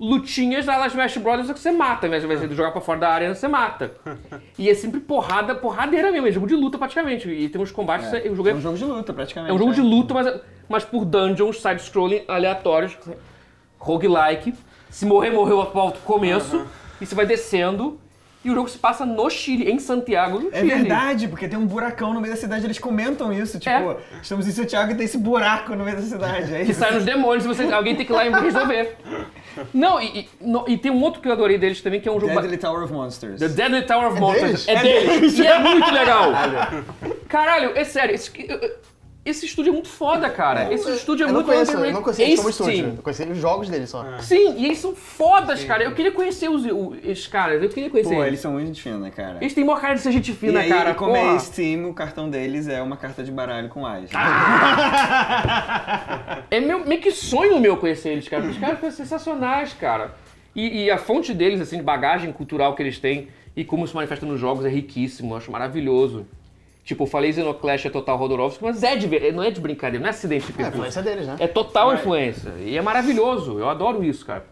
[0.00, 3.08] lutinhas da Smash Brothers só que você mata, ao invés de jogar pra fora da
[3.08, 3.92] área, você mata.
[4.58, 7.28] E é sempre porrada, porradeira mesmo, é jogo de luta praticamente.
[7.28, 9.50] E tem uns combates, o jogo é, É um jogo de luta, praticamente.
[9.50, 9.76] é um jogo né?
[9.76, 12.96] de luta, mas, mas por dungeons, side-scrolling aleatórios,
[13.78, 14.54] roguelike.
[14.90, 16.66] Se morrer, morreu ao começo,
[17.00, 17.98] e você vai descendo.
[18.44, 20.68] E o jogo se passa no Chile, em Santiago, no É Chile.
[20.74, 23.96] verdade, porque tem um buracão no meio da cidade, eles comentam isso, tipo, É.
[24.20, 26.52] estamos em Santiago e tem esse buraco no meio da cidade.
[26.52, 28.96] É Que sai nos demônios, você, alguém tem que ir lá e resolver.
[29.72, 32.12] Não, e, e, no- e tem um outro que eu adorei deles também, que é
[32.12, 32.34] um jogo...
[32.34, 33.38] ba- Deadly Tower of Monsters.
[33.40, 34.66] The Deadly Tower of Monsters.
[34.66, 34.68] deles?
[34.68, 35.38] É deles.
[35.42, 36.32] E é muito legal.
[37.28, 38.14] Caralho, é sério.
[38.14, 38.30] Esse,
[39.24, 40.72] esse estúdio é muito foda, cara.
[40.74, 42.72] Esse estúdio é eu não muito conheço, eu não conheço eles como estúdio.
[42.84, 42.94] Team.
[42.96, 44.04] Eu conheci os jogos deles só.
[44.20, 45.84] Sim, e eles são fodas, cara.
[45.84, 47.62] Eu queria conhecer os, o- esses caras.
[47.62, 48.26] Eu queria conhecer Pô, eles.
[48.28, 49.38] eles são muito fina, cara.
[49.40, 50.90] Eles têm maior cara de ser gente E fina, aí, cara.
[50.90, 51.38] e como é Porra.
[51.38, 54.10] Steam, o cartão deles é uma carta de baralho com as.
[56.50, 58.44] É meu, meio que sonho meu conhecer eles, cara.
[58.44, 60.14] Os caras são sensacionais, cara.
[60.54, 63.94] E, e a fonte deles, assim, de bagagem cultural que eles têm e como se
[63.94, 65.32] manifesta nos jogos é riquíssimo.
[65.32, 66.26] Eu acho maravilhoso.
[66.84, 70.00] Tipo, eu falei Xenoclash é total Rodorovsky, mas é de, ver- não é de brincadeira,
[70.02, 70.78] não é acidente de É, a percurso.
[70.78, 71.36] influência deles, né?
[71.38, 72.50] É total influência.
[72.58, 73.58] E é maravilhoso.
[73.58, 74.44] Eu adoro isso, cara.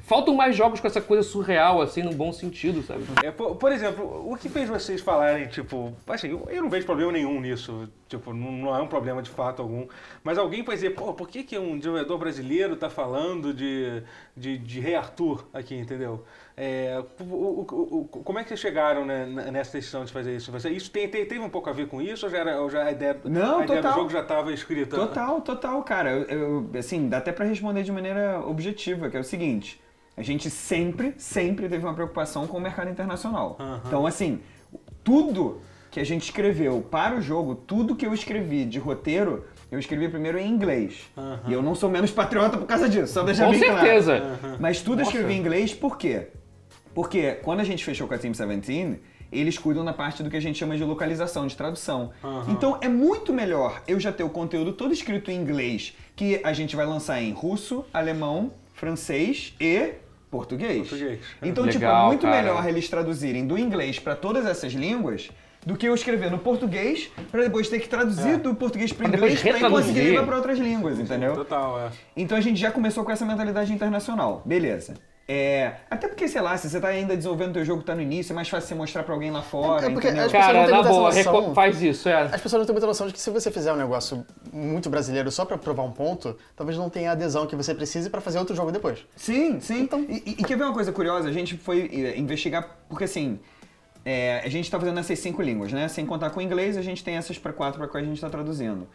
[0.00, 3.04] Faltam mais jogos com essa coisa surreal, assim, no bom sentido, sabe?
[3.22, 6.84] É, por, por exemplo, o que fez vocês falarem, tipo, assim, eu, eu não vejo
[6.84, 9.86] problema nenhum nisso, tipo, não, não é um problema de fato algum,
[10.22, 14.02] mas alguém pode dizer, pô, por que, que um desenvolvedor brasileiro tá falando de,
[14.36, 16.22] de, de Rei Arthur aqui, entendeu?
[16.56, 20.52] É, o- o- o- como é que vocês chegaram né, nessa decisão de fazer isso?
[20.52, 22.70] Você- Isso tem, tem- teve um pouco a ver com isso ou já, era, ou
[22.70, 24.94] já a ideia, Não, a ideia do jogo já estava escrita?
[24.96, 26.10] Total, total, cara.
[26.12, 29.80] Eu, eu- assim, dá até pra responder de maneira objetiva, que é o seguinte:
[30.16, 33.56] a gente sempre, sempre teve uma preocupação com o mercado internacional.
[33.58, 33.80] Aham.
[33.86, 34.38] Então, assim,
[35.02, 39.78] tudo que a gente escreveu para o jogo, tudo que eu escrevi de roteiro, eu
[39.80, 41.10] escrevi primeiro em inglês.
[41.16, 41.40] Aham.
[41.48, 43.80] E eu não sou menos patriota por causa disso, só deixar Com bem claro.
[43.80, 44.38] certeza.
[44.60, 45.10] Mas tudo eu Nossa.
[45.10, 46.28] escrevi em inglês por quê?
[46.94, 49.00] Porque quando a gente fechou com a Team 17,
[49.32, 52.12] eles cuidam da parte do que a gente chama de localização, de tradução.
[52.22, 52.46] Aham.
[52.48, 56.52] Então é muito melhor eu já ter o conteúdo todo escrito em inglês, que a
[56.52, 59.94] gente vai lançar em russo, alemão, francês e
[60.30, 60.88] português.
[60.88, 61.20] Português.
[61.42, 62.36] Então, tipo, é Legal, muito cara.
[62.36, 65.30] melhor eles traduzirem do inglês para todas essas línguas
[65.64, 69.40] do que eu escrever no português para depois ter que traduzir do português para inglês
[69.40, 71.34] para conseguir levar para outras línguas, entendeu?
[71.34, 71.90] Total, é.
[72.16, 74.42] Então a gente já começou com essa mentalidade internacional.
[74.44, 74.94] Beleza.
[75.26, 78.02] É, até porque, sei lá, se você tá ainda desenvolvendo o teu jogo, tá no
[78.02, 80.26] início, é mais fácil você mostrar pra alguém lá fora, É porque entendeu?
[80.26, 81.54] as pessoas Cara, não têm na muita boa, noção.
[81.54, 82.22] faz isso, é.
[82.24, 85.30] As pessoas não têm muita noção de que se você fizer um negócio muito brasileiro
[85.30, 88.38] só pra provar um ponto, talvez não tenha a adesão que você precise pra fazer
[88.38, 88.98] outro jogo depois.
[89.16, 89.80] Sim, sim.
[89.80, 91.26] Então- E, e- e quer ver uma coisa curiosa?
[91.26, 93.40] A gente foi é, investigar, porque assim,
[94.04, 95.88] é, a gente tá fazendo essas cinco línguas, né?
[95.88, 98.20] Sem contar com o inglês, a gente tem essas para quatro para quais a gente
[98.20, 98.86] tá traduzindo.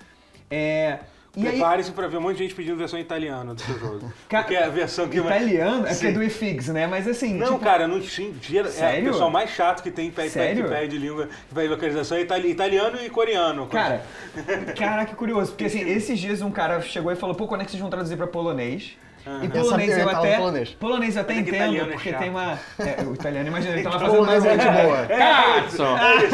[0.51, 0.99] É,
[1.31, 4.11] Prepare-se pra ver um monte de gente pedindo versão italiana do seu jogo.
[4.27, 5.17] Ca- Porque é a versão que.
[5.19, 5.85] Italiano?
[5.87, 6.87] É porque é do IFIX, né?
[6.87, 7.35] Mas assim.
[7.35, 8.31] Não, tipo, cara, não tinha.
[8.77, 10.63] É o pessoal mais chato que tem pede, Sério?
[10.63, 13.67] que pede língua, que pede localização é itali- italiano e coreano.
[13.67, 14.03] Cara,
[14.77, 15.51] caraca, que curioso.
[15.51, 17.89] Porque assim, esses dias um cara chegou e falou, pô, quando é que vocês vão
[17.89, 18.97] traduzir pra polonês?
[19.43, 20.37] E polonês eu, até.
[20.37, 20.69] polonês.
[20.71, 22.19] Polonês eu até entendo, italiano porque chato.
[22.19, 22.59] tem uma.
[22.79, 24.61] É, o italiano, imagina, ele tava fazendo Polonês é mais.
[24.61, 25.05] gente boa.
[25.07, 25.83] Cazzo!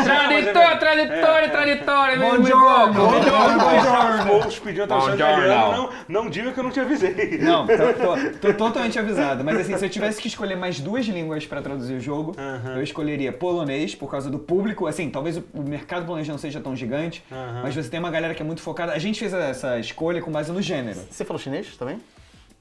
[0.03, 2.89] Traditore, traditore, traditore, meu Buongiorno.
[2.89, 4.45] em Buongiorno.
[5.15, 7.39] italiano, não, não diga que eu não te avisei.
[7.41, 9.43] Não, tô, tô- tô totalmente avisado.
[9.43, 12.35] Mas assim, se eu tivesse que escolher mais duas línguas pra traduzir o jogo,
[12.75, 14.87] eu escolheria polonês, por causa do público.
[14.87, 17.23] Assim, talvez o mercado polonês não seja tão gigante,
[17.63, 18.93] mas você tem uma galera que é muito focada.
[18.93, 20.99] A gente fez essa escolha com base no gênero.
[21.09, 21.99] Você falou chinês também?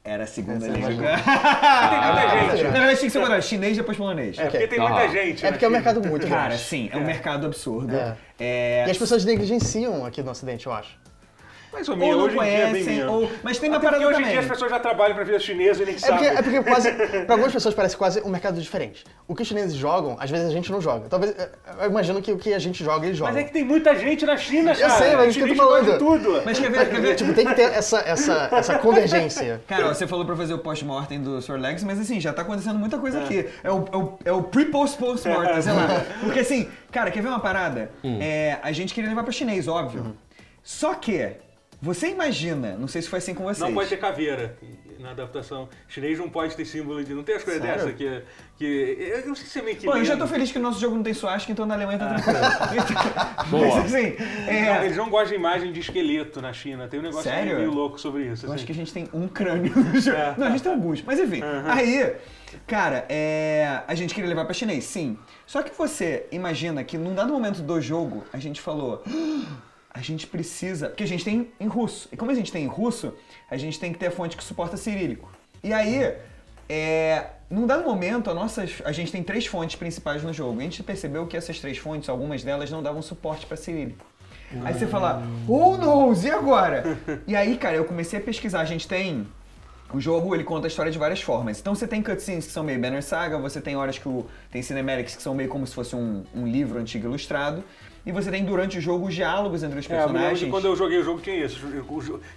[0.06, 1.06] Era a segunda Essa é língua.
[1.16, 2.64] Tem muita gente.
[2.64, 4.38] Na verdade, tinha que ser contrário, chinês depois polonês.
[4.38, 4.88] É porque tem Ah.
[4.88, 5.46] muita gente.
[5.46, 6.62] É porque é um né, mercado muito Cara, grande.
[6.62, 7.96] sim, é um mercado absurdo.
[7.96, 8.14] É.
[8.38, 10.90] É, E as pessoas negligenciam aqui no Ocidente, eu acho.
[11.74, 13.30] Mais ou ou menos, não hoje em dia é bem conhecem, ou...
[13.42, 14.30] Mas tem uma Até porque parada hoje em também.
[14.30, 16.28] dia as pessoas já trabalham pra vida chinesa e nem É porque, sabem.
[16.38, 16.92] é porque quase,
[17.26, 19.04] pra algumas pessoas parece quase um mercado diferente.
[19.28, 21.08] O que os chineses jogam, às vezes a gente não joga.
[21.08, 21.34] Talvez,
[21.80, 23.34] eu imagino que o que a gente joga, eles jogam.
[23.34, 24.90] Mas é que tem muita gente na China, cara.
[24.94, 25.98] sei, mas é isso que eu tô falando.
[25.98, 26.42] tudo.
[26.44, 27.14] Mas quer ver, quer ver?
[27.24, 29.60] Tipo, tem que ter essa, essa, essa convergência.
[29.66, 31.58] Cara, você falou pra fazer o post-mortem do Sr.
[31.58, 33.48] Legs, mas assim, já tá acontecendo muita coisa aqui.
[33.62, 35.88] É o, é o, é o pre-post-post-mortem, sei lá.
[36.22, 37.90] Porque assim, cara, quer ver uma parada?
[38.20, 40.16] É, a gente queria levar pra chinês, óbvio.
[40.62, 41.32] Só que,
[41.84, 43.58] você imagina, não sei se foi assim com vocês.
[43.58, 44.56] Não pode ter caveira
[44.98, 45.68] na adaptação.
[45.86, 47.12] Chinês não pode ter símbolo de.
[47.12, 47.84] Não tem as coisas Sério?
[47.84, 48.22] dessa que.
[48.56, 48.64] que
[48.98, 49.84] eu não sei se é meio que.
[49.84, 51.98] Bom, eu já tô feliz que o nosso jogo não tem suástica, então na Alemanha
[51.98, 52.38] tá tranquilo.
[53.50, 53.66] Boa.
[53.66, 54.16] Mas assim,
[54.48, 56.88] é, Não, eles não gostam de imagem de esqueleto na China.
[56.88, 57.58] Tem um negócio Sério?
[57.58, 58.46] meio louco sobre isso.
[58.46, 58.54] Eu assim.
[58.54, 60.16] acho que a gente tem um crânio no jogo.
[60.16, 60.34] É.
[60.38, 61.02] Não, a gente tem alguns.
[61.02, 62.14] Mas enfim, aí,
[62.66, 65.18] cara, é, a gente queria levar pra chinês, sim.
[65.46, 69.02] Só que você imagina que num dado momento do jogo, a gente falou.
[69.94, 70.88] "Ah, A gente precisa.
[70.88, 72.08] Porque a gente tem em russo.
[72.12, 73.14] E como a gente tem em russo,
[73.50, 75.30] a gente tem que ter a fonte que suporta cirílico.
[75.62, 76.14] E aí,
[76.68, 80.60] é, num dado momento, a, nossas, a gente tem três fontes principais no jogo.
[80.60, 84.04] E a gente percebeu que essas três fontes, algumas delas não davam suporte pra cirílico.
[84.62, 86.98] Aí você fala, oh no, e agora?
[87.26, 88.60] e aí, cara, eu comecei a pesquisar.
[88.60, 89.26] A gente tem.
[89.92, 91.60] O jogo ele conta a história de várias formas.
[91.60, 94.60] Então você tem cutscenes que são meio Banner Saga, você tem horas que o, tem
[94.60, 97.62] cinematics que são meio como se fosse um, um livro antigo ilustrado.
[98.06, 100.40] E você tem durante o jogo os diálogos entre os É, eu personagens.
[100.40, 101.66] que quando eu joguei o jogo tinha isso.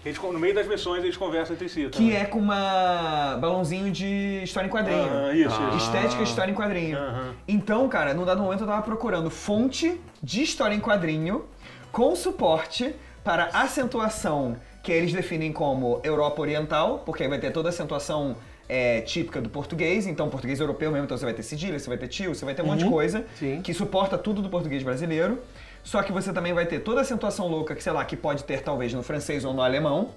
[0.06, 1.89] Eles, no meio das missões eles conversam entre si.
[1.89, 5.10] Que é com uma balãozinho de história em quadrinho.
[5.11, 5.77] Ah, isso, isso.
[5.77, 6.98] Estética história em quadrinho.
[6.98, 7.34] Aham.
[7.48, 11.44] Então, cara, num dado momento eu tava procurando fonte de história em quadrinho
[11.91, 17.68] com suporte para acentuação que eles definem como Europa Oriental, porque aí vai ter toda
[17.68, 18.38] a acentuação
[18.69, 21.98] é, típica do português, então português europeu mesmo, então você vai ter cedilha, você vai
[21.98, 23.61] ter tio, você vai ter um monte de coisa sim.
[23.61, 25.39] que suporta tudo do português brasileiro.
[25.84, 28.44] Só que você também vai ter toda a acentuação louca que, sei lá, que pode
[28.44, 30.11] ter talvez no francês ou no alemão.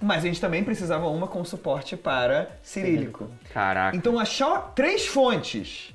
[0.00, 3.30] Mas a gente também precisava uma com suporte para cirílico.
[3.52, 3.96] Caraca.
[3.96, 5.94] Então achar três fontes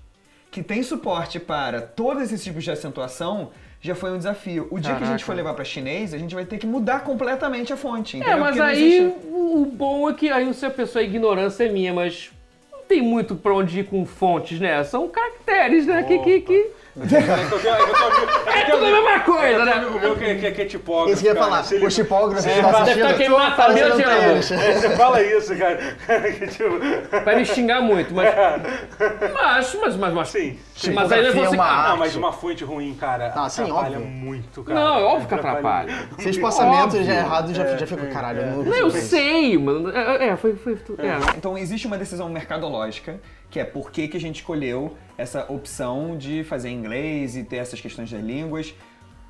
[0.49, 3.51] que tem suporte para todos esses tipos de acentuação
[3.83, 4.67] já foi um desafio.
[4.71, 5.25] O dia que a gente Caraca.
[5.25, 8.15] for levar para chinês, a gente vai ter que mudar completamente a fonte.
[8.15, 8.39] É, entendeu?
[8.39, 11.69] mas Porque aí existe- o bom é que aí se a pessoa a ignorância é
[11.69, 12.31] minha, mas
[12.71, 14.81] não tem muito pra onde ir com fontes, né?
[14.85, 16.01] São caracteres, né?
[16.03, 16.53] Que, que, que...
[16.53, 19.71] É que é É tudo a mesma coisa, né?
[19.73, 21.11] amigo meu que, que, que é tipógrafo.
[21.13, 21.49] Isso que eu ia cara.
[21.51, 21.63] falar.
[21.63, 23.35] Se ele- Os tipógrafos É, que estão deve assistindo.
[23.35, 24.31] tá tá parecendo mesmo ter tirando.
[24.31, 24.51] eles.
[24.51, 25.79] É, Você fala isso, cara.
[26.33, 28.29] Que, tipo, Vai me xingar muito, mas.
[29.33, 30.27] Mas, mas, mas, mas.
[30.29, 30.91] Sim, sim.
[30.93, 31.55] Mas aí Tipografia é você.
[31.55, 34.05] uma Ah, Não, mas uma fonte ruim, cara, Ah, sim, atrapalha óbvio.
[34.11, 34.79] muito, cara.
[34.79, 35.93] Não, é óbvio que atrapalha.
[36.19, 39.57] Se o espaçamento já é errado, já, já fica, caralho, não Não, eu sei.
[39.57, 39.89] mano.
[39.95, 40.55] É, é, foi.
[40.55, 41.37] foi é.
[41.37, 43.19] Então existe uma decisão mercadológica,
[43.53, 47.43] que é por que, que a gente escolheu essa opção de fazer em inglês e
[47.43, 48.73] ter essas questões das línguas.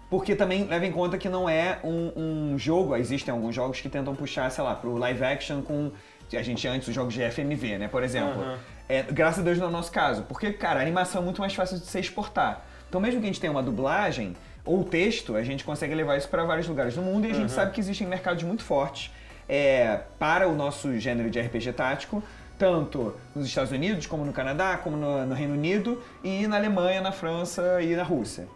[0.10, 3.90] Porque também leva em conta que não é um, um jogo, existem alguns jogos que
[3.90, 5.92] tentam puxar, sei lá, pro live action com.
[6.32, 7.88] A gente antes os jogos de FMV, né?
[7.88, 8.42] Por exemplo.
[8.42, 8.58] Aham.
[8.90, 10.24] É, graças a Deus no nosso caso.
[10.24, 12.66] Porque, cara, a animação é muito mais fácil de se exportar.
[12.90, 14.36] Então mesmo que a gente tenha uma dublagem
[14.66, 17.52] ou texto, a gente consegue levar isso para vários lugares do mundo e a gente
[17.52, 19.12] sabe que existem mercados muito fortes
[19.48, 22.24] é, para o nosso gênero de RPG tático,
[22.58, 27.02] tanto nos Estados Unidos, como no Canadá, como no, no Reino Unido, e na Alemanha,
[27.02, 28.48] na França e na Rússia.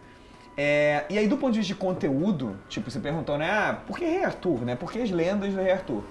[0.56, 3.48] É, e aí, do ponto de vista de conteúdo, tipo, você perguntou, né?
[3.50, 4.74] Ah, por que Rei Arthur, né?
[4.74, 6.02] Por que as lendas do Rei Arthur?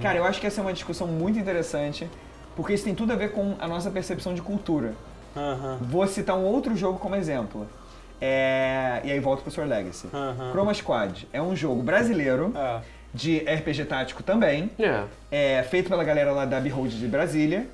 [0.00, 2.08] Cara, eu acho que essa é uma discussão muito interessante,
[2.56, 4.94] porque isso tem tudo a ver com a nossa percepção de cultura.
[5.80, 7.66] Vou citar um outro jogo como exemplo.
[8.20, 10.08] É, E aí volto pro Sword Legacy.
[10.12, 10.50] Aham.
[10.52, 12.80] Chroma Squad é um jogo brasileiro, É.
[13.14, 15.02] de RPG tático também, É.
[15.30, 17.66] é, feito pela galera lá da Behold de Brasília.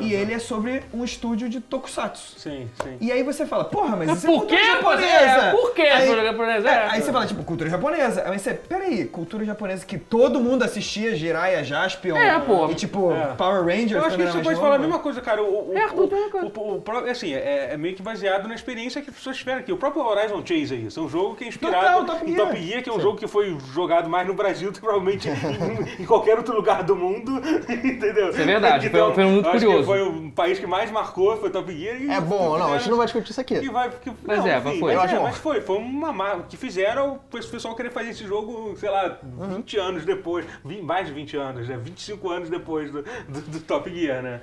[0.00, 2.38] E ele é sobre um estúdio de tokusatsu.
[2.38, 2.96] Sim, sim.
[3.00, 4.66] E aí você fala, porra, mas Mas isso por é cultura quê?
[4.66, 5.06] japonesa.
[5.16, 6.68] É, por quê Aí, cultura japonesa?
[6.68, 6.86] é, É.
[6.90, 8.22] aí você fala, tipo, cultura japonesa.
[8.28, 12.16] Aí você, peraí, cultura japonesa que todo mundo assistia, Jiraiya, Jaspion.
[12.16, 12.70] É, pô.
[12.70, 13.34] E tipo, É.
[13.36, 13.92] Power Rangers.
[13.92, 14.60] Eu acho que você pode novo.
[14.60, 15.42] falar a mesma coisa, cara.
[15.42, 15.92] O, o, É, é uma
[16.30, 17.06] coisa.
[17.06, 19.72] o, assim, é, é meio que baseado na experiência que as pessoas tiveram aqui.
[19.72, 21.00] O próprio Horizon Chase é isso.
[21.00, 22.46] É um jogo que é inspirado Total, Top em Gear.
[22.48, 25.28] Top Gear, que é um jogo que foi jogado mais no Brasil do que provavelmente
[25.28, 27.40] em, em qualquer outro lugar do mundo.
[27.68, 28.30] Entendeu?
[28.30, 29.79] Isso é verdade, foi- foi muito curioso.
[29.80, 32.00] Que foi o país que mais marcou, foi Top Gear.
[32.00, 33.68] E É bom, não, a gente não vai discutir isso que aqui.
[33.70, 34.94] vai, que, Mas não, é, enfim, foi.
[34.94, 35.22] Mas, Eu acho é, bom.
[35.24, 39.18] mas foi, foi uma marca que fizeram o pessoal querer fazer esse jogo, sei lá,
[39.22, 39.56] Uhum.
[39.56, 41.76] 20 anos depois, vi- mais de 20 anos, né?
[41.82, 44.40] 25 anos depois do, do, do Top Gear, né?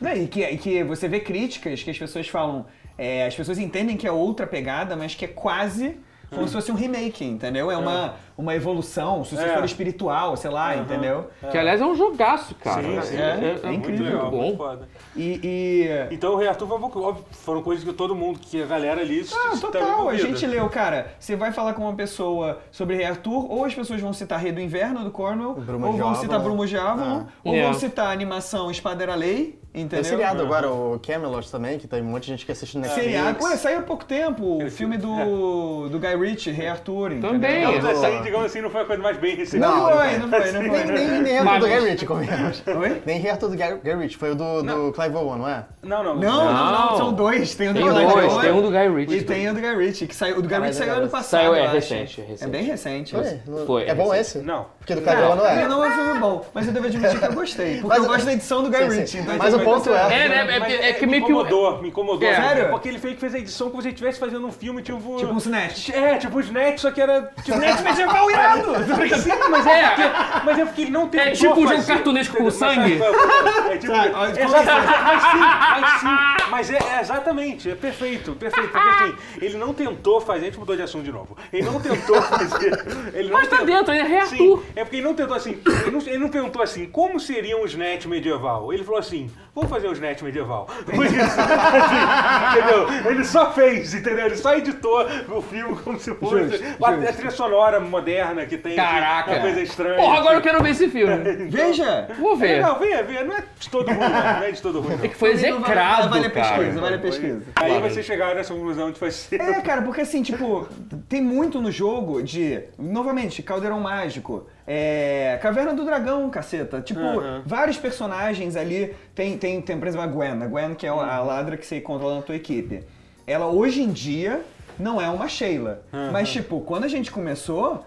[0.00, 2.66] Não, e, que, e que você vê críticas que as pessoas falam.
[2.96, 5.96] é, as pessoas entendem que é outra pegada, mas que é quase
[6.30, 7.70] como se fosse um remake, entendeu?
[7.70, 9.54] É uma, uma evolução, se você É.
[9.54, 11.28] for espiritual, sei lá, entendeu?
[11.50, 12.82] Que aliás é um jogaço, cara.
[12.82, 13.16] Sim, sim.
[13.16, 14.04] É, é muito incrível.
[14.16, 14.56] legal, bom.
[14.56, 14.88] foda.
[15.16, 15.40] E.
[15.42, 18.66] e- Então o Reator foi um pouco óbvio, foram coisas que todo mundo, que a
[18.66, 20.08] galera ali se- Ah, tava total.
[20.08, 23.74] A gente leu, cara, você vai falar com uma pessoa sobre Rei Arthur, ou as
[23.74, 27.24] pessoas vão citar Rei do Inverno do Cornwell, Brumo ou vão citar Brumo de Avalon,
[27.44, 27.62] ou É.
[27.64, 30.04] vão citar a animação Espada era Lei, Tem entendeu?
[30.04, 33.04] seriado agora, o Camelot também, que tem um monte de gente que assiste no Netflix.
[33.06, 33.44] Seriado.
[33.44, 37.30] Ué, saiu há pouco tempo o filme do, do Guy Ritchie, Rei Arthur, entendeu?
[37.32, 37.66] Também.
[37.66, 39.66] Digamos do- assim, digamos assim, não foi a coisa mais bem recebida.
[39.68, 40.84] Não, Não, foi, não foi, não Nem, foi.
[40.84, 42.62] nem, nem Mas- Reator do Guy Ritchie, convenhamos.
[42.66, 43.02] Oi?
[43.06, 45.64] Nem Reator do Guy Guy Ritchie, foi o do, do Clive Owen, não é?
[45.82, 46.14] Não, não.
[46.16, 46.96] Não, não, não, Não.
[46.96, 47.54] são dois.
[47.54, 49.16] Tem o do Tem Guy dois, Ritchie tem um do Guy Ritchie.
[49.18, 50.38] E tem o do Guy Ritchie, que saiu.
[50.38, 51.40] O do Guy Ah, Ritchie mas saiu é- ano passado.
[51.42, 52.44] Saiu, é recente, é recente.
[52.44, 53.12] É bem recente.
[53.14, 53.40] Foi?
[53.46, 54.38] Não- Foi, é bom é esse?
[54.38, 54.66] Não.
[54.78, 55.68] Porque do Clive Owen não é.
[55.68, 57.74] não é um filme bom, mas eu devo admitir que eu gostei.
[57.80, 58.88] Porque Mas- eu gosto da edição do Guy.
[58.88, 59.18] Ritchie.
[59.18, 60.12] então Mas o ponto é- gostar.
[60.12, 60.58] É, né?
[60.70, 62.28] É, é que meio que me incomodou, me incomodou.
[62.28, 62.34] É.
[62.34, 62.70] Sério?
[62.70, 65.16] Porque ele fez, fez a edição como se ele estivesse fazendo um filme, tipo...
[65.16, 65.90] Tipo um Snatch.
[65.90, 67.22] É, tipo o Snatch, só que era...
[67.44, 68.64] Tipo, Snatch medieval irado!
[69.18, 70.02] Sim, mas é, porque,
[70.44, 72.98] mas é porque ele não tentou É tipo um cartunesco com sangue?
[73.02, 73.72] é?
[73.74, 78.88] É tipo, Tá, mas sim, mas sim, mas é, é exatamente, é perfeito, perfeito, porque
[79.04, 82.20] assim, ele não tentou fazer, a gente mudou de assunto de novo, ele não tentou
[82.22, 84.64] fazer, ele não Mas tá tentou- dentro, ele é Arthur.
[84.76, 87.64] é porque ele não tentou assim, ele não, ele não perguntou assim, como seria um
[87.64, 88.72] Snatch medieval?
[88.72, 90.66] Ele falou assim, vamos fazer um Snatch medieval.
[90.94, 93.10] Foi isso, assim, entendeu?
[93.10, 94.26] Ele só fez, entendeu?
[94.26, 96.54] Ele só editou o filme como se fosse Justo,
[96.84, 97.08] a, justo.
[97.08, 99.32] a trilha sonora moderna que tem, Caraca.
[99.32, 99.96] uma coisa estranha.
[99.96, 101.16] Porra, agora eu quero ver esse filme.
[101.50, 102.08] Veja!
[102.18, 102.46] Vou É ver.
[102.54, 104.94] legal, venha, venha, não é de todo ruim, não, não é de todo ruim.
[104.94, 105.08] É Não.
[105.08, 106.80] que foi execrado, Vale a pesquisa, cara.
[106.80, 107.42] vale a pesquisa.
[107.56, 109.40] Aí vocês chegaram nessa conclusão de fazer.
[109.40, 110.68] É, cara, porque assim, tipo,
[111.08, 116.80] tem muito no jogo de, novamente, Caldeirão Mágico, é, Caverna do Dragão, caceta.
[116.82, 117.00] Tipo,
[117.46, 118.94] vários personagens ali.
[119.14, 120.42] Tem, tem, tem, por exemplo, a Gwen.
[120.42, 122.84] A Gwen, que é a ladra que você controla na tua equipe.
[123.26, 124.42] Ela, hoje em dia,
[124.78, 125.82] não é uma Sheila.
[126.12, 127.84] Mas, tipo, quando a gente começou...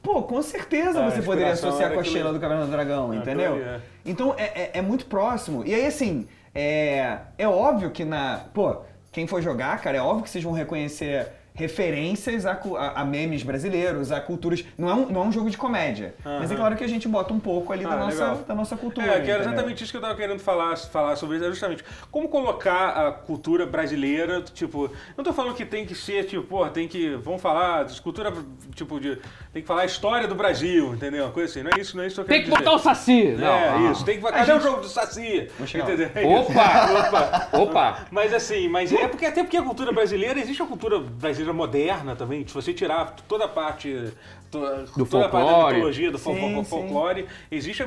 [0.00, 3.54] Pô, com certeza A você poderia associar com a Sheila do Caverna do Dragão, entendeu?
[3.54, 3.80] aquilo ali, é.
[4.06, 5.64] Então é, é- é muito próximo.
[5.66, 8.42] E aí, assim, é, é óbvio que na.
[8.54, 8.76] Pô,
[9.10, 11.26] quem for jogar, cara, é óbvio que vocês vão reconhecer
[11.58, 14.64] referências a, a- a memes brasileiros, a culturas.
[14.78, 16.14] Não é um, não é um jogo de comédia.
[16.24, 18.36] Mas é claro que a gente bota um pouco ali da, Ah, nossa, legal.
[18.46, 19.06] da nossa cultura.
[19.06, 19.52] É, que era entendeu?
[19.52, 23.12] exatamente isso que eu tava querendo falar, falar sobre isso, é justamente como colocar a
[23.12, 27.42] cultura brasileira, tipo, não tô falando que tem que ser, tipo, pô, tem que, vamos
[27.42, 28.32] falar de cultura,
[28.74, 29.16] tipo, de,
[29.52, 31.24] tem que falar a história do Brasil, entendeu?
[31.24, 32.76] Uma coisa assim, não é isso, não é isso que eu Tem quero que botar
[32.76, 32.78] o.
[32.78, 33.34] Saci.
[33.36, 33.46] Não.
[33.46, 33.90] É, ah.
[33.92, 35.48] isso, tem que cadê o jogo do Saci?
[35.60, 36.10] Entendeu?
[36.14, 36.52] É isso.
[36.52, 37.48] Opa!
[37.52, 38.06] Opa!
[38.10, 42.14] Mas assim, mas é porque até porque a cultura brasileira, existe a cultura brasileira moderna
[42.16, 44.12] também, se você tirar toda a parte
[44.50, 45.74] Do toda a parte da folclore.
[45.74, 46.64] mitologia, do Sim, fol- sim.
[46.64, 47.86] folclore, existe a,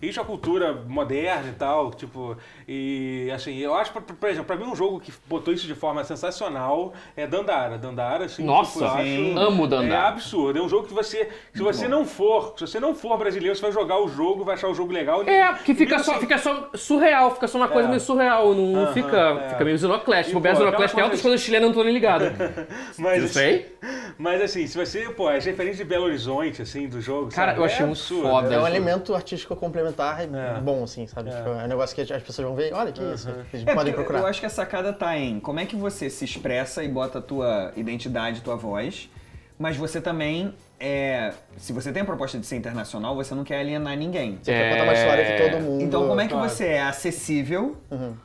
[0.00, 4.56] existe a cultura moderna e tal, tipo, e assim, eu acho, por, por exemplo, pra
[4.56, 7.78] mim um jogo que botou isso de forma sensacional é Dandara.
[7.78, 9.30] Dandara, assim, Nossa, tipo, eu sim.
[9.32, 9.94] acho, Amo Dandara.
[9.94, 13.16] É absurdo, é um jogo que você, se você não for, se você não for
[13.18, 15.22] brasileiro, você vai jogar o jogo, vai achar o jogo legal.
[15.28, 17.90] É, que fica só, assim- fica só surreal, fica só uma coisa É.
[17.90, 19.48] meio surreal, não, não Aham, fica, é.
[19.50, 20.32] fica meio Xenoclash.
[20.32, 22.24] Bobear pô, Xenoclash tem outras coisa- coisas chilenas, não tô nem ligado.
[22.98, 23.76] Mas, Eu assim, sei.
[24.18, 27.60] Mas assim, se você, pô, as referências de Belo Horizonte, assim, do jogo, Cara, sabe?
[27.60, 28.54] eu achei é muito absurdo, foda.
[28.54, 30.60] É um elemento artístico complementar É.
[30.60, 31.30] bom, assim, sabe?
[31.30, 33.92] Tipo, é um negócio que as pessoas vão ver, olha que isso, eles É, podem
[33.92, 34.20] procurar.
[34.20, 37.18] Eu acho que a sacada tá em como é que você se expressa e bota
[37.18, 39.10] a tua identidade, tua voz,
[39.58, 41.34] mas você também é.
[41.58, 44.38] Se você tem a proposta de ser internacional, você não quer alienar ninguém.
[44.42, 45.82] Você quer contar uma história que todo mundo...
[45.84, 46.48] Então, como é que Claro.
[46.48, 47.76] você é acessível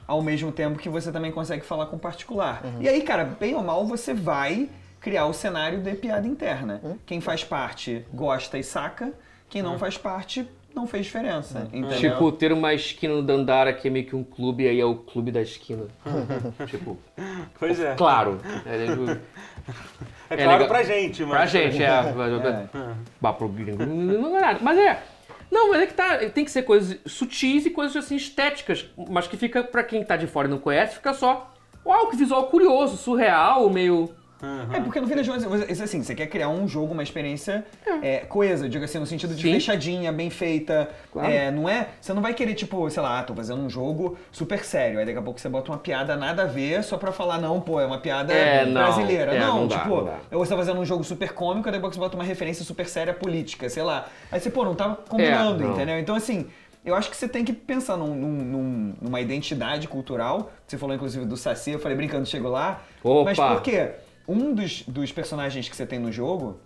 [0.08, 2.64] ao mesmo tempo que você também consegue falar com o particular?
[2.80, 4.70] E aí, cara, bem ou mal, você vai
[5.08, 6.82] criar o cenário de piada interna.
[7.06, 9.14] Quem faz parte gosta e saca,
[9.50, 11.68] quem não faz parte não fez diferença.
[11.72, 11.98] Entendeu?
[11.98, 14.86] Tipo, ter uma esquina no Dandara que é meio que um clube, e aí é
[14.86, 15.86] o clube da esquina.
[16.68, 16.98] tipo,
[17.58, 17.96] Pois é.
[17.96, 18.40] claro.
[20.30, 20.68] É, É, É claro legal.
[20.68, 21.32] pra gente, mas...
[21.32, 22.68] pra gente, é.
[23.22, 24.60] Bah, pro gringo, não é nada.
[24.62, 25.02] Mas é.
[25.50, 26.18] Não, mas é que tá.
[26.30, 28.90] Tem que ser coisas sutis e coisas assim estéticas.
[29.10, 31.54] Mas que fica, pra quem tá de fora e não conhece, fica só.
[31.86, 34.10] Uau, que visual curioso, surreal, meio.
[34.72, 37.66] É, porque no fim das contas, você- assim, você quer criar um jogo, uma experiência
[38.04, 39.54] é, coesa, digo assim, no sentido de Sim.
[39.54, 40.90] fechadinha, bem feita.
[41.12, 41.32] Claro.
[41.32, 41.88] É, não é.
[42.00, 45.00] Você não vai querer, tipo, sei lá, ah, tô fazendo um jogo super sério.
[45.00, 47.60] Aí daqui a pouco você bota uma piada nada a ver só pra falar, não,
[47.60, 48.74] pô, é uma piada É, não.
[48.74, 49.34] brasileira.
[49.34, 50.18] É, não, não dá, tipo, não dá.
[50.32, 52.24] ou você tá fazendo um jogo super cômico, aí daqui a pouco você bota uma
[52.24, 54.06] referência super séria política, sei lá.
[54.32, 55.74] Aí você, pô, não tá combinando, É, não.
[55.74, 56.00] entendeu?
[56.00, 56.48] Então, assim.
[56.86, 60.54] Eu acho que você tem que pensar num- num- num- numa identidade cultural.
[60.66, 62.82] Você falou, inclusive, do Saci, eu falei brincando, chego lá.
[63.04, 63.26] Opa!
[63.26, 63.92] Mas por quê?
[64.28, 66.60] Um dos, dos personagens que você tem no jogo,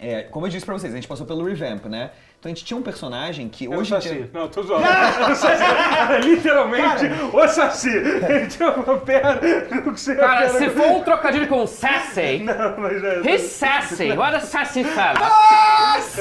[0.00, 2.10] é, como eu disse pra vocês, a gente passou pelo revamp, né?
[2.38, 4.08] Então a gente tinha um personagem que É o hoje em Saci.
[4.14, 4.30] dia...
[4.32, 4.84] Não, tô zoando.
[4.84, 4.86] o
[5.34, 7.88] Saci era literalmente o Saci.
[7.96, 9.40] Ele tinha uma perna.
[9.84, 12.38] Não sei Cara, perna- se for um trocadilho com sassy.
[12.46, 13.20] Não, mas é.
[13.34, 14.12] He's sassy.
[14.12, 15.28] What a sassy fella.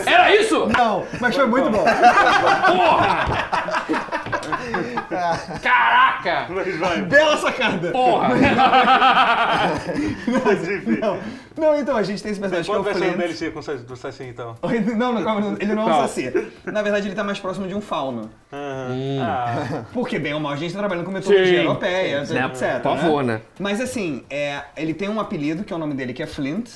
[0.07, 0.65] Era isso?
[0.75, 1.83] Não, mas foi muito bom.
[1.83, 3.47] Porra!
[5.61, 6.47] Caraca!
[6.49, 7.01] Mas vai.
[7.03, 7.91] Bela sacada!
[7.91, 8.29] Porra!
[10.43, 10.99] Mas enfim.
[10.99, 11.19] Não,
[11.57, 13.17] não, então, a gente tem esse personagem que é Qual o vai ser o Flint.
[13.17, 14.55] DLC com o Saci- do Saci então?
[14.97, 16.01] Não, não, calma, ele não é um Não.
[16.07, 16.31] saci.
[16.65, 18.29] Na verdade, ele tá mais próximo de um fauno.
[18.51, 19.19] Aham.
[19.21, 21.65] Ah, Porque, bem ou mal, a gente tá trabalhando com metodologia Sim.
[21.65, 22.81] europeia, Né, etc.
[22.81, 23.41] por favor, né?
[23.59, 26.69] Mas assim, é, ele tem um apelido, que é o nome dele, que é Flint.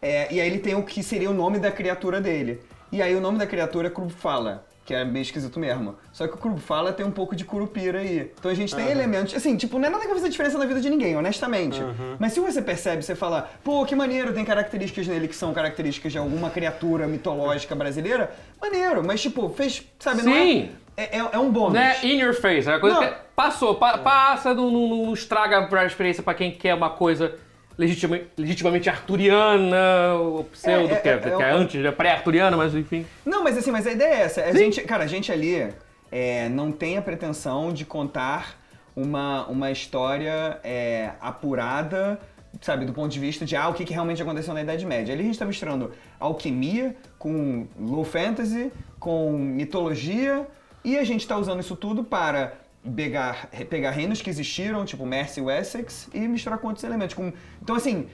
[0.00, 2.60] é, e aí ele tem o que seria o nome da criatura dele.
[2.92, 5.96] E aí o nome da criatura é Krubfala, que é meio esquisito mesmo.
[6.10, 8.32] Só que o Krubfala tem um pouco de curupira aí.
[8.38, 10.64] Então a gente tem elementos, assim, tipo, não é nada que vai fazer diferença na
[10.64, 11.78] vida de ninguém, honestamente.
[12.18, 16.10] Mas se você percebe, você fala, pô, que maneiro, tem características nele que são características
[16.12, 18.32] de alguma criatura mitológica brasileira,
[18.62, 19.04] maneiro.
[19.04, 20.70] Mas, tipo, fez, sabe, não é- Sim.
[20.96, 21.74] é, é, é um bônus.
[21.74, 22.66] Não é in your face.
[22.66, 23.06] É uma coisa Não.
[23.06, 27.34] que passou, pa- passa, não, não- não estraga pra experiência pra quem quer uma coisa
[27.78, 31.84] legitima- legitimamente arturiana, ou pseudo, É, é, que, é, é, que é é o- antes,
[31.84, 33.06] é pré-arturiana, mas enfim.
[33.24, 34.42] Não, mas assim, mas a ideia é essa.
[34.44, 35.72] A gente, cara, a gente ali
[36.10, 38.58] é, não tem a pretensão de contar
[38.96, 42.18] uma, uma história é, apurada,
[42.60, 45.14] sabe, do ponto de vista de ah, o que, que realmente aconteceu na Idade Média.
[45.14, 50.46] Ali a gente tá misturando alquimia com low fantasy, com mitologia,
[50.84, 52.54] e a gente tá usando isso tudo para
[52.94, 57.14] pegar, pegar reinos que existiram, tipo Mercia e Wessex, e misturar com outros elementos.
[57.14, 57.32] Com,
[57.62, 58.08] então, assim,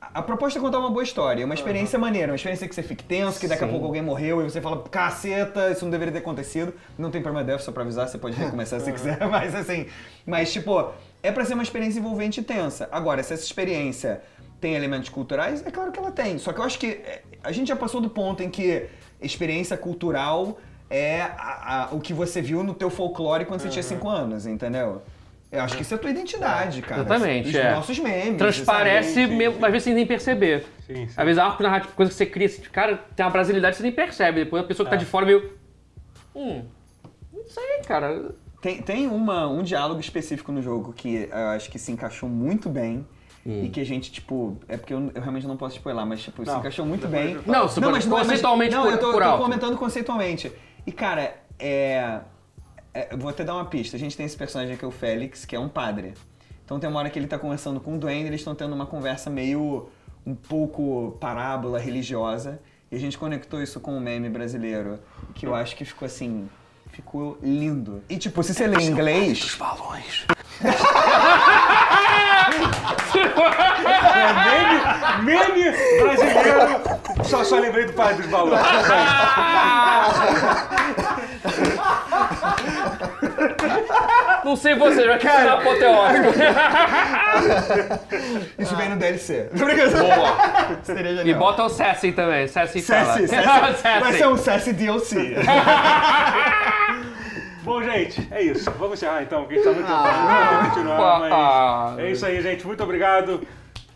[0.00, 2.82] a a proposta é contar uma boa história, uma experiência maneira, uma experiência que você
[2.82, 3.72] fique tenso, que daqui a Sim.
[3.72, 6.74] pouco alguém morreu e você fala, caceta, isso não deveria ter acontecido.
[6.98, 9.86] Não tem problema deve, só pra avisar, você pode recomeçar se quiser, mas assim,
[10.26, 10.92] mas tipo,
[11.22, 12.88] é pra ser uma experiência envolvente e tensa.
[12.90, 14.22] Agora, se essa experiência
[14.60, 16.38] tem elementos culturais, é claro que ela tem.
[16.38, 18.86] Só que eu acho que é, a gente já passou do ponto em que
[19.20, 20.58] experiência cultural
[20.90, 24.44] é a- a- o que você viu no teu folclore quando você tinha 5 anos,
[24.46, 25.00] entendeu?
[25.52, 27.00] Eu acho que isso é a tua identidade, cara.
[27.02, 27.72] Exatamente, Os é.
[27.74, 28.36] nossos memes.
[28.38, 30.64] Transparece, mesmo, às vezes sem nem perceber.
[30.86, 31.14] Sim, sim.
[31.16, 33.78] Às vezes a arco narrativa, coisa que você cria, assim, cara, tem uma brasilidade que
[33.78, 34.44] você nem percebe.
[34.44, 34.90] Depois a pessoa É.
[34.90, 35.52] que tá de fora meio.
[36.34, 36.62] Hum.
[37.32, 38.32] Não sei, cara.
[38.60, 42.68] Tem, tem uma, um diálogo específico no jogo que eu acho que se encaixou muito
[42.68, 43.04] bem.
[43.44, 43.64] Hum.
[43.64, 46.44] E que a gente, tipo, é porque eu, eu realmente não posso spoiler, mas tipo,
[46.44, 47.38] se Não, encaixou muito bem.
[47.46, 49.42] Não, você pode- conceitualmente não, por- eu tô, por eu tô alto.
[49.42, 50.52] comentando conceitualmente.
[50.86, 52.20] E cara, é,
[52.92, 53.96] é, vou até dar uma pista.
[53.96, 56.14] A gente tem esse personagem aqui, o Félix, que é um padre.
[56.64, 58.86] Então tem uma hora que ele tá conversando com o Duane, eles estão tendo uma
[58.86, 59.88] conversa meio
[60.24, 62.60] um pouco parábola religiosa.
[62.90, 64.98] E a gente conectou isso com um meme brasileiro,
[65.34, 66.48] que eu acho que ficou assim,
[66.90, 68.02] ficou lindo.
[68.08, 70.26] E tipo, se você lê em inglês, balões.
[74.14, 74.32] é,
[75.22, 76.80] meme, meme brasileiro.
[77.24, 78.60] Só, só lembrei do pai dos balões.
[84.44, 86.28] Não sei você, já que isso é apoteótico.
[88.58, 89.48] isso vem no DLC.
[89.56, 89.98] Tô brincando.
[89.98, 90.36] Boa.
[90.82, 92.48] Seria E bota o Sassy também.
[92.48, 93.04] Sassy fala.
[93.04, 94.00] Sassy, Sassy.
[94.00, 95.36] Vai ser um Sassy DLC.
[97.62, 98.70] Bom, gente, é isso.
[98.78, 99.90] Vamos encerrar então, porque a gente tá muito.
[99.92, 100.48] Ah.
[100.52, 101.92] Vamos continuar, Ah.
[101.96, 102.66] mas é isso aí, gente.
[102.66, 103.40] Muito obrigado.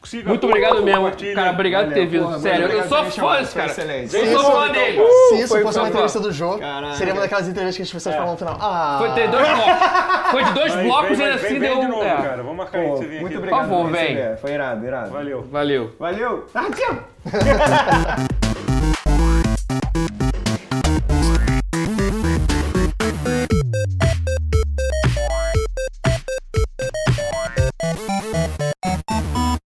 [0.05, 1.11] Siga, Muito obrigado mesmo.
[1.35, 2.25] Cara, obrigado por ter Valeu, vindo.
[2.25, 3.71] porra, Sério, eu sou fã desse cara.
[3.71, 4.15] excelente.
[4.15, 5.03] Eu sou fã dele.
[5.31, 6.61] Se isso fosse uma entrevista do jogo,
[6.95, 8.59] seria uma daquelas entrevistas que as pessoas falam no final.
[8.61, 10.31] Ah, Foi ter dois blocos.
[10.31, 11.81] Foi de dois Mas blocos e assim vem deu.
[11.81, 12.17] de novo, é.
[12.17, 12.37] cara.
[12.43, 13.37] Vamos marcar aí Pô, vir muito aqui.
[13.39, 14.37] obrigado Por favor, vem.
[14.43, 15.11] Foi irado, irado.
[15.11, 15.43] Valeu.
[15.51, 15.91] Valeu.
[15.99, 16.47] Valeu.
[16.55, 16.99] Ah, tchau.